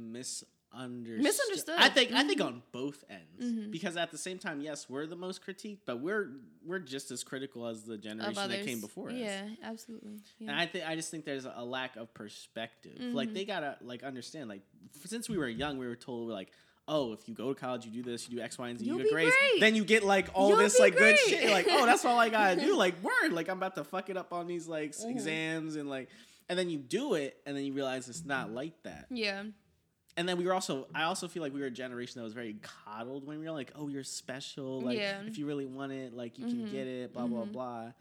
misunderstood. 0.74 1.22
Misunderstood. 1.22 1.74
I 1.78 1.88
think 1.88 2.12
I 2.12 2.24
think 2.24 2.40
Mhm. 2.40 2.46
on 2.46 2.62
both 2.72 3.04
ends 3.10 3.44
Mhm. 3.44 3.70
because 3.70 3.96
at 3.96 4.10
the 4.10 4.18
same 4.18 4.38
time, 4.38 4.60
yes, 4.60 4.88
we're 4.88 5.06
the 5.06 5.16
most 5.16 5.42
critiqued, 5.44 5.80
but 5.84 5.98
we're 6.00 6.30
we're 6.64 6.78
just 6.78 7.10
as 7.10 7.22
critical 7.24 7.66
as 7.66 7.82
the 7.84 7.98
generation 7.98 8.48
that 8.48 8.64
came 8.64 8.80
before 8.80 9.08
us. 9.10 9.16
yeah 9.16 9.48
absolutely 9.62 10.20
And. 10.40 10.50
I 10.50 10.66
think 10.66 10.86
I 10.86 10.94
just 10.96 11.10
think 11.10 11.24
there's 11.24 11.44
a 11.44 11.64
lack 11.64 11.96
of 11.96 12.12
perspective. 12.14 12.98
Like 13.00 13.30
Mhm. 13.30 13.34
they 13.34 13.44
gotta 13.44 13.76
like 13.82 14.02
understand. 14.02 14.48
Like 14.48 14.62
since 15.06 15.28
we 15.28 15.36
were 15.38 15.48
young, 15.48 15.78
we 15.78 15.86
were 15.86 15.96
told 15.96 16.26
we're 16.28 16.34
like. 16.34 16.52
Oh, 16.88 17.12
if 17.12 17.28
you 17.28 17.34
go 17.34 17.54
to 17.54 17.58
college, 17.58 17.86
you 17.86 17.92
do 17.92 18.02
this, 18.02 18.28
you 18.28 18.36
do 18.38 18.42
X, 18.42 18.58
Y, 18.58 18.68
and 18.68 18.76
Z, 18.76 18.84
You'll 18.84 18.98
you 18.98 19.04
get 19.04 19.12
grades, 19.12 19.32
great. 19.38 19.60
then 19.60 19.76
you 19.76 19.84
get 19.84 20.02
like 20.02 20.28
all 20.34 20.48
You'll 20.48 20.58
this 20.58 20.80
like 20.80 20.94
good 20.94 21.16
great. 21.16 21.18
shit. 21.40 21.48
Like, 21.48 21.66
oh, 21.70 21.86
that's 21.86 22.04
all 22.04 22.18
I 22.18 22.28
gotta 22.38 22.60
do. 22.60 22.76
Like, 22.76 23.00
word, 23.04 23.32
like 23.32 23.48
I'm 23.48 23.56
about 23.56 23.76
to 23.76 23.84
fuck 23.84 24.10
it 24.10 24.16
up 24.16 24.32
on 24.32 24.48
these 24.48 24.66
like 24.66 24.90
Mhm. 24.90 25.10
exams 25.10 25.76
and 25.76 25.88
like, 25.88 26.08
and 26.48 26.58
then 26.58 26.68
you 26.68 26.78
do 26.80 27.14
it, 27.14 27.40
and 27.46 27.56
then 27.56 27.64
you 27.64 27.72
realize 27.72 28.08
it's 28.08 28.24
not 28.24 28.50
like 28.50 28.82
that. 28.82 29.06
yeah 29.10 29.44
And 30.16 30.28
then 30.28 30.36
we 30.36 30.44
were 30.44 30.52
also, 30.52 30.86
I 30.94 31.04
also 31.04 31.26
feel 31.26 31.42
like 31.42 31.54
we 31.54 31.60
were 31.60 31.66
a 31.66 31.70
generation 31.70 32.20
that 32.20 32.24
was 32.24 32.34
very 32.34 32.56
coddled 32.60 33.26
when 33.26 33.38
we 33.38 33.46
were 33.46 33.52
like, 33.52 33.72
oh, 33.74 33.88
you're 33.88 34.04
special. 34.04 34.82
Like, 34.82 34.98
Yeah. 34.98 35.22
if 35.26 35.38
you 35.38 35.46
really 35.46 35.64
want 35.64 35.92
it, 35.92 36.12
like 36.14 36.38
you 36.38 36.44
can 36.44 36.66
Mhm. 36.66 36.70
get 36.70 36.86
it. 36.86 37.12
Blah 37.14 37.26
blah 37.26 37.44
Mhm. 37.44 37.52
blah. 37.52 37.92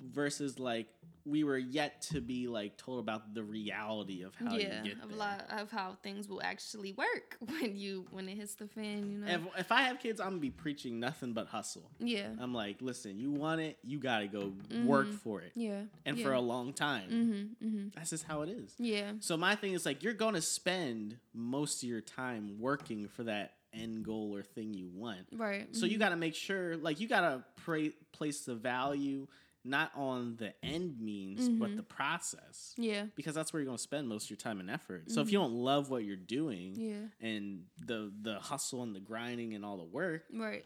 Versus 0.00 0.58
like 0.58 0.88
we 1.24 1.42
were 1.42 1.56
yet 1.58 2.02
to 2.02 2.20
be 2.20 2.46
like 2.48 2.76
told 2.76 3.00
about 3.00 3.34
the 3.34 3.42
reality 3.42 4.22
of 4.22 4.34
how 4.34 4.54
yeah 4.54 4.82
you 4.84 4.90
get 4.94 5.02
of 5.02 5.10
lot 5.16 5.44
of 5.50 5.70
how 5.70 5.96
things 6.02 6.28
will 6.28 6.40
actually 6.42 6.92
work 6.92 7.36
when 7.46 7.74
you 7.76 8.06
when 8.10 8.28
it 8.28 8.36
hits 8.36 8.54
the 8.56 8.68
fan 8.68 9.10
you 9.10 9.18
know 9.18 9.26
If, 9.26 9.40
if 9.60 9.72
I 9.72 9.82
have 9.82 9.98
kids, 9.98 10.20
I'm 10.20 10.28
gonna 10.28 10.38
be 10.40 10.50
preaching 10.50 11.00
nothing 11.00 11.32
but 11.32 11.46
hustle. 11.46 11.90
yeah 11.98 12.28
I'm 12.38 12.52
like, 12.52 12.76
listen, 12.82 13.18
you 13.18 13.30
want 13.30 13.62
it, 13.62 13.78
you 13.82 13.98
gotta 13.98 14.26
go 14.28 14.52
work 14.84 15.08
Mhm. 15.08 15.14
for 15.20 15.40
it, 15.40 15.52
yeah 15.54 15.80
and 16.04 16.18
yeah. 16.18 16.24
for 16.24 16.32
a 16.34 16.40
long 16.40 16.74
time. 16.74 17.08
mm-hmm, 17.10 17.66
mm-hmm. 17.66 17.88
That's 17.94 18.10
just 18.10 18.24
how 18.24 18.42
it 18.42 18.50
is. 18.50 18.74
yeah 18.78 19.12
So 19.20 19.36
my 19.38 19.54
thing 19.54 19.72
is 19.72 19.86
like, 19.86 20.02
you're 20.02 20.12
gonna 20.12 20.42
spend 20.42 21.16
most 21.32 21.82
of 21.82 21.88
your 21.88 22.02
time 22.02 22.60
working 22.60 23.08
for 23.08 23.22
that 23.24 23.54
end 23.72 24.04
goal 24.04 24.34
or 24.36 24.42
thing 24.42 24.74
you 24.74 24.88
want. 24.94 25.26
right 25.32 25.74
So 25.74 25.86
you 25.86 25.96
mhm. 25.96 26.00
got 26.00 26.08
to 26.10 26.16
make 26.16 26.34
sure, 26.34 26.76
like, 26.78 26.98
you 27.00 27.08
got 27.08 27.20
to 27.22 27.44
pra- 27.62 27.90
place 28.12 28.42
the 28.44 28.54
value 28.54 29.26
not 29.66 29.90
on 29.94 30.36
the 30.36 30.52
end 30.64 31.00
means, 31.00 31.48
but 31.48 31.70
Mhm. 31.70 31.76
the 31.76 31.82
process, 31.82 32.74
yeah 32.76 33.06
because 33.16 33.34
that's 33.34 33.52
where 33.52 33.60
you're 33.60 33.66
going 33.66 33.76
to 33.76 33.82
spend 33.82 34.08
most 34.08 34.24
of 34.24 34.30
your 34.30 34.36
time 34.36 34.60
and 34.60 34.70
effort. 34.70 35.10
So 35.10 35.20
if 35.20 35.32
you 35.32 35.38
don't 35.38 35.54
love 35.54 35.90
what 35.90 36.04
you're 36.04 36.16
doing 36.16 36.74
yeah 36.76 37.08
and 37.20 37.64
the 37.84 38.12
the 38.22 38.38
hustle 38.38 38.82
and 38.82 38.94
the 38.94 39.00
grinding 39.00 39.54
and 39.54 39.64
all 39.64 39.76
the 39.76 39.84
work, 39.84 40.24
right 40.32 40.64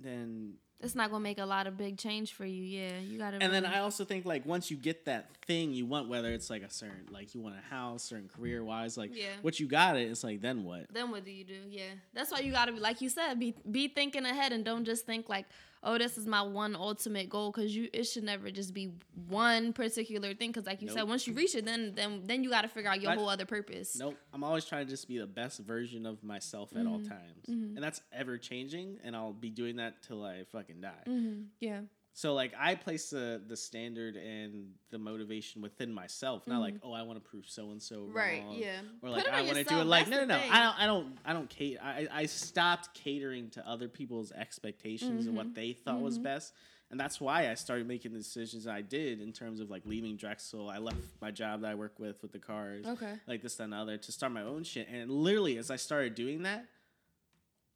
then 0.00 0.54
it's 0.80 0.94
not 0.94 1.10
gonna 1.10 1.20
make 1.22 1.38
a 1.38 1.44
lot 1.44 1.66
of 1.66 1.76
big 1.76 1.98
change 1.98 2.32
for 2.34 2.46
you 2.46 2.62
yeah 2.62 3.00
you 3.00 3.18
gotta 3.18 3.38
and 3.42 3.52
then 3.52 3.66
I 3.66 3.80
also 3.80 4.04
think 4.04 4.24
like 4.24 4.46
once 4.46 4.70
you 4.70 4.76
get 4.76 5.06
that 5.06 5.26
thing 5.44 5.72
you 5.72 5.86
want, 5.86 6.08
whether 6.08 6.30
it's 6.30 6.50
like 6.50 6.62
a 6.62 6.70
certain 6.70 7.06
like 7.10 7.34
you 7.34 7.40
want 7.40 7.56
a 7.56 7.60
house, 7.74 8.04
certain 8.04 8.28
career 8.28 8.62
wise, 8.62 8.96
like 8.96 9.10
Yeah. 9.16 9.24
what 9.42 9.58
you 9.58 9.66
got 9.66 9.96
it, 9.96 10.08
it's 10.08 10.22
like 10.22 10.40
then 10.40 10.62
what? 10.62 10.86
then 10.92 11.10
what 11.10 11.24
do 11.24 11.32
you 11.32 11.44
do 11.44 11.60
yeah 11.68 11.90
that's 12.14 12.30
why 12.30 12.38
you 12.40 12.52
gotta 12.52 12.70
be 12.72 12.78
like 12.78 13.00
you 13.00 13.08
said 13.08 13.40
be 13.40 13.54
be 13.70 13.88
thinking 13.88 14.24
ahead 14.24 14.52
and 14.52 14.64
don't 14.64 14.84
just 14.84 15.04
think 15.04 15.28
like 15.28 15.46
oh 15.82 15.96
this 15.98 16.18
is 16.18 16.26
my 16.26 16.42
one 16.42 16.74
ultimate 16.74 17.28
goal 17.28 17.50
because 17.52 17.74
you 17.76 17.88
it 17.92 18.04
should 18.04 18.24
never 18.24 18.50
just 18.50 18.74
be 18.74 18.92
one 19.28 19.72
particular 19.72 20.34
thing 20.34 20.50
because 20.50 20.66
like 20.66 20.82
you 20.82 20.88
said 20.88 21.02
once 21.04 21.26
you 21.26 21.32
reach 21.34 21.54
it 21.54 21.64
then 21.64 21.92
then 21.94 22.22
then 22.24 22.42
you 22.44 22.50
gotta 22.50 22.68
figure 22.68 22.90
out 22.90 23.00
your 23.00 23.12
But- 23.12 23.18
whole 23.18 23.28
other 23.28 23.46
purpose 23.46 23.96
Nope. 23.98 24.16
I'm 24.32 24.42
always 24.44 24.64
trying 24.64 24.86
to 24.86 24.90
just 24.90 25.06
be 25.08 25.18
the 25.18 25.26
best 25.26 25.60
version 25.60 26.06
of 26.06 26.22
myself 26.22 26.74
at 26.76 26.86
all 26.86 26.98
Mhm. 26.98 27.08
times. 27.08 27.46
Mhm. 27.48 27.74
And 27.76 27.78
that's 27.82 28.00
ever 28.12 28.38
changing 28.38 28.98
and 29.04 29.14
I'll 29.16 29.32
be 29.32 29.50
doing 29.50 29.76
that 29.76 30.02
till 30.02 30.24
I 30.24 30.44
fucking 30.44 30.80
die. 30.80 31.04
mm-hmm. 31.06 31.42
yeah 31.60 31.82
So 32.18 32.34
like 32.34 32.52
I 32.58 32.74
place 32.74 33.10
the 33.10 33.40
the 33.46 33.56
standard 33.56 34.16
and 34.16 34.72
the 34.90 34.98
motivation 34.98 35.62
within 35.62 35.94
myself, 35.94 36.48
not 36.48 36.58
like, 36.58 36.74
oh 36.82 36.92
I 36.92 37.02
want 37.02 37.22
to 37.22 37.30
prove 37.30 37.44
so 37.48 37.70
and 37.70 37.80
so 37.80 37.94
Mm-hmm. 37.98 38.16
right 38.16 38.42
wrong. 38.42 38.58
yeah 38.58 38.80
Or 39.02 39.08
like 39.10 39.28
I 39.28 39.42
want 39.42 39.56
to 39.58 39.62
do 39.62 39.78
it 39.78 39.84
like 39.84 40.08
no 40.08 40.24
no 40.24 40.24
no. 40.24 40.40
I 40.50 40.58
don't 40.60 40.78
I 40.80 40.86
don't 40.86 41.18
I 41.24 41.32
don't 41.32 41.48
cater 41.48 41.78
I, 41.80 42.08
I 42.12 42.26
stopped 42.26 42.92
catering 42.92 43.50
to 43.50 43.64
other 43.64 43.86
people's 43.86 44.32
expectations 44.32 45.26
and 45.26 45.34
Mhm. 45.34 45.36
what 45.38 45.54
they 45.54 45.72
thought 45.74 46.00
was 46.00 46.18
Mhm. 46.18 46.24
best 46.24 46.54
and 46.90 46.98
that's 46.98 47.20
why 47.20 47.48
I 47.52 47.54
started 47.54 47.86
making 47.86 48.10
the 48.14 48.18
decisions 48.18 48.66
I 48.66 48.82
did 48.82 49.20
in 49.20 49.32
terms 49.32 49.60
of 49.60 49.70
like 49.70 49.82
leaving 49.86 50.16
Drexel 50.16 50.68
I 50.68 50.78
left 50.78 50.98
my 51.20 51.30
job 51.30 51.60
that 51.60 51.70
I 51.70 51.76
work 51.76 52.00
with 52.00 52.20
with 52.20 52.32
the 52.32 52.40
cars 52.40 52.84
okay 52.84 53.14
like 53.28 53.42
this, 53.42 53.54
that, 53.54 53.62
and 53.64 53.72
the 53.74 53.76
other 53.76 53.96
to 53.96 54.10
start 54.10 54.32
my 54.32 54.42
own 54.42 54.64
shit. 54.64 54.88
And 54.88 55.08
literally, 55.08 55.56
as 55.56 55.70
I 55.70 55.76
started 55.76 56.16
doing 56.16 56.42
that, 56.42 56.64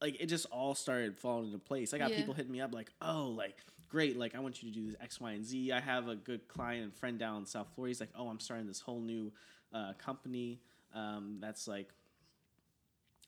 like 0.01 0.21
it 0.21 0.27
just 0.27 0.47
all 0.47 0.75
started 0.75 1.17
falling 1.17 1.47
into 1.47 1.59
place. 1.61 1.95
I 1.95 1.99
got 1.99 2.11
Yeah. 2.11 2.17
people 2.17 2.35
hitting 2.35 2.51
me 2.51 2.61
up 2.61 2.75
like, 2.75 2.91
"Oh, 3.01 3.29
like 3.29 3.57
great, 3.93 4.17
like 4.19 4.35
I 4.35 4.41
want 4.41 4.63
you 4.63 4.71
to 4.73 4.75
do 4.75 4.87
this 4.87 4.97
X, 5.01 5.21
Y, 5.21 5.31
and 5.33 5.45
Z. 5.45 5.71
I 5.71 5.79
have 5.81 6.09
a 6.09 6.17
good 6.17 6.49
client 6.49 6.83
and 6.85 6.95
friend 6.95 7.19
down 7.19 7.37
in 7.43 7.47
South 7.47 7.69
Florida. 7.75 7.91
He's 7.91 8.01
like, 8.01 8.11
"Oh, 8.17 8.29
I'm 8.29 8.41
starting 8.41 8.67
this 8.67 8.81
whole 8.81 9.01
new 9.01 9.31
uh, 9.73 9.93
company 9.99 10.61
um, 10.95 11.37
that's 11.41 11.69
like." 11.69 11.89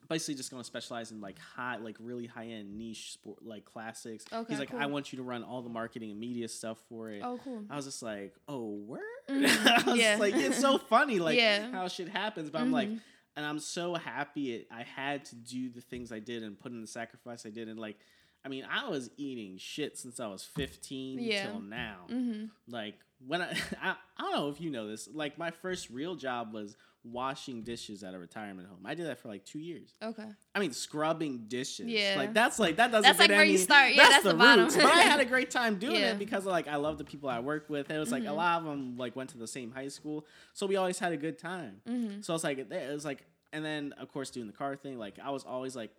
Basically, 0.07 0.35
just 0.35 0.51
going 0.51 0.61
to 0.63 0.67
specialize 0.67 1.13
in 1.13 1.23
like 1.23 1.39
high, 1.39 1.79
like 1.79 1.97
really 1.99 2.27
high 2.27 2.49
end 2.49 2.77
niche 2.77 3.13
sport, 3.13 3.39
like 3.43 3.65
classics. 3.65 4.27
Okay, 4.31 4.53
He's 4.53 4.59
like, 4.59 4.75
I 4.75 4.85
want 4.85 5.11
you 5.15 5.17
to 5.17 5.23
run 5.23 5.43
all 5.43 5.63
the 5.63 5.71
marketing 5.71 6.11
and 6.11 6.21
media 6.21 6.47
stuff 6.49 6.77
for 6.91 7.09
it. 7.09 7.23
oh 7.25 7.41
cool 7.43 7.65
I 7.71 7.77
was 7.77 7.87
just 7.87 8.03
like, 8.03 8.35
oh, 8.47 8.75
word. 8.87 9.01
Mhm. 9.31 9.87
I 9.87 9.91
was 9.91 9.99
Yeah. 9.99 10.17
like, 10.21 10.35
it's 10.35 10.59
so 10.59 10.77
funny, 10.91 11.21
like 11.21 11.39
Yeah. 11.39 11.71
how 11.71 11.89
shit 11.89 12.09
happens. 12.11 12.51
But 12.51 12.61
I'm 12.61 12.71
like, 12.71 12.91
Mhm. 12.91 13.01
and 13.37 13.47
I'm 13.47 13.59
so 13.59 13.95
happy 13.95 14.53
it, 14.57 14.69
I 14.71 14.83
had 14.83 15.25
to 15.27 15.37
do 15.37 15.71
the 15.71 15.81
things 15.81 16.13
I 16.13 16.19
did 16.19 16.43
and 16.43 16.61
put 16.61 16.73
in 16.73 16.83
the 16.83 16.87
sacrifice 16.87 17.47
I 17.47 17.51
did. 17.51 17.69
And 17.71 17.81
like, 17.81 17.97
I 18.45 18.49
mean, 18.49 18.67
I 18.71 18.89
was 18.89 19.11
eating 19.17 19.57
shit 19.59 19.97
since 19.99 20.21
I 20.21 20.27
was 20.27 20.45
15 20.45 21.19
Yeah. 21.19 21.47
till 21.47 21.61
now. 21.61 21.97
mm-hmm. 22.11 22.45
Like 22.69 22.95
when 23.27 23.41
I, 23.43 23.57
I 23.83 23.91
I 24.19 24.23
don't 24.23 24.33
know 24.33 24.49
if 24.51 24.61
you 24.61 24.71
know 24.71 24.87
this. 24.89 25.09
Like 25.13 25.39
my 25.39 25.51
first 25.51 25.91
real 25.91 26.15
job 26.15 26.53
was 26.53 26.77
washing 27.07 27.63
dishes 27.63 28.03
at 28.03 28.15
a 28.15 28.19
retirement 28.19 28.67
home. 28.67 28.79
I 28.85 28.95
did 28.95 29.07
that 29.07 29.19
for 29.19 29.29
like 29.29 29.45
two 29.45 29.59
years. 29.59 29.91
Okay. 30.03 30.25
I 30.55 30.59
mean, 30.59 30.73
scrubbing 30.73 31.45
dishes. 31.49 31.87
Yeah. 31.87 32.15
Like 32.17 32.33
that's 32.35 32.59
like 32.59 32.77
that 32.77 32.91
doesn't. 32.91 33.03
That's 33.03 33.19
like 33.19 33.29
where 33.31 33.45
you 33.45 33.55
any- 33.55 33.59
start. 33.59 33.95
Yeah, 33.95 34.09
that's 34.09 34.25
the 34.25 34.35
bottom. 34.35 34.65
roots. 34.65 34.77
But 34.77 34.87
I 34.87 35.01
had 35.03 35.21
a 35.21 35.25
great 35.25 35.51
time 35.59 35.79
doing 35.79 35.97
Yeah. 35.97 36.13
it 36.13 36.19
because 36.19 36.45
like 36.47 36.67
I 36.69 36.77
love 36.77 36.99
the 36.99 37.05
people 37.05 37.29
I 37.29 37.41
work 37.41 37.69
with. 37.71 37.91
It 37.91 37.99
was 37.99 38.11
like 38.13 38.25
a 38.25 38.29
Mhm. 38.29 38.37
lot 38.37 38.59
of 38.61 38.65
them 38.67 38.97
like 38.97 39.17
went 39.17 39.31
to 39.31 39.39
the 39.39 39.47
same 39.47 39.71
high 39.73 39.89
school, 39.89 40.27
so 40.55 40.67
we 40.67 40.77
always 40.77 40.99
had 40.99 41.13
a 41.13 41.17
good 41.19 41.39
time. 41.39 41.81
Mm-hmm. 41.89 42.21
So 42.23 42.35
it's 42.35 42.45
like 42.45 42.59
it 42.59 42.93
was 42.93 43.05
like, 43.05 43.25
and 43.53 43.65
then 43.65 43.93
of 43.99 44.11
course 44.13 44.31
doing 44.31 44.47
the 44.47 44.53
car 44.55 44.75
thing. 44.77 44.99
Like 44.99 45.19
I 45.23 45.31
was 45.31 45.45
always 45.45 45.75
like. 45.77 45.91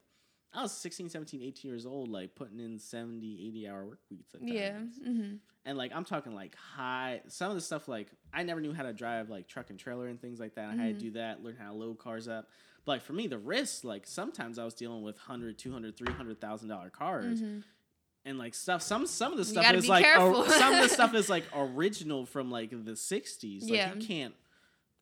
I 0.55 0.61
was 0.61 0.71
16, 0.71 1.09
17, 1.09 1.41
18 1.41 1.69
years 1.69 1.85
old, 1.85 2.09
like 2.09 2.33
putting 2.35 2.59
in 2.59 2.79
70, 2.79 3.47
80 3.47 3.67
hour 3.67 3.85
work 3.85 3.99
weeks. 4.09 4.33
At 4.33 4.41
Yeah. 4.47 4.71
times. 4.73 4.99
Mm-hmm. 4.99 5.35
And 5.65 5.77
like 5.77 5.91
I'm 5.93 6.05
talking 6.05 6.33
like 6.35 6.55
high 6.55 7.21
some 7.27 7.49
of 7.49 7.55
the 7.55 7.61
stuff 7.61 7.87
like 7.87 8.07
I 8.33 8.43
never 8.43 8.61
knew 8.61 8.73
how 8.73 8.83
to 8.83 8.93
drive 8.93 9.29
like 9.29 9.47
truck 9.47 9.69
and 9.71 9.79
trailer 9.79 10.07
and 10.07 10.21
things 10.21 10.39
like 10.39 10.55
that. 10.55 10.69
I 10.69 10.75
had 10.75 10.99
to 10.99 11.05
do 11.05 11.11
that, 11.11 11.43
learn 11.43 11.55
how 11.59 11.71
to 11.71 11.77
load 11.77 11.97
cars 11.97 12.27
up. 12.27 12.47
But 12.85 12.91
like 12.93 13.01
for 13.01 13.13
me 13.13 13.25
the 13.27 13.39
risk 13.39 13.83
like 13.83 14.05
sometimes 14.05 14.59
I 14.59 14.63
was 14.63 14.75
dealing 14.75 15.01
with 15.01 15.15
100, 15.17 15.57
200, 15.57 15.97
300,000 15.97 16.69
dollar 16.69 16.89
cars 16.91 17.41
Mm-hmm. 17.41 17.59
and 18.25 18.37
like 18.37 18.53
stuff 18.53 18.83
some 18.83 19.07
some 19.07 19.31
of 19.31 19.39
the 19.39 19.45
stuff 19.45 19.73
is 19.73 19.89
like 19.89 20.05
or, 20.05 20.47
some 20.49 20.75
of 20.75 20.81
the 20.83 20.89
stuff 20.89 21.13
is 21.21 21.29
like 21.29 21.45
original 21.55 22.27
from 22.27 22.51
like 22.51 22.69
the 22.69 22.91
60s. 22.91 23.63
Like 23.63 23.71
Yeah. 23.71 23.93
you 23.95 24.05
can't 24.05 24.35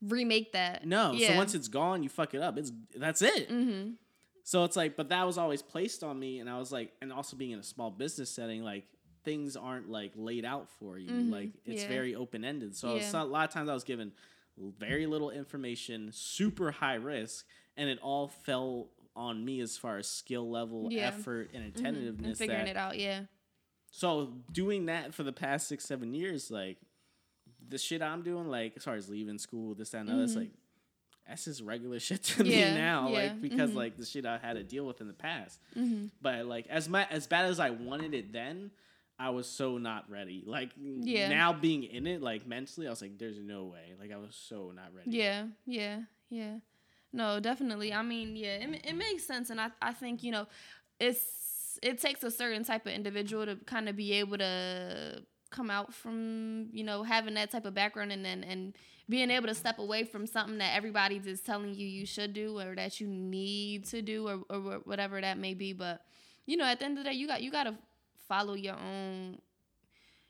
Remake 0.02 0.52
that. 0.54 0.86
no. 0.86 1.12
Yeah. 1.14 1.30
So 1.32 1.36
once 1.38 1.56
it's 1.56 1.68
gone, 1.70 2.04
you 2.04 2.10
fuck 2.10 2.34
it 2.34 2.42
up. 2.42 2.58
It's 2.58 2.72
that's 2.96 3.22
it. 3.22 3.50
Mm-hmm. 3.50 3.92
So 4.44 4.64
it's 4.66 4.76
like, 4.76 4.96
but 4.98 5.10
that 5.10 5.26
was 5.26 5.38
always 5.38 5.62
placed 5.62 6.04
on 6.04 6.20
me, 6.20 6.40
and 6.40 6.50
I 6.50 6.60
was 6.60 6.72
like, 6.72 6.92
and 7.02 7.12
also 7.14 7.36
being 7.38 7.52
in 7.52 7.60
a 7.60 7.64
small 7.64 7.90
business 7.92 8.30
setting, 8.30 8.62
like 8.64 8.86
things 9.24 9.56
aren't 9.56 9.90
like 9.90 10.12
laid 10.16 10.44
out 10.44 10.70
for 10.80 10.98
you. 10.98 11.10
Mhm, 11.10 11.32
Like 11.32 11.52
it's 11.66 11.84
yeah. 11.84 11.88
very 11.88 12.14
open 12.14 12.44
ended. 12.44 12.76
So, 12.76 12.96
Yeah. 12.96 13.24
a 13.24 13.24
lot 13.24 13.48
of 13.48 13.54
times 13.54 13.70
I 13.70 13.74
was 13.74 13.86
given 13.86 14.12
very 14.58 15.06
little 15.06 15.30
information, 15.32 16.12
super 16.12 16.72
high 16.72 16.96
risk, 16.96 17.46
and 17.78 17.90
it 17.90 18.00
all 18.00 18.28
fell 18.28 18.90
on 19.16 19.46
me 19.46 19.62
as 19.62 19.78
far 19.78 19.98
as 19.98 20.08
skill 20.10 20.50
level, 20.50 20.92
Yeah. 20.92 21.08
effort, 21.08 21.52
and 21.54 21.64
And 21.64 21.74
attentiveness. 21.76 22.38
figuring 22.38 22.66
that- 22.66 22.72
it 22.72 22.78
out. 22.78 22.98
Yeah. 23.00 23.26
so 23.96 24.42
doing 24.52 24.88
that 24.88 25.14
for 25.14 25.22
the 25.22 25.32
past 25.32 25.68
six, 25.68 25.86
seven 25.86 26.16
years, 26.16 26.50
like 26.50 26.80
the 27.70 27.78
shit 27.78 28.02
I'm 28.02 28.24
doing, 28.24 28.48
like 28.48 28.76
as 28.76 28.84
far 28.84 28.96
as 28.96 29.08
leaving 29.08 29.38
school, 29.38 29.76
this, 29.76 29.92
that, 29.92 30.00
and 30.02 30.10
other, 30.10 30.24
it's 30.24 30.34
Mhm. 30.34 30.38
like 30.38 30.52
that's 31.28 31.46
just 31.46 31.62
regular 31.62 32.00
shit 32.08 32.24
to 32.24 32.46
Yeah, 32.46 32.74
me 32.74 32.78
now. 32.80 33.08
yeah, 33.10 33.16
Like 33.24 33.42
because 33.42 33.72
mhm. 33.72 33.76
like 33.76 33.98
the 33.98 34.06
shit 34.06 34.26
I 34.26 34.38
had 34.38 34.54
to 34.54 34.64
deal 34.64 34.86
with 34.86 35.02
in 35.02 35.08
the 35.08 35.14
past. 35.14 35.60
Mm-hmm. 35.78 36.08
But 36.22 36.46
like 36.46 36.68
as 36.68 36.88
my 36.90 37.06
as 37.10 37.28
bad 37.28 37.46
as 37.46 37.60
I 37.60 37.70
wanted 37.72 38.14
it 38.14 38.32
then, 38.34 38.72
I 39.20 39.30
was 39.30 39.48
so 39.48 39.78
not 39.78 40.10
ready. 40.10 40.44
Like 40.46 40.72
Yeah. 40.78 41.30
now 41.30 41.54
being 41.54 41.84
in 41.84 42.08
it, 42.08 42.22
like 42.22 42.46
mentally, 42.48 42.88
I 42.88 42.90
was 42.90 43.02
like, 43.02 43.18
there's 43.18 43.40
no 43.40 43.66
way. 43.66 43.94
Like 44.00 44.12
I 44.12 44.18
was 44.18 44.36
so 44.36 44.72
not 44.76 44.94
ready. 44.96 45.12
Yeah, 45.12 45.46
yeah, 45.66 46.02
yeah. 46.30 46.56
No, 47.16 47.40
definitely. 47.40 47.94
I 47.94 48.02
mean, 48.02 48.36
yeah, 48.36 48.56
it, 48.56 48.82
it 48.86 48.96
makes 48.96 49.24
sense, 49.24 49.52
and 49.52 49.62
I, 49.62 49.70
I 49.82 49.94
think 49.94 50.24
you 50.24 50.32
know, 50.32 50.48
it's 51.00 51.80
it 51.84 52.00
takes 52.02 52.24
a 52.24 52.32
certain 52.32 52.64
type 52.64 52.86
of 52.86 52.92
individual 52.92 53.46
to 53.46 53.56
kind 53.66 53.88
of 53.88 53.96
be 53.96 54.14
able 54.14 54.38
to 54.40 55.22
come 55.52 55.70
out 55.70 55.94
from 55.94 56.70
you 56.72 56.84
know 56.84 57.04
having 57.04 57.36
that 57.36 57.52
type 57.52 57.66
of 57.66 57.74
background 57.76 58.12
and 58.12 58.26
then 58.26 58.44
and 58.44 58.76
being 59.10 59.30
able 59.30 59.48
to 59.48 59.56
step 59.56 59.80
away 59.80 60.04
from 60.04 60.26
something 60.26 60.58
that 60.60 60.76
everybody's 60.76 61.24
just 61.26 61.46
telling 61.46 61.74
you 61.76 61.86
you 61.88 62.06
should 62.06 62.34
do 62.34 62.58
or 62.60 62.74
that 62.76 63.00
you 63.02 63.08
need 63.08 63.86
to 63.86 64.02
do 64.02 64.28
or, 64.28 64.40
or 64.50 64.80
whatever 64.86 65.20
that 65.20 65.38
may 65.38 65.54
be. 65.54 65.74
But 65.74 66.02
you 66.46 66.58
know 66.58 66.66
at 66.66 66.80
the 66.80 66.86
end 66.86 66.98
of 66.98 67.04
the 67.04 67.10
day 67.10 67.16
you 67.16 67.28
got 67.28 67.42
you 67.42 67.52
got 67.52 67.66
to 67.66 67.76
follow 68.28 68.54
your 68.54 68.76
own 68.76 69.40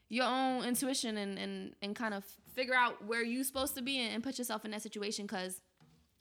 your 0.09 0.25
own 0.25 0.63
intuition 0.65 1.17
and 1.17 1.37
and, 1.37 1.75
and 1.81 1.95
kind 1.95 2.13
of 2.13 2.23
figure 2.53 2.75
out 2.75 3.05
where 3.05 3.23
you're 3.23 3.43
supposed 3.43 3.75
to 3.75 3.81
be 3.81 3.99
and, 3.99 4.13
and 4.15 4.23
put 4.23 4.37
yourself 4.37 4.63
in 4.65 4.71
that 4.71 4.81
situation 4.81 5.25
because 5.25 5.61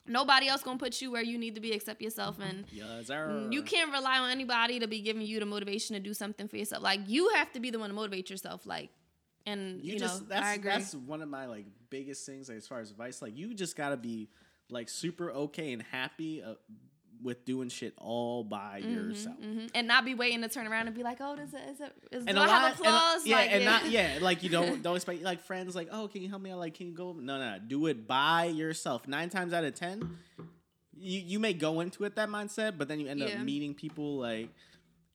nobody 0.07 0.49
else 0.49 0.63
gonna 0.63 0.79
put 0.79 1.01
you 1.01 1.11
where 1.11 1.23
you 1.23 1.39
need 1.39 1.55
to 1.55 1.61
be 1.61 1.73
except 1.73 2.01
yourself. 2.03 2.37
And 2.41 2.65
Yes, 2.73 3.07
sir. 3.07 3.49
you 3.51 3.63
can't 3.63 3.93
rely 3.93 4.19
on 4.19 4.31
anybody 4.31 4.79
to 4.79 4.87
be 4.89 5.01
giving 5.01 5.23
you 5.23 5.41
the 5.41 5.47
motivation 5.47 5.95
to 5.95 6.01
do 6.01 6.13
something 6.15 6.49
for 6.49 6.57
yourself. 6.57 6.83
Like 6.83 7.01
you 7.07 7.31
have 7.31 7.53
to 7.53 7.61
be 7.61 7.71
the 7.71 7.79
one 7.79 7.89
to 7.91 7.95
motivate 7.95 8.29
yourself. 8.31 8.67
Like 8.67 8.91
and 9.47 9.83
you, 9.83 9.95
You, 9.95 9.99
just 9.99 10.23
know 10.23 10.27
that's 10.29 10.47
i 10.47 10.55
agree 10.55 10.71
that's 10.71 10.95
one 10.95 11.23
of 11.23 11.29
my 11.29 11.47
like 11.47 11.67
biggest 11.91 12.25
things 12.27 12.49
like, 12.49 12.59
as 12.59 12.67
far 12.67 12.81
as 12.81 12.91
advice. 12.91 13.21
Like 13.21 13.37
you 13.37 13.53
just 13.55 13.77
gotta 13.77 13.97
be 13.97 14.29
like 14.71 14.89
super 14.89 15.31
okay 15.31 15.73
and 15.73 15.83
happy 15.83 16.43
uh, 16.43 16.55
with 17.23 17.45
doing 17.45 17.69
shit 17.69 17.95
all 17.99 18.43
by 18.45 18.83
Mhm, 18.85 18.91
yourself. 18.93 19.37
mhm. 19.41 19.71
and 19.75 19.87
not 19.87 20.05
be 20.05 20.15
waiting 20.15 20.41
to 20.43 20.49
turn 20.49 20.67
around 20.67 20.87
and 20.89 20.97
be 20.97 21.03
like 21.03 21.19
oh 21.21 21.35
is 21.35 21.53
it 21.55 21.61
is 21.71 21.81
it 21.81 21.93
is 22.11 22.27
and 22.27 22.37
do 22.37 22.43
I 22.43 22.47
lot, 22.47 22.61
have 22.63 22.81
applause 22.81 23.17
and, 23.23 23.27
yeah, 23.27 23.37
like, 23.37 23.53
and 23.53 23.65
not 23.65 23.91
yeah, 23.91 24.19
like 24.21 24.43
you 24.43 24.49
don't 24.49 24.83
don't 24.83 24.97
expect 24.97 25.23
like 25.23 25.41
friends 25.43 25.75
like, 25.77 25.89
oh, 25.93 26.09
can 26.09 26.23
you 26.23 26.29
help 26.29 26.43
me 26.43 26.51
out? 26.51 26.59
Like, 26.59 26.75
can 26.75 26.87
you 26.87 26.95
go? 26.95 27.13
No, 27.13 27.39
no, 27.39 27.53
no, 27.53 27.59
do 27.67 27.87
it 27.87 28.07
by 28.09 28.47
yourself. 28.47 29.07
Nine 29.07 29.29
times 29.29 29.53
out 29.53 29.65
of 29.65 29.75
ten, 29.75 30.17
you 30.97 31.21
you 31.21 31.39
may 31.39 31.53
go 31.53 31.81
into 31.81 32.05
it 32.05 32.17
that 32.17 32.29
mindset, 32.29 32.79
but 32.79 32.89
then 32.89 32.99
you 33.01 33.09
end 33.09 33.21
Yeah. 33.21 33.27
up 33.27 33.35
meeting 33.45 33.75
people 33.75 34.17
like, 34.19 34.49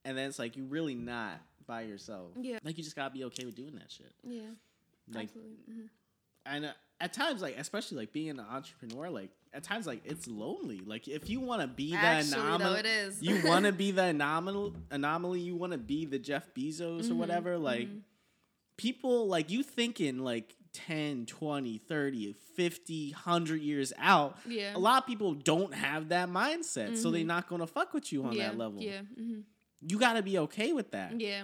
and 0.06 0.18
then 0.18 0.30
it's 0.30 0.40
like 0.40 0.56
you 0.56 0.66
really 0.66 0.96
not 0.96 1.42
by 1.68 1.82
yourself. 1.82 2.32
Yeah. 2.40 2.60
like 2.64 2.78
you 2.78 2.84
just 2.84 2.96
gotta 2.96 3.14
be 3.14 3.24
okay 3.26 3.46
with 3.46 3.56
doing 3.56 3.76
that 3.76 3.92
shit. 3.92 4.12
yeah 4.24 4.42
Like, 5.14 5.24
absolutely 5.26 5.58
mhm. 5.72 5.90
and 6.46 6.66
uh, 6.66 6.72
at 7.00 7.14
times, 7.14 7.42
like 7.44 7.56
especially 7.60 7.98
like 7.98 8.12
being 8.14 8.32
an 8.32 8.40
entrepreneur, 8.40 9.10
like 9.12 9.30
at 9.54 9.64
times 9.64 9.86
like 9.86 10.02
it's 10.06 10.26
lonely. 10.28 10.82
Like 10.84 11.08
if 11.08 11.30
you 11.30 11.40
want 11.40 11.62
to 11.62 11.68
be 11.68 11.92
the 11.92 11.98
anomaly, 12.34 12.82
you 13.22 13.46
want 13.46 13.66
to 13.68 13.72
be 13.72 13.92
the 13.92 14.06
anomaly, 14.06 14.74
anomaly. 14.90 15.40
You 15.42 15.56
want 15.56 15.74
to 15.74 15.78
be 15.78 16.06
the 16.06 16.18
Jeff 16.18 16.48
Bezos 16.56 17.12
or 17.12 17.14
Mhm, 17.14 17.18
whatever. 17.18 17.58
Like 17.58 17.88
mhm. 17.90 18.02
people, 18.78 19.28
like 19.28 19.50
you 19.52 19.62
thinking 19.64 20.20
like 20.20 20.56
10, 20.74 21.26
20, 21.28 21.78
30, 21.78 22.34
50, 22.56 23.12
100 23.12 23.62
years 23.62 23.94
out. 24.00 24.38
yeah 24.48 24.76
A 24.76 24.80
lot 24.80 25.04
of 25.04 25.08
people 25.08 25.34
don't 25.34 25.74
have 25.74 26.10
that 26.10 26.30
mindset, 26.30 26.98
so 26.98 27.12
they're 27.12 27.24
not 27.24 27.48
gonna 27.48 27.68
fuck 27.68 27.94
with 27.94 28.12
you 28.12 28.24
on 28.24 28.34
yeah 28.34 28.50
that 28.50 28.58
level. 28.58 28.82
yeah 28.82 29.02
hmm 29.16 29.42
You 29.82 30.00
got 30.00 30.14
to 30.14 30.24
be 30.24 30.38
okay 30.40 30.74
with 30.74 30.92
that. 30.92 31.20
Yeah. 31.20 31.44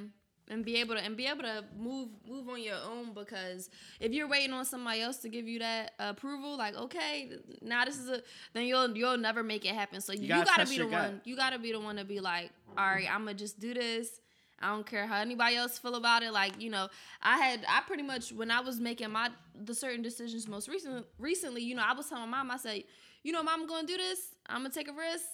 And 0.50 0.66
be 0.66 0.76
able 0.76 0.96
to 0.96 1.02
and 1.02 1.16
be 1.16 1.26
able 1.26 1.44
to 1.44 1.64
move 1.80 2.10
move 2.28 2.50
on 2.50 2.62
your 2.62 2.76
own 2.76 3.14
because 3.14 3.70
if 4.02 4.12
you're 4.12 4.28
waiting 4.28 4.52
on 4.52 4.66
somebody 4.66 5.00
else 5.00 5.18
to 5.20 5.30
give 5.30 5.48
you 5.48 5.60
that 5.60 5.94
approval, 6.00 6.58
like 6.58 6.76
okay, 6.76 7.32
now 7.62 7.86
this 7.86 7.98
is 7.98 8.10
a 8.10 8.22
then 8.52 8.66
you'll 8.66 8.96
you'll 8.96 9.18
never 9.18 9.42
make 9.42 9.64
it 9.64 9.74
happen. 9.74 10.02
So 10.02 10.12
you, 10.12 10.28
gotta 10.28 10.46
gotta, 10.46 10.66
be 10.66 10.72
the 10.72 10.76
your 10.76 10.90
one. 10.90 11.12
gut. 11.12 11.22
You 11.24 11.38
gotta 11.38 11.60
be 11.60 11.72
the 11.72 11.80
one 11.80 11.96
to 11.96 12.04
be 12.04 12.20
like, 12.20 12.52
all 12.78 12.86
right, 12.86 13.08
I'm 13.10 13.20
gonna 13.20 13.36
just 13.36 13.58
do 13.62 13.74
this. 13.74 14.20
I 14.64 14.68
don't 14.68 14.86
care 14.86 15.08
how 15.08 15.18
anybody 15.20 15.56
else 15.56 15.78
feel 15.78 15.96
about 15.96 16.24
it. 16.24 16.32
Like 16.32 16.62
you 16.62 16.70
know, 16.70 16.90
I 17.22 17.38
had 17.38 17.66
I 17.68 17.82
pretty 17.88 18.04
much 18.04 18.32
when 18.34 18.52
I 18.52 18.60
was 18.60 18.80
making 18.80 19.12
my 19.12 19.30
the 19.56 19.74
certain 19.74 20.02
decisions 20.02 20.48
most 20.48 20.68
recent 20.68 21.06
recently, 21.20 21.64
you 21.64 21.76
know, 21.76 21.84
I 21.86 21.94
was 21.94 22.08
telling 22.08 22.30
my 22.30 22.38
mom, 22.44 22.52
I 22.52 22.58
said, 22.58 22.84
you 23.24 23.32
know, 23.32 23.44
mom, 23.44 23.62
I'm 23.62 23.68
gonna 23.68 23.88
do 23.88 23.98
this. 23.98 24.20
I'm 24.48 24.64
gonna 24.64 24.74
take 24.74 24.90
a 24.90 24.94
risk. 24.94 25.26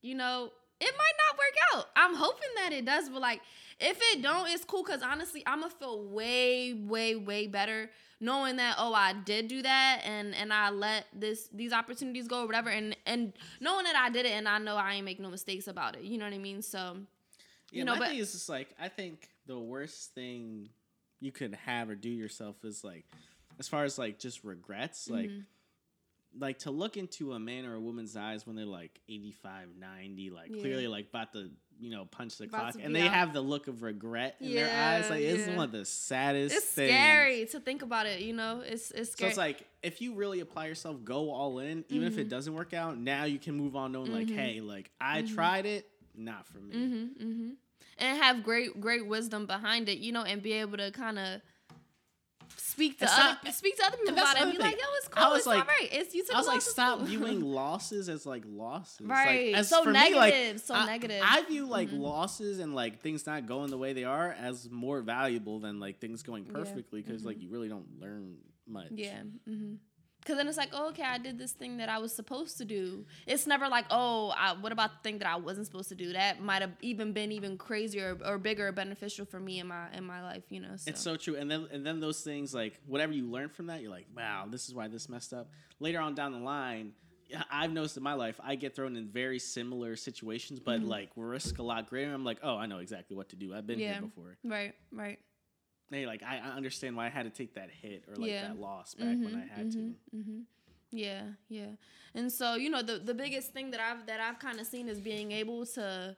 You 0.00 0.14
know, 0.14 0.52
it 0.80 0.94
might 0.96 1.12
not 1.26 1.38
work 1.38 1.54
out. 1.74 1.86
I'm 1.96 2.14
hoping 2.14 2.48
that 2.56 2.72
it 2.72 2.84
does, 2.84 3.08
but 3.08 3.20
like 3.20 3.40
if 3.80 3.98
it 4.12 4.22
don't, 4.22 4.48
it's 4.48 4.64
cool 4.64 4.82
because 4.82 5.02
honestly, 5.02 5.42
I'm 5.46 5.60
gonna 5.60 5.72
feel 5.72 6.02
way, 6.02 6.72
way, 6.74 7.14
way 7.16 7.46
better 7.46 7.90
knowing 8.20 8.56
that 8.56 8.74
oh 8.78 8.92
I 8.92 9.12
did 9.12 9.46
do 9.46 9.62
that 9.62 10.00
and 10.04 10.34
and 10.34 10.52
I 10.52 10.70
let 10.70 11.06
this 11.14 11.48
these 11.52 11.72
opportunities 11.72 12.26
go 12.26 12.42
or 12.42 12.46
whatever 12.46 12.68
and 12.68 12.96
and 13.06 13.32
knowing 13.60 13.84
that 13.84 13.94
I 13.94 14.10
did 14.10 14.26
it 14.26 14.32
and 14.32 14.48
I 14.48 14.58
know 14.58 14.74
I 14.76 14.94
ain't 14.94 15.04
make 15.04 15.20
no 15.20 15.30
mistakes 15.30 15.68
about 15.68 15.94
it. 15.94 16.02
You 16.02 16.18
know 16.18 16.24
what 16.24 16.34
I 16.34 16.38
mean? 16.38 16.60
So 16.62 16.96
Yeah, 17.70 17.78
you 17.78 17.84
know, 17.84 17.92
my 17.92 17.98
but 18.00 18.08
thing 18.08 18.18
is 18.18 18.32
just 18.32 18.48
like 18.48 18.70
I 18.80 18.88
think 18.88 19.28
the 19.46 19.58
worst 19.58 20.14
thing 20.14 20.68
you 21.20 21.32
could 21.32 21.54
have 21.64 21.90
or 21.90 21.94
do 21.94 22.10
yourself 22.10 22.64
is 22.64 22.82
like, 22.84 23.04
as 23.58 23.68
far 23.68 23.84
as 23.84 23.98
like 23.98 24.18
just 24.18 24.44
regrets, 24.44 25.08
like, 25.08 25.30
Mhm. 25.30 25.44
Like 26.38 26.58
to 26.60 26.70
look 26.70 26.96
into 26.96 27.32
a 27.32 27.38
man 27.38 27.64
or 27.64 27.74
a 27.74 27.80
woman's 27.80 28.16
eyes 28.16 28.46
when 28.46 28.56
they're 28.56 28.64
like 28.64 29.00
85, 29.08 29.68
90, 29.78 30.30
like 30.30 30.50
Yeah. 30.54 30.60
clearly 30.60 30.86
like 30.88 31.08
about 31.08 31.32
to 31.32 31.50
you 31.80 31.90
know 31.90 32.04
punch 32.06 32.38
the 32.38 32.44
About 32.44 32.72
clock, 32.72 32.84
and 32.84 32.94
they 32.94 33.02
out. 33.06 33.12
have 33.12 33.32
the 33.32 33.40
look 33.40 33.68
of 33.68 33.82
regret 33.82 34.36
in 34.40 34.52
their 34.54 34.66
eyes. 34.66 35.04
Yeah, 35.04 35.10
Like 35.10 35.22
it's 35.22 35.46
yeah. 35.46 35.56
one 35.56 35.64
of 35.66 35.72
the 35.72 35.84
saddest. 35.84 36.56
it's 36.56 36.66
things. 36.66 36.90
scary 36.92 37.46
to 37.46 37.60
think 37.60 37.82
about 37.82 38.06
it. 38.06 38.20
You 38.20 38.32
know, 38.34 38.62
it's 38.66 38.90
it's 38.90 39.16
So 39.16 39.26
it's 39.26 39.36
like 39.36 39.66
if 39.82 40.00
you 40.02 40.14
really 40.14 40.40
apply 40.40 40.66
yourself, 40.66 41.04
go 41.04 41.30
all 41.30 41.60
in, 41.60 41.84
even 41.88 42.06
if 42.08 42.18
it 42.18 42.26
Mhm. 42.26 42.30
doesn't 42.30 42.54
work 42.54 42.74
out. 42.74 42.98
Now 42.98 43.24
you 43.24 43.38
can 43.38 43.54
move 43.54 43.76
on, 43.76 43.92
knowing 43.92 44.12
like, 44.12 44.26
Mhm. 44.26 44.34
hey, 44.34 44.60
like 44.60 44.90
I 45.00 45.22
Mhm. 45.22 45.34
tried 45.34 45.66
it, 45.66 45.88
not 46.16 46.46
for 46.46 46.58
me. 46.58 46.74
Mm-hmm, 46.74 47.24
mm-hmm. 47.24 47.50
And 47.98 48.18
have 48.22 48.42
great, 48.44 48.80
great 48.80 49.06
wisdom 49.06 49.46
behind 49.46 49.88
it, 49.88 49.98
you 49.98 50.10
know, 50.12 50.22
and 50.24 50.42
be 50.42 50.52
able 50.54 50.76
to 50.78 50.90
kind 50.90 51.18
of 51.18 51.40
speak 52.56 52.98
to 52.98 53.04
It's 53.04 53.12
other 53.14 53.38
not- 53.44 53.54
speak 53.54 53.76
to 53.78 53.84
other 53.86 53.96
people 53.96 54.14
about 54.14 54.36
it 54.36 54.42
and 54.42 54.52
be 54.52 54.58
like, 54.58 54.72
yo, 54.76 54.84
it's 54.98 55.08
cool. 55.08 55.24
I 55.24 55.28
was 55.28 55.38
it's 55.38 55.46
like- 55.46 55.60
all 55.60 55.66
right. 55.66 55.88
It's 55.92 56.14
you 56.14 56.24
took 56.24 56.34
I 56.34 56.38
was 56.38 56.46
like, 56.46 56.60
stop 56.62 56.98
cool." 56.98 57.06
viewing 57.06 57.40
losses 57.42 58.08
as 58.08 58.24
like 58.26 58.44
losses. 58.46 59.06
Right. 59.06 59.52
Like, 59.52 59.60
as 59.60 59.68
So 59.68 59.82
for 59.84 59.90
me, 59.90 60.14
like, 60.14 60.34
negative, 60.34 60.60
so 60.62 60.74
I, 60.74 60.86
negative. 60.86 61.22
I 61.24 61.42
view 61.42 61.66
like 61.66 61.90
Mhm. 61.90 62.00
losses 62.00 62.58
and 62.58 62.74
like 62.74 63.00
things 63.00 63.26
not 63.26 63.46
going 63.46 63.70
the 63.70 63.78
way 63.78 63.92
they 63.92 64.04
are 64.04 64.30
as 64.32 64.68
more 64.70 65.00
valuable 65.02 65.58
than 65.60 65.80
like 65.80 66.00
things 66.00 66.22
going 66.22 66.44
perfectly 66.44 67.02
because 67.02 67.22
Mhm. 67.22 67.26
like 67.26 67.40
you 67.42 67.48
really 67.50 67.68
don't 67.68 68.00
learn 68.00 68.36
much. 68.66 68.88
Yeah. 68.90 69.22
Mm-hmm. 69.48 69.74
Cause 70.28 70.36
then 70.36 70.46
it's 70.46 70.58
like, 70.58 70.68
oh, 70.74 70.90
okay, 70.90 71.04
I 71.04 71.16
did 71.16 71.38
this 71.38 71.52
thing 71.52 71.78
that 71.78 71.88
I 71.88 71.96
was 71.98 72.14
supposed 72.14 72.58
to 72.58 72.66
do. 72.66 73.06
It's 73.26 73.46
never 73.46 73.66
like, 73.66 73.86
oh, 73.90 74.28
I, 74.36 74.52
what 74.52 74.72
about 74.72 74.90
the 74.92 75.08
thing 75.08 75.18
that 75.20 75.26
I 75.26 75.36
wasn't 75.36 75.64
supposed 75.66 75.88
to 75.88 75.94
do? 75.94 76.12
That 76.12 76.42
might 76.42 76.60
have 76.60 76.72
even 76.82 77.12
been 77.14 77.32
even 77.32 77.56
crazier 77.56 78.18
or, 78.22 78.34
or 78.34 78.38
bigger 78.38 78.68
or 78.68 78.72
beneficial 78.72 79.24
for 79.24 79.40
me 79.40 79.58
in 79.58 79.68
my 79.68 79.90
in 79.94 80.04
my 80.04 80.22
life, 80.22 80.44
you 80.50 80.60
know. 80.60 80.76
So. 80.76 80.90
It's 80.90 81.00
so 81.00 81.16
true. 81.16 81.36
And 81.36 81.50
then 81.50 81.66
and 81.72 81.84
then 81.86 81.98
those 81.98 82.20
things 82.20 82.52
like 82.52 82.78
whatever 82.86 83.12
you 83.14 83.24
learn 83.26 83.48
from 83.48 83.68
that, 83.68 83.80
you're 83.80 83.90
like, 83.90 84.06
wow, 84.14 84.44
this 84.50 84.68
is 84.68 84.74
why 84.74 84.86
this 84.86 85.08
messed 85.08 85.32
up. 85.32 85.50
Later 85.80 86.00
on 86.00 86.14
down 86.14 86.32
the 86.32 86.38
line, 86.38 86.92
I've 87.50 87.72
noticed 87.72 87.96
in 87.96 88.02
my 88.02 88.14
life, 88.14 88.38
I 88.44 88.54
get 88.54 88.74
thrown 88.76 88.96
in 88.96 89.08
very 89.08 89.38
similar 89.38 89.96
situations, 89.96 90.60
but 90.60 90.80
Mm-hmm. 90.80 90.88
like 90.90 91.10
risk 91.16 91.58
a 91.58 91.62
lot 91.62 91.88
greater. 91.88 92.12
I'm 92.12 92.24
like, 92.24 92.38
oh, 92.42 92.56
I 92.56 92.66
know 92.66 92.78
exactly 92.78 93.16
what 93.16 93.30
to 93.30 93.36
do. 93.36 93.54
I've 93.54 93.66
been 93.66 93.78
Yeah. 93.78 93.94
here 93.94 94.02
before. 94.02 94.36
right, 94.44 94.74
right. 94.92 95.18
Hey, 95.90 96.06
like 96.06 96.22
I, 96.22 96.38
I 96.38 96.50
understand 96.56 96.96
why 96.96 97.06
I 97.06 97.08
had 97.08 97.24
to 97.24 97.30
take 97.30 97.54
that 97.54 97.70
hit 97.70 98.04
or 98.08 98.16
like 98.16 98.30
Yeah. 98.30 98.48
that 98.48 98.60
loss 98.60 98.94
back 98.94 99.16
when 99.18 99.34
I 99.34 99.46
had 99.58 99.70
to. 99.72 99.94
Mm-hmm. 100.14 100.40
Yeah, 100.90 101.22
yeah. 101.48 101.72
And 102.14 102.32
so, 102.32 102.54
you 102.54 102.70
know, 102.70 102.82
the 102.82 102.98
the 102.98 103.14
biggest 103.14 103.52
thing 103.52 103.70
that 103.72 103.80
I've 103.80 104.06
that 104.06 104.20
I've 104.20 104.38
kind 104.38 104.60
of 104.60 104.66
seen 104.66 104.88
is 104.88 105.00
being 105.00 105.32
able 105.32 105.66
to 105.66 106.16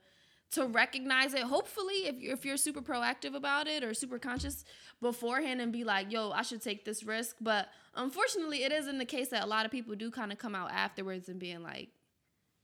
to 0.52 0.66
recognize 0.66 1.32
it. 1.34 1.42
Hopefully, 1.42 2.06
if 2.06 2.20
you're 2.20 2.32
if 2.32 2.44
you're 2.44 2.56
super 2.56 2.80
proactive 2.80 3.34
about 3.34 3.66
it 3.68 3.84
or 3.84 3.94
super 3.94 4.18
conscious 4.18 4.64
beforehand 5.00 5.60
and 5.60 5.72
be 5.72 5.84
like, 5.84 6.10
"Yo, 6.12 6.30
I 6.30 6.42
should 6.42 6.62
take 6.62 6.84
this 6.84 7.02
risk." 7.04 7.36
But 7.40 7.68
unfortunately, 7.94 8.64
it 8.64 8.72
isn't 8.72 8.98
the 8.98 9.04
case 9.04 9.28
that 9.28 9.42
a 9.44 9.46
lot 9.46 9.64
of 9.66 9.72
people 9.72 9.94
do 9.96 10.10
kind 10.10 10.32
of 10.32 10.38
come 10.38 10.54
out 10.54 10.70
afterwards 10.70 11.28
and 11.28 11.38
being 11.38 11.62
like, 11.62 11.90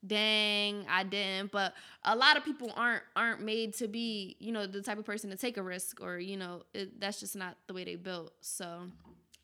"Dang, 0.05 0.84
I 0.88 1.05
didn't." 1.05 1.53
But 1.53 1.74
a 2.05 2.16
lot 2.16 2.36
of 2.36 2.44
people 2.44 2.72
aren't 2.76 3.03
aren't 3.14 3.42
made 3.42 3.74
to 3.74 3.88
be, 3.88 4.36
you 4.40 4.53
know, 4.53 4.66
the 4.66 4.82
type 4.82 4.99
of 4.99 5.05
person 5.05 5.30
to 5.30 5.36
take 5.36 5.57
a 5.57 5.62
risk 5.62 6.01
or, 6.01 6.18
you 6.18 6.36
know, 6.36 6.62
it, 6.74 7.01
that's 7.01 7.20
just 7.20 7.36
not 7.36 7.57
the 7.66 7.74
way 7.74 7.84
they 7.84 7.97
built. 7.97 8.32
So, 8.40 8.88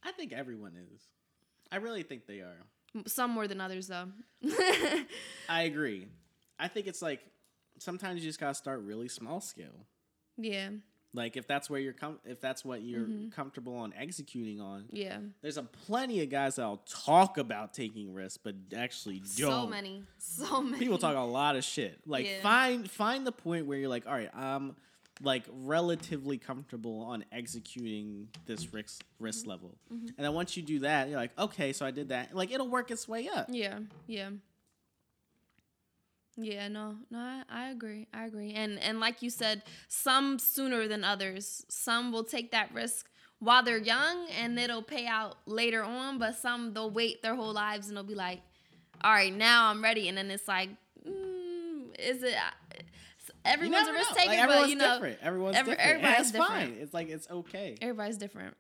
I 0.03 0.12
think 0.12 0.32
everyone 0.32 0.72
is. 0.92 1.03
I 1.70 1.76
really 1.76 2.03
think 2.03 2.26
they 2.26 2.40
are. 2.40 2.57
some 3.07 3.30
more 3.30 3.48
than 3.48 3.61
others 3.61 3.86
though. 3.88 4.09
I 5.48 5.62
agree. 5.62 6.09
I 6.59 6.68
think 6.68 6.86
it's 6.86 7.03
like 7.03 7.20
sometimes 7.78 8.20
you 8.22 8.28
just 8.28 8.40
gotta 8.40 8.55
start 8.55 8.80
really 8.82 9.09
small 9.09 9.40
scale. 9.40 9.86
yeah. 10.36 10.68
Like 11.14 11.36
if 11.36 11.46
that's 11.46 11.68
where 11.68 11.78
you're 11.78 11.92
com- 11.92 12.20
if 12.24 12.40
that's 12.40 12.64
what 12.64 12.82
you're 12.82 13.02
Mm-hmm. 13.06 13.28
comfortable 13.30 13.74
on 13.76 13.92
executing 13.98 14.60
on. 14.60 14.84
Yeah. 14.90 15.18
There's 15.42 15.58
a 15.58 15.62
plenty 15.62 16.22
of 16.22 16.30
guys 16.30 16.56
that'll 16.56 16.82
talk 16.88 17.36
about 17.38 17.74
taking 17.74 18.14
risks, 18.14 18.38
but 18.42 18.54
actually 18.76 19.18
don't. 19.36 19.50
So 19.50 19.66
many. 19.66 20.04
So 20.18 20.62
many. 20.62 20.78
People 20.78 20.96
talk 20.98 21.14
a 21.16 21.20
lot 21.20 21.56
of 21.56 21.64
shit. 21.64 21.98
Like 22.06 22.24
Yeah. 22.26 22.40
find 22.42 22.90
find 22.90 23.26
the 23.26 23.32
point 23.32 23.66
where 23.66 23.76
you're 23.78 23.90
like, 23.90 24.06
all 24.06 24.14
right, 24.14 24.30
I'm 24.34 24.74
like 25.20 25.44
relatively 25.52 26.38
comfortable 26.38 27.00
on 27.00 27.24
executing 27.30 28.28
this 28.46 28.72
risk 28.72 29.02
risk 29.20 29.40
Mm-hmm. 29.42 29.50
level, 29.50 29.74
and 29.90 30.14
then 30.16 30.32
once 30.32 30.56
you 30.56 30.62
do 30.62 30.78
that, 30.80 31.08
you're 31.08 31.18
like, 31.18 31.38
okay, 31.38 31.72
so 31.74 31.84
I 31.84 31.90
did 31.90 32.08
that. 32.08 32.34
Like 32.34 32.50
it'll 32.50 32.68
work 32.68 32.90
its 32.90 33.06
way 33.06 33.28
up. 33.28 33.46
Yeah. 33.50 33.80
Yeah. 34.06 34.30
Yeah, 36.37 36.68
no, 36.68 36.97
no, 37.11 37.18
I, 37.18 37.43
I 37.49 37.70
agree. 37.70 38.09
I 38.14 38.24
agree. 38.24 38.53
And 38.55 38.78
and 38.78 39.01
like 39.01 39.20
you 39.22 39.28
said, 39.30 39.62
some 39.89 40.39
sooner 40.39 40.89
than 40.89 41.05
others. 41.05 41.64
Some 41.68 42.11
will 42.11 42.24
take 42.24 42.53
that 42.53 42.72
risk 42.72 43.11
while 43.39 43.62
they're 43.62 43.76
young 43.78 44.28
and 44.41 44.59
it'll 44.59 44.83
pay 44.83 45.07
out 45.07 45.37
later 45.47 45.83
on, 45.83 46.18
but 46.18 46.37
some 46.37 46.72
they'll 46.72 46.91
wait 46.91 47.22
their 47.22 47.35
whole 47.35 47.53
lives 47.53 47.89
and 47.89 47.97
they'll 47.97 48.03
be 48.05 48.14
like, 48.14 48.41
"All 49.03 49.12
right, 49.12 49.35
now 49.35 49.68
I'm 49.68 49.83
ready." 49.83 50.09
And 50.09 50.16
then 50.16 50.30
it's 50.30 50.49
like, 50.49 50.70
mm, 51.07 52.01
is 52.01 52.22
it 52.22 52.35
everyone's 53.45 53.89
a 53.89 53.93
risk 53.93 54.11
know. 54.11 54.16
taker, 54.16 54.33
Like, 54.47 54.49
but 54.49 54.68
you 54.70 54.76
know, 54.76 54.95
different. 54.95 55.18
Everyone's 55.22 55.57
every- 55.57 55.74
different. 55.74 55.91
Everybody's 55.91 56.20
it's 56.20 56.30
different. 56.33 56.51
fine. 56.51 56.76
It's 56.80 56.95
like 56.95 57.09
it's 57.11 57.28
okay. 57.30 57.76
everybody's 57.83 58.16
different. 58.16 58.57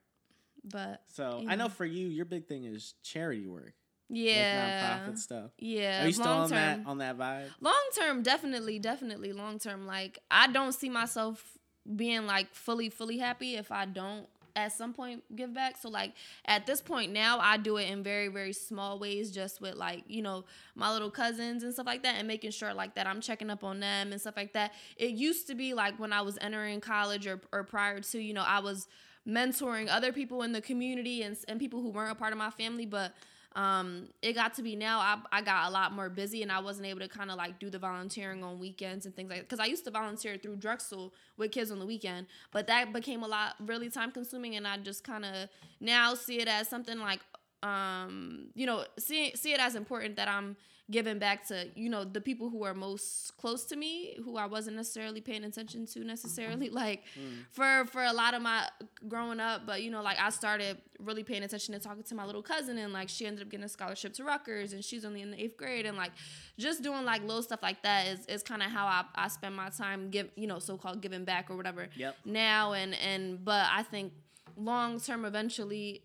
But 0.64 1.02
So 1.08 1.40
you 1.42 1.48
I 1.50 1.56
know 1.56 1.64
know. 1.64 1.70
for 1.70 1.84
you, 1.84 2.06
your 2.08 2.24
big 2.24 2.46
thing 2.46 2.64
is 2.64 2.94
charity 3.02 3.46
work, 3.48 3.72
yeah. 4.12 5.00
like 5.04 5.14
nonprofit 5.14 5.18
stuff. 5.18 5.50
Yeah. 5.58 6.04
Are 6.04 6.06
you 6.06 6.12
still 6.12 6.26
long 6.26 6.40
on 6.42 6.50
that 6.50 6.76
term. 6.76 6.86
on 6.86 6.98
that 6.98 7.18
vibe? 7.18 7.46
long 7.60 7.82
term 7.98 8.22
definitely 8.22 8.78
definitely 8.78 9.32
long 9.32 9.58
term 9.58 9.86
like 9.86 10.18
i 10.30 10.46
don't 10.46 10.72
see 10.72 10.88
myself 10.88 11.58
being 11.96 12.26
like 12.26 12.52
fully 12.54 12.88
fully 12.88 13.18
happy 13.18 13.56
if 13.56 13.72
i 13.72 13.84
don't 13.84 14.26
at 14.54 14.70
some 14.70 14.92
point 14.92 15.22
give 15.34 15.54
back 15.54 15.76
so 15.80 15.88
like 15.88 16.12
at 16.44 16.66
this 16.66 16.82
point 16.82 17.10
now 17.10 17.38
i 17.40 17.56
do 17.56 17.78
it 17.78 17.88
in 17.88 18.02
very 18.02 18.28
very 18.28 18.52
small 18.52 18.98
ways 18.98 19.30
just 19.30 19.60
with 19.62 19.74
like 19.74 20.04
you 20.06 20.20
know 20.20 20.44
my 20.74 20.92
little 20.92 21.10
cousins 21.10 21.62
and 21.62 21.72
stuff 21.72 21.86
like 21.86 22.02
that 22.02 22.16
and 22.18 22.28
making 22.28 22.50
sure 22.50 22.74
like 22.74 22.94
that 22.94 23.06
i'm 23.06 23.20
checking 23.20 23.48
up 23.48 23.64
on 23.64 23.80
them 23.80 24.12
and 24.12 24.20
stuff 24.20 24.36
like 24.36 24.52
that 24.52 24.72
it 24.98 25.12
used 25.12 25.46
to 25.46 25.54
be 25.54 25.72
like 25.72 25.98
when 25.98 26.12
i 26.12 26.20
was 26.20 26.36
entering 26.42 26.80
college 26.80 27.26
or, 27.26 27.40
or 27.50 27.64
prior 27.64 28.00
to 28.00 28.20
you 28.20 28.34
know 28.34 28.44
i 28.46 28.58
was 28.58 28.88
mentoring 29.26 29.88
other 29.90 30.12
people 30.12 30.42
in 30.42 30.52
the 30.52 30.60
community 30.60 31.22
and, 31.22 31.36
and 31.48 31.58
people 31.58 31.80
who 31.80 31.90
weren't 31.90 32.12
a 32.12 32.14
part 32.14 32.32
of 32.32 32.38
my 32.38 32.50
family 32.50 32.84
but 32.84 33.14
um 33.54 34.08
it 34.22 34.32
got 34.32 34.54
to 34.54 34.62
be 34.62 34.74
now 34.74 34.98
I, 34.98 35.18
I 35.30 35.42
got 35.42 35.68
a 35.68 35.70
lot 35.70 35.92
more 35.92 36.08
busy 36.08 36.42
and 36.42 36.50
i 36.50 36.58
wasn't 36.58 36.86
able 36.86 37.00
to 37.00 37.08
kind 37.08 37.30
of 37.30 37.36
like 37.36 37.58
do 37.58 37.68
the 37.68 37.78
volunteering 37.78 38.42
on 38.42 38.58
weekends 38.58 39.04
and 39.04 39.14
things 39.14 39.28
like 39.28 39.40
that 39.40 39.48
because 39.48 39.60
i 39.60 39.66
used 39.66 39.84
to 39.84 39.90
volunteer 39.90 40.36
through 40.38 40.56
drexel 40.56 41.12
with 41.36 41.52
kids 41.52 41.70
on 41.70 41.78
the 41.78 41.86
weekend 41.86 42.26
but 42.50 42.66
that 42.66 42.92
became 42.92 43.22
a 43.22 43.28
lot 43.28 43.54
really 43.60 43.90
time 43.90 44.10
consuming 44.10 44.56
and 44.56 44.66
i 44.66 44.78
just 44.78 45.04
kind 45.04 45.24
of 45.24 45.48
now 45.80 46.14
see 46.14 46.40
it 46.40 46.48
as 46.48 46.68
something 46.68 46.98
like 46.98 47.20
um 47.62 48.46
you 48.54 48.66
know 48.66 48.84
see, 48.98 49.32
see 49.34 49.52
it 49.52 49.60
as 49.60 49.74
important 49.74 50.16
that 50.16 50.28
i'm 50.28 50.56
giving 50.92 51.18
back 51.18 51.44
to 51.48 51.66
you 51.74 51.88
know 51.90 52.04
the 52.04 52.20
people 52.20 52.48
who 52.48 52.62
are 52.62 52.74
most 52.74 53.36
close 53.38 53.64
to 53.64 53.74
me 53.74 54.16
who 54.24 54.36
i 54.36 54.46
wasn't 54.46 54.76
necessarily 54.76 55.20
paying 55.20 55.42
attention 55.42 55.86
to 55.86 56.04
necessarily 56.04 56.70
like 56.82 57.02
mm. 57.18 57.44
for 57.50 57.84
for 57.86 58.04
a 58.04 58.12
lot 58.12 58.34
of 58.34 58.42
my 58.42 58.68
growing 59.08 59.40
up 59.40 59.66
but 59.66 59.82
you 59.82 59.90
know 59.90 60.02
like 60.02 60.18
i 60.20 60.30
started 60.30 60.76
really 61.00 61.24
paying 61.24 61.42
attention 61.42 61.74
and 61.74 61.82
talking 61.82 62.02
to 62.02 62.14
my 62.14 62.24
little 62.24 62.42
cousin 62.42 62.78
and 62.78 62.92
like 62.92 63.08
she 63.08 63.26
ended 63.26 63.42
up 63.42 63.48
getting 63.48 63.64
a 63.64 63.68
scholarship 63.68 64.12
to 64.12 64.22
Rutgers 64.22 64.72
and 64.72 64.84
she's 64.84 65.04
only 65.04 65.20
in 65.22 65.32
the 65.32 65.42
eighth 65.42 65.56
grade 65.56 65.86
and 65.86 65.96
like 65.96 66.12
just 66.58 66.82
doing 66.82 67.04
like 67.04 67.22
little 67.22 67.42
stuff 67.42 67.60
like 67.62 67.82
that 67.82 68.06
is, 68.06 68.24
is 68.26 68.42
kind 68.42 68.62
of 68.62 68.70
how 68.70 68.86
I, 68.86 69.04
I 69.16 69.28
spend 69.28 69.56
my 69.56 69.70
time 69.70 70.10
give 70.10 70.28
you 70.36 70.46
know 70.46 70.60
so-called 70.60 71.00
giving 71.00 71.24
back 71.24 71.50
or 71.50 71.56
whatever 71.56 71.88
Yep. 71.96 72.16
now 72.24 72.72
and 72.72 72.94
and 72.94 73.44
but 73.44 73.66
I 73.70 73.82
think 73.82 74.12
long 74.56 75.00
term 75.00 75.24
eventually 75.24 76.02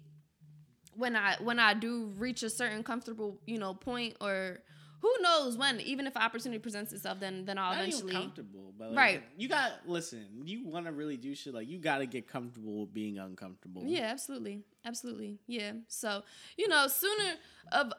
when 0.95 1.15
I 1.15 1.35
when 1.39 1.59
I 1.59 1.73
do 1.73 2.11
reach 2.17 2.41
a 2.43 2.49
certain 2.49 2.83
comfortable 2.83 3.39
you 3.45 3.59
know 3.59 3.73
point 3.73 4.15
or 4.19 4.59
who 4.99 5.13
knows 5.21 5.57
when 5.57 5.79
even 5.81 6.07
if 6.07 6.17
opportunity 6.17 6.59
presents 6.59 6.91
itself 6.91 7.19
then 7.19 7.45
then 7.45 7.57
I'll 7.57 7.71
Not 7.71 7.87
even 7.87 7.89
eventually 7.89 8.13
comfortable, 8.13 8.73
but 8.77 8.89
like, 8.89 8.97
Right. 8.97 9.23
You 9.37 9.49
got 9.49 9.71
listen. 9.85 10.25
You 10.45 10.65
want 10.67 10.85
to 10.85 10.91
really 10.91 11.17
do 11.17 11.35
shit 11.35 11.53
like 11.53 11.67
you 11.67 11.77
got 11.77 11.99
to 11.99 12.05
get 12.05 12.27
comfortable 12.27 12.81
with 12.81 12.93
being 12.93 13.17
uncomfortable. 13.19 13.83
Yeah, 13.85 14.03
absolutely. 14.03 14.63
Absolutely. 14.85 15.37
Yeah. 15.47 15.73
So, 15.87 16.23
you 16.57 16.67
know, 16.67 16.87
sooner 16.87 17.35
of 17.71 17.93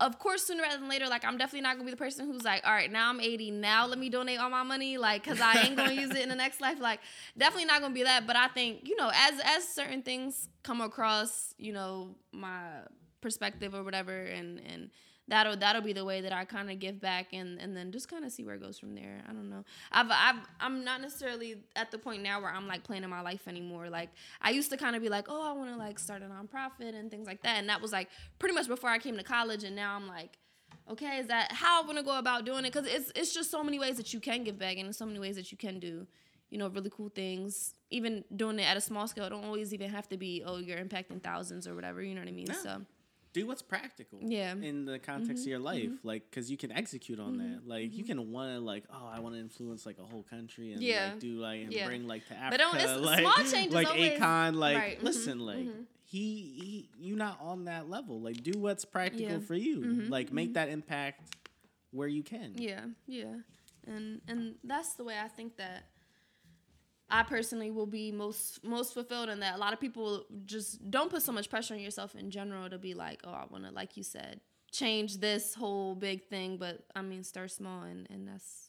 of 0.00 0.18
course 0.20 0.44
sooner 0.44 0.62
rather 0.62 0.78
than 0.78 0.88
later, 0.88 1.08
like 1.08 1.24
I'm 1.24 1.36
definitely 1.38 1.62
not 1.62 1.74
gonna 1.74 1.84
be 1.84 1.90
the 1.90 1.96
person 1.96 2.26
who's 2.26 2.44
like, 2.44 2.64
all 2.64 2.72
right, 2.72 2.90
now 2.90 3.10
I'm 3.10 3.20
80, 3.20 3.50
now 3.50 3.86
let 3.86 3.98
me 3.98 4.08
donate 4.08 4.38
all 4.38 4.50
my 4.50 4.62
money, 4.62 4.96
like, 4.96 5.24
cause 5.24 5.40
I 5.40 5.62
ain't 5.62 5.76
gonna 5.76 5.92
use 5.92 6.10
it 6.10 6.22
in 6.22 6.28
the 6.28 6.36
next 6.36 6.60
life. 6.60 6.78
Like, 6.80 7.00
definitely 7.36 7.64
not 7.66 7.80
gonna 7.80 7.94
be 7.94 8.04
that. 8.04 8.26
But 8.26 8.36
I 8.36 8.48
think, 8.48 8.86
you 8.88 8.94
know, 8.96 9.10
as 9.12 9.40
as 9.44 9.66
certain 9.68 10.02
things 10.02 10.48
come 10.62 10.80
across, 10.80 11.54
you 11.58 11.72
know, 11.72 12.14
my 12.32 12.60
perspective 13.20 13.74
or 13.74 13.82
whatever, 13.82 14.16
and 14.16 14.60
and 14.60 14.90
that'll 15.28 15.56
that'll 15.56 15.82
be 15.82 15.92
the 15.92 16.04
way 16.04 16.20
that 16.22 16.32
I 16.32 16.44
kind 16.44 16.70
of 16.70 16.78
give 16.78 17.00
back 17.00 17.32
and 17.32 17.60
and 17.60 17.76
then 17.76 17.92
just 17.92 18.08
kind 18.08 18.24
of 18.24 18.32
see 18.32 18.44
where 18.44 18.54
it 18.54 18.62
goes 18.62 18.78
from 18.78 18.94
there. 18.94 19.22
I 19.28 19.32
don't 19.32 19.48
know. 19.48 19.64
I've 19.92 20.06
I've 20.10 20.42
I'm 20.60 20.84
not 20.84 21.00
necessarily 21.00 21.56
at 21.76 21.90
the 21.90 21.98
point 21.98 22.22
now 22.22 22.40
where 22.40 22.50
I'm 22.50 22.66
like 22.66 22.82
planning 22.82 23.10
my 23.10 23.20
life 23.20 23.46
anymore. 23.46 23.88
Like 23.88 24.10
I 24.40 24.50
used 24.50 24.70
to 24.70 24.76
kind 24.76 24.96
of 24.96 25.02
be 25.02 25.08
like, 25.08 25.26
oh, 25.28 25.48
I 25.48 25.52
want 25.52 25.70
to 25.70 25.76
like 25.76 25.98
start 25.98 26.22
a 26.22 26.26
nonprofit 26.26 26.98
and 26.98 27.10
things 27.10 27.26
like 27.26 27.42
that, 27.42 27.58
and 27.58 27.68
that 27.68 27.80
was 27.80 27.92
like 27.92 28.08
pretty 28.38 28.54
much 28.54 28.66
before 28.66 28.90
I 28.90 28.98
came 28.98 29.16
to 29.16 29.24
college. 29.24 29.64
And 29.64 29.76
now 29.76 29.94
I'm 29.94 30.08
like, 30.08 30.38
okay, 30.90 31.18
is 31.18 31.26
that 31.28 31.52
how 31.52 31.82
I 31.82 31.86
want 31.86 31.98
to 31.98 32.04
go 32.04 32.18
about 32.18 32.44
doing 32.44 32.64
it? 32.64 32.72
Because 32.72 32.86
it's 32.86 33.12
it's 33.14 33.34
just 33.34 33.50
so 33.50 33.62
many 33.62 33.78
ways 33.78 33.96
that 33.96 34.12
you 34.12 34.20
can 34.20 34.44
give 34.44 34.58
back 34.58 34.78
and 34.78 34.94
so 34.94 35.06
many 35.06 35.18
ways 35.18 35.36
that 35.36 35.52
you 35.52 35.58
can 35.58 35.78
do. 35.78 36.06
You 36.50 36.56
know, 36.56 36.68
really 36.68 36.90
cool 36.90 37.10
things. 37.10 37.74
Even 37.90 38.24
doing 38.34 38.58
it 38.58 38.62
at 38.62 38.76
a 38.78 38.80
small 38.80 39.06
scale, 39.06 39.24
it 39.24 39.30
don't 39.30 39.44
always 39.44 39.74
even 39.74 39.90
have 39.90 40.08
to 40.08 40.16
be, 40.16 40.42
oh, 40.46 40.56
you're 40.56 40.78
impacting 40.78 41.22
thousands 41.22 41.68
or 41.68 41.74
whatever. 41.74 42.02
You 42.02 42.14
know 42.14 42.22
what 42.22 42.28
I 42.28 42.32
mean? 42.32 42.46
Yeah. 42.46 42.54
So 42.54 42.80
Do 43.38 43.46
what's 43.46 43.62
practical. 43.62 44.18
Yeah. 44.22 44.52
Mm-hmm. 44.52 44.64
In 44.64 44.84
the 44.84 44.98
context 44.98 45.44
of 45.44 45.48
your 45.48 45.58
life, 45.58 45.90
like, 46.02 46.24
because 46.30 46.50
you 46.50 46.56
can 46.56 46.72
execute 46.72 47.18
on 47.20 47.38
that. 47.38 47.60
Like, 47.66 47.94
you 47.94 48.04
can 48.04 48.30
want 48.32 48.52
to 48.54 48.60
like, 48.60 48.84
oh, 48.92 49.08
I 49.12 49.20
want 49.20 49.34
to 49.34 49.40
influence 49.40 49.86
like 49.86 49.98
a 49.98 50.04
whole 50.04 50.22
country 50.24 50.72
and 50.72 50.82
Yeah. 50.82 51.10
like 51.12 51.20
do 51.20 51.38
like 51.38 51.62
and 51.62 51.72
Yeah. 51.72 51.86
bring 51.86 52.06
like 52.06 52.22
to 52.28 52.34
But 52.34 52.38
Africa, 52.38 52.58
don't- 52.58 52.76
it's- 52.76 53.00
like 53.00 53.20
small 53.20 53.44
changes 53.52 53.74
like 53.74 53.86
always- 53.88 54.18
Akon, 54.18 54.54
like 54.56 54.76
Right, 54.78 54.98
mhm, 55.00 55.04
listen, 55.04 55.38
like. 55.40 55.66
He, 56.10 56.88
he, 56.98 57.06
you 57.06 57.16
not 57.16 57.38
on 57.38 57.66
that 57.66 57.90
level. 57.90 58.18
Like, 58.18 58.42
do 58.42 58.58
what's 58.58 58.86
practical 58.86 59.26
Yeah. 59.26 59.32
Mm-hmm, 59.36 59.44
for 59.44 59.54
you. 59.54 59.82
Like, 60.08 60.32
make 60.32 60.54
that 60.54 60.70
impact 60.70 61.36
where 61.90 62.08
you 62.08 62.22
can. 62.22 62.54
Yeah, 62.56 62.86
yeah, 63.06 63.34
and 63.86 64.22
and 64.26 64.54
that's 64.64 64.94
the 64.94 65.04
way 65.04 65.18
I 65.22 65.28
think 65.28 65.58
that 65.58 65.84
I 67.10 67.22
personally 67.22 67.70
will 67.70 67.86
be 67.86 68.12
most 68.12 68.62
most 68.64 68.92
fulfilled 68.92 69.28
in 69.28 69.40
that. 69.40 69.54
A 69.54 69.58
lot 69.58 69.72
of 69.72 69.80
people 69.80 70.26
just 70.44 70.90
don't 70.90 71.10
put 71.10 71.22
so 71.22 71.32
much 71.32 71.48
pressure 71.48 71.74
on 71.74 71.80
yourself 71.80 72.14
in 72.14 72.30
general 72.30 72.68
to 72.68 72.78
be 72.78 72.94
like, 72.94 73.20
oh, 73.24 73.30
I 73.30 73.44
want 73.50 73.64
to, 73.64 73.70
like 73.70 73.96
you 73.96 74.02
said, 74.02 74.40
change 74.70 75.18
this 75.18 75.54
whole 75.54 75.94
big 75.94 76.24
thing. 76.28 76.58
But 76.58 76.84
I 76.94 77.02
mean, 77.02 77.24
start 77.24 77.50
small, 77.50 77.82
and 77.82 78.06
and 78.10 78.28
that's 78.28 78.68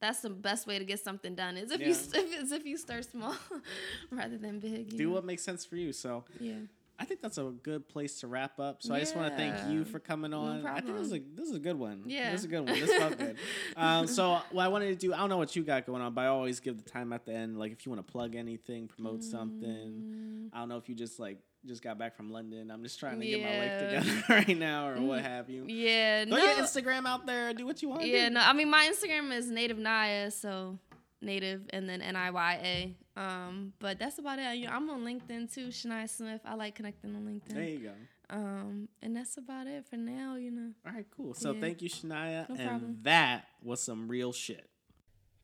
that's 0.00 0.20
the 0.20 0.30
best 0.30 0.66
way 0.66 0.78
to 0.78 0.84
get 0.84 1.00
something 1.00 1.34
done. 1.34 1.56
Is 1.56 1.72
if 1.72 1.80
you 1.80 1.90
if, 2.14 2.42
is 2.42 2.52
if 2.52 2.64
you 2.64 2.76
start 2.76 3.04
small 3.10 3.34
rather 4.10 4.38
than 4.38 4.60
big. 4.60 4.96
Do 4.96 5.04
know? 5.04 5.14
what 5.14 5.24
makes 5.24 5.42
sense 5.42 5.64
for 5.64 5.76
you. 5.76 5.92
So, 5.92 6.24
Yeah. 6.38 6.54
I 6.98 7.04
think 7.04 7.20
that's 7.20 7.38
a 7.38 7.52
good 7.62 7.88
place 7.88 8.20
to 8.20 8.28
wrap 8.28 8.60
up. 8.60 8.82
So 8.82 8.94
I 8.94 9.00
just 9.00 9.16
want 9.16 9.30
to 9.32 9.36
thank 9.36 9.68
you 9.72 9.84
for 9.84 9.98
coming 9.98 10.32
on. 10.32 10.64
I 10.66 10.80
think 10.80 10.96
this 10.96 11.08
is 11.08 11.12
a 11.12 11.20
this 11.34 11.48
is 11.48 11.56
a 11.56 11.58
good 11.58 11.78
one. 11.78 12.04
Yeah. 12.06 12.30
this 12.30 12.40
is 12.40 12.44
a 12.44 12.48
good 12.48 12.60
one. 12.68 12.78
This 12.78 12.92
felt 12.94 13.18
good. 13.18 13.36
um, 13.76 14.06
so 14.06 14.40
what 14.52 14.64
I 14.64 14.68
wanted 14.68 14.88
to 14.88 14.94
do, 14.96 15.12
I 15.12 15.16
don't 15.18 15.28
know 15.28 15.36
what 15.38 15.56
you 15.56 15.64
got 15.64 15.86
going 15.86 16.02
on, 16.02 16.14
but 16.14 16.22
I 16.22 16.26
always 16.28 16.60
give 16.60 16.82
the 16.82 16.88
time 16.88 17.12
at 17.12 17.26
the 17.26 17.32
end. 17.32 17.58
Like 17.58 17.72
if 17.72 17.84
you 17.84 17.90
want 17.92 18.06
to 18.06 18.10
plug 18.12 18.34
anything, 18.36 18.86
promote 18.88 19.20
Mm. 19.20 19.30
something. 19.30 20.50
I 20.52 20.58
don't 20.60 20.68
know 20.68 20.76
if 20.76 20.88
you 20.88 20.94
just 20.94 21.18
like 21.18 21.38
just 21.66 21.82
got 21.82 21.98
back 21.98 22.14
from 22.16 22.30
London. 22.30 22.70
I'm 22.70 22.82
just 22.82 23.00
trying 23.00 23.18
to 23.20 23.26
get 23.26 23.40
my 23.42 23.58
life 23.58 23.80
together 23.80 24.24
right 24.28 24.58
now, 24.58 24.88
or 24.88 25.00
what 25.00 25.22
have 25.22 25.48
you. 25.48 25.64
Yeah, 25.66 26.26
Throw 26.26 26.36
no. 26.36 26.44
your 26.44 26.54
Instagram 26.56 27.06
out 27.06 27.24
there. 27.26 27.54
Do 27.54 27.64
what 27.66 27.80
you 27.82 27.88
want. 27.88 28.04
Yeah, 28.06 28.28
do. 28.28 28.34
no. 28.34 28.40
I 28.40 28.52
mean, 28.52 28.68
my 28.70 28.90
Instagram 28.92 29.32
is 29.32 29.50
native 29.50 29.78
Niya, 29.78 30.30
so 30.32 30.78
native 31.24 31.62
and 31.70 31.88
then 31.88 32.00
N 32.02 32.16
I 32.16 32.30
Y 32.30 32.60
A. 32.62 33.20
Um, 33.20 33.72
but 33.78 33.98
that's 33.98 34.18
about 34.18 34.38
it. 34.38 34.42
I'm 34.68 34.90
on 34.90 35.04
LinkedIn 35.04 35.52
too, 35.52 35.68
Shania 35.68 36.08
Smith. 36.08 36.40
I 36.44 36.54
like 36.54 36.74
connecting 36.74 37.14
on 37.14 37.22
LinkedIn. 37.22 37.54
There 37.54 37.62
you 37.64 37.78
go. 37.78 37.92
Um, 38.30 38.88
and 39.02 39.14
that's 39.16 39.36
about 39.36 39.66
it 39.66 39.84
for 39.88 39.96
now. 39.96 40.36
You 40.36 40.50
know. 40.50 40.70
All 40.86 40.92
right, 40.92 41.06
cool. 41.16 41.34
So 41.34 41.52
Yeah. 41.52 41.60
thank 41.60 41.82
you, 41.82 41.88
Shania. 41.88 42.48
No 42.48 42.54
and 42.56 42.68
problem. 42.68 42.98
that 43.02 43.46
was 43.62 43.80
some 43.82 44.08
real 44.08 44.32
shit. 44.32 44.68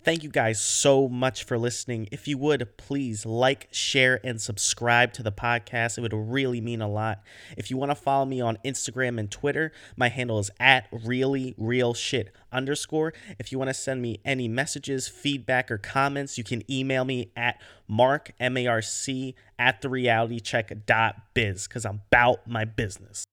Thank 0.02 0.22
you 0.22 0.30
guys 0.30 0.58
so 0.58 1.10
much 1.10 1.44
for 1.44 1.58
listening. 1.58 2.08
If 2.10 2.26
you 2.26 2.38
would 2.38 2.78
please 2.78 3.26
like, 3.26 3.68
share, 3.70 4.18
and 4.24 4.40
subscribe 4.40 5.12
to 5.12 5.22
the 5.22 5.30
podcast, 5.30 5.98
it 5.98 6.00
would 6.00 6.14
really 6.14 6.58
mean 6.62 6.80
a 6.80 6.88
lot. 6.88 7.22
If 7.54 7.70
you 7.70 7.76
want 7.76 7.90
to 7.90 7.94
follow 7.94 8.24
me 8.24 8.40
on 8.40 8.56
Instagram 8.64 9.20
and 9.20 9.30
Twitter, 9.30 9.72
my 9.98 10.08
handle 10.08 10.38
is 10.38 10.50
at 10.58 10.88
really 10.90 11.54
real 11.58 11.92
shit 11.92 12.34
underscore. 12.50 13.12
If 13.38 13.52
you 13.52 13.58
want 13.58 13.68
to 13.68 13.74
send 13.74 14.00
me 14.00 14.20
any 14.24 14.48
messages, 14.48 15.06
feedback, 15.06 15.70
or 15.70 15.76
comments, 15.76 16.38
you 16.38 16.44
can 16.44 16.62
email 16.72 17.04
me 17.04 17.30
at 17.36 17.60
Marc 17.86 18.32
m 18.40 18.56
a 18.56 18.66
r 18.66 18.80
c 18.80 19.34
at 19.58 19.82
the 19.82 19.90
reality 19.90 20.40
check 20.40 20.72
dot 20.86 21.16
biz 21.34 21.68
because 21.68 21.84
I'm 21.84 22.00
about 22.10 22.46
my 22.46 22.64
business. 22.64 23.26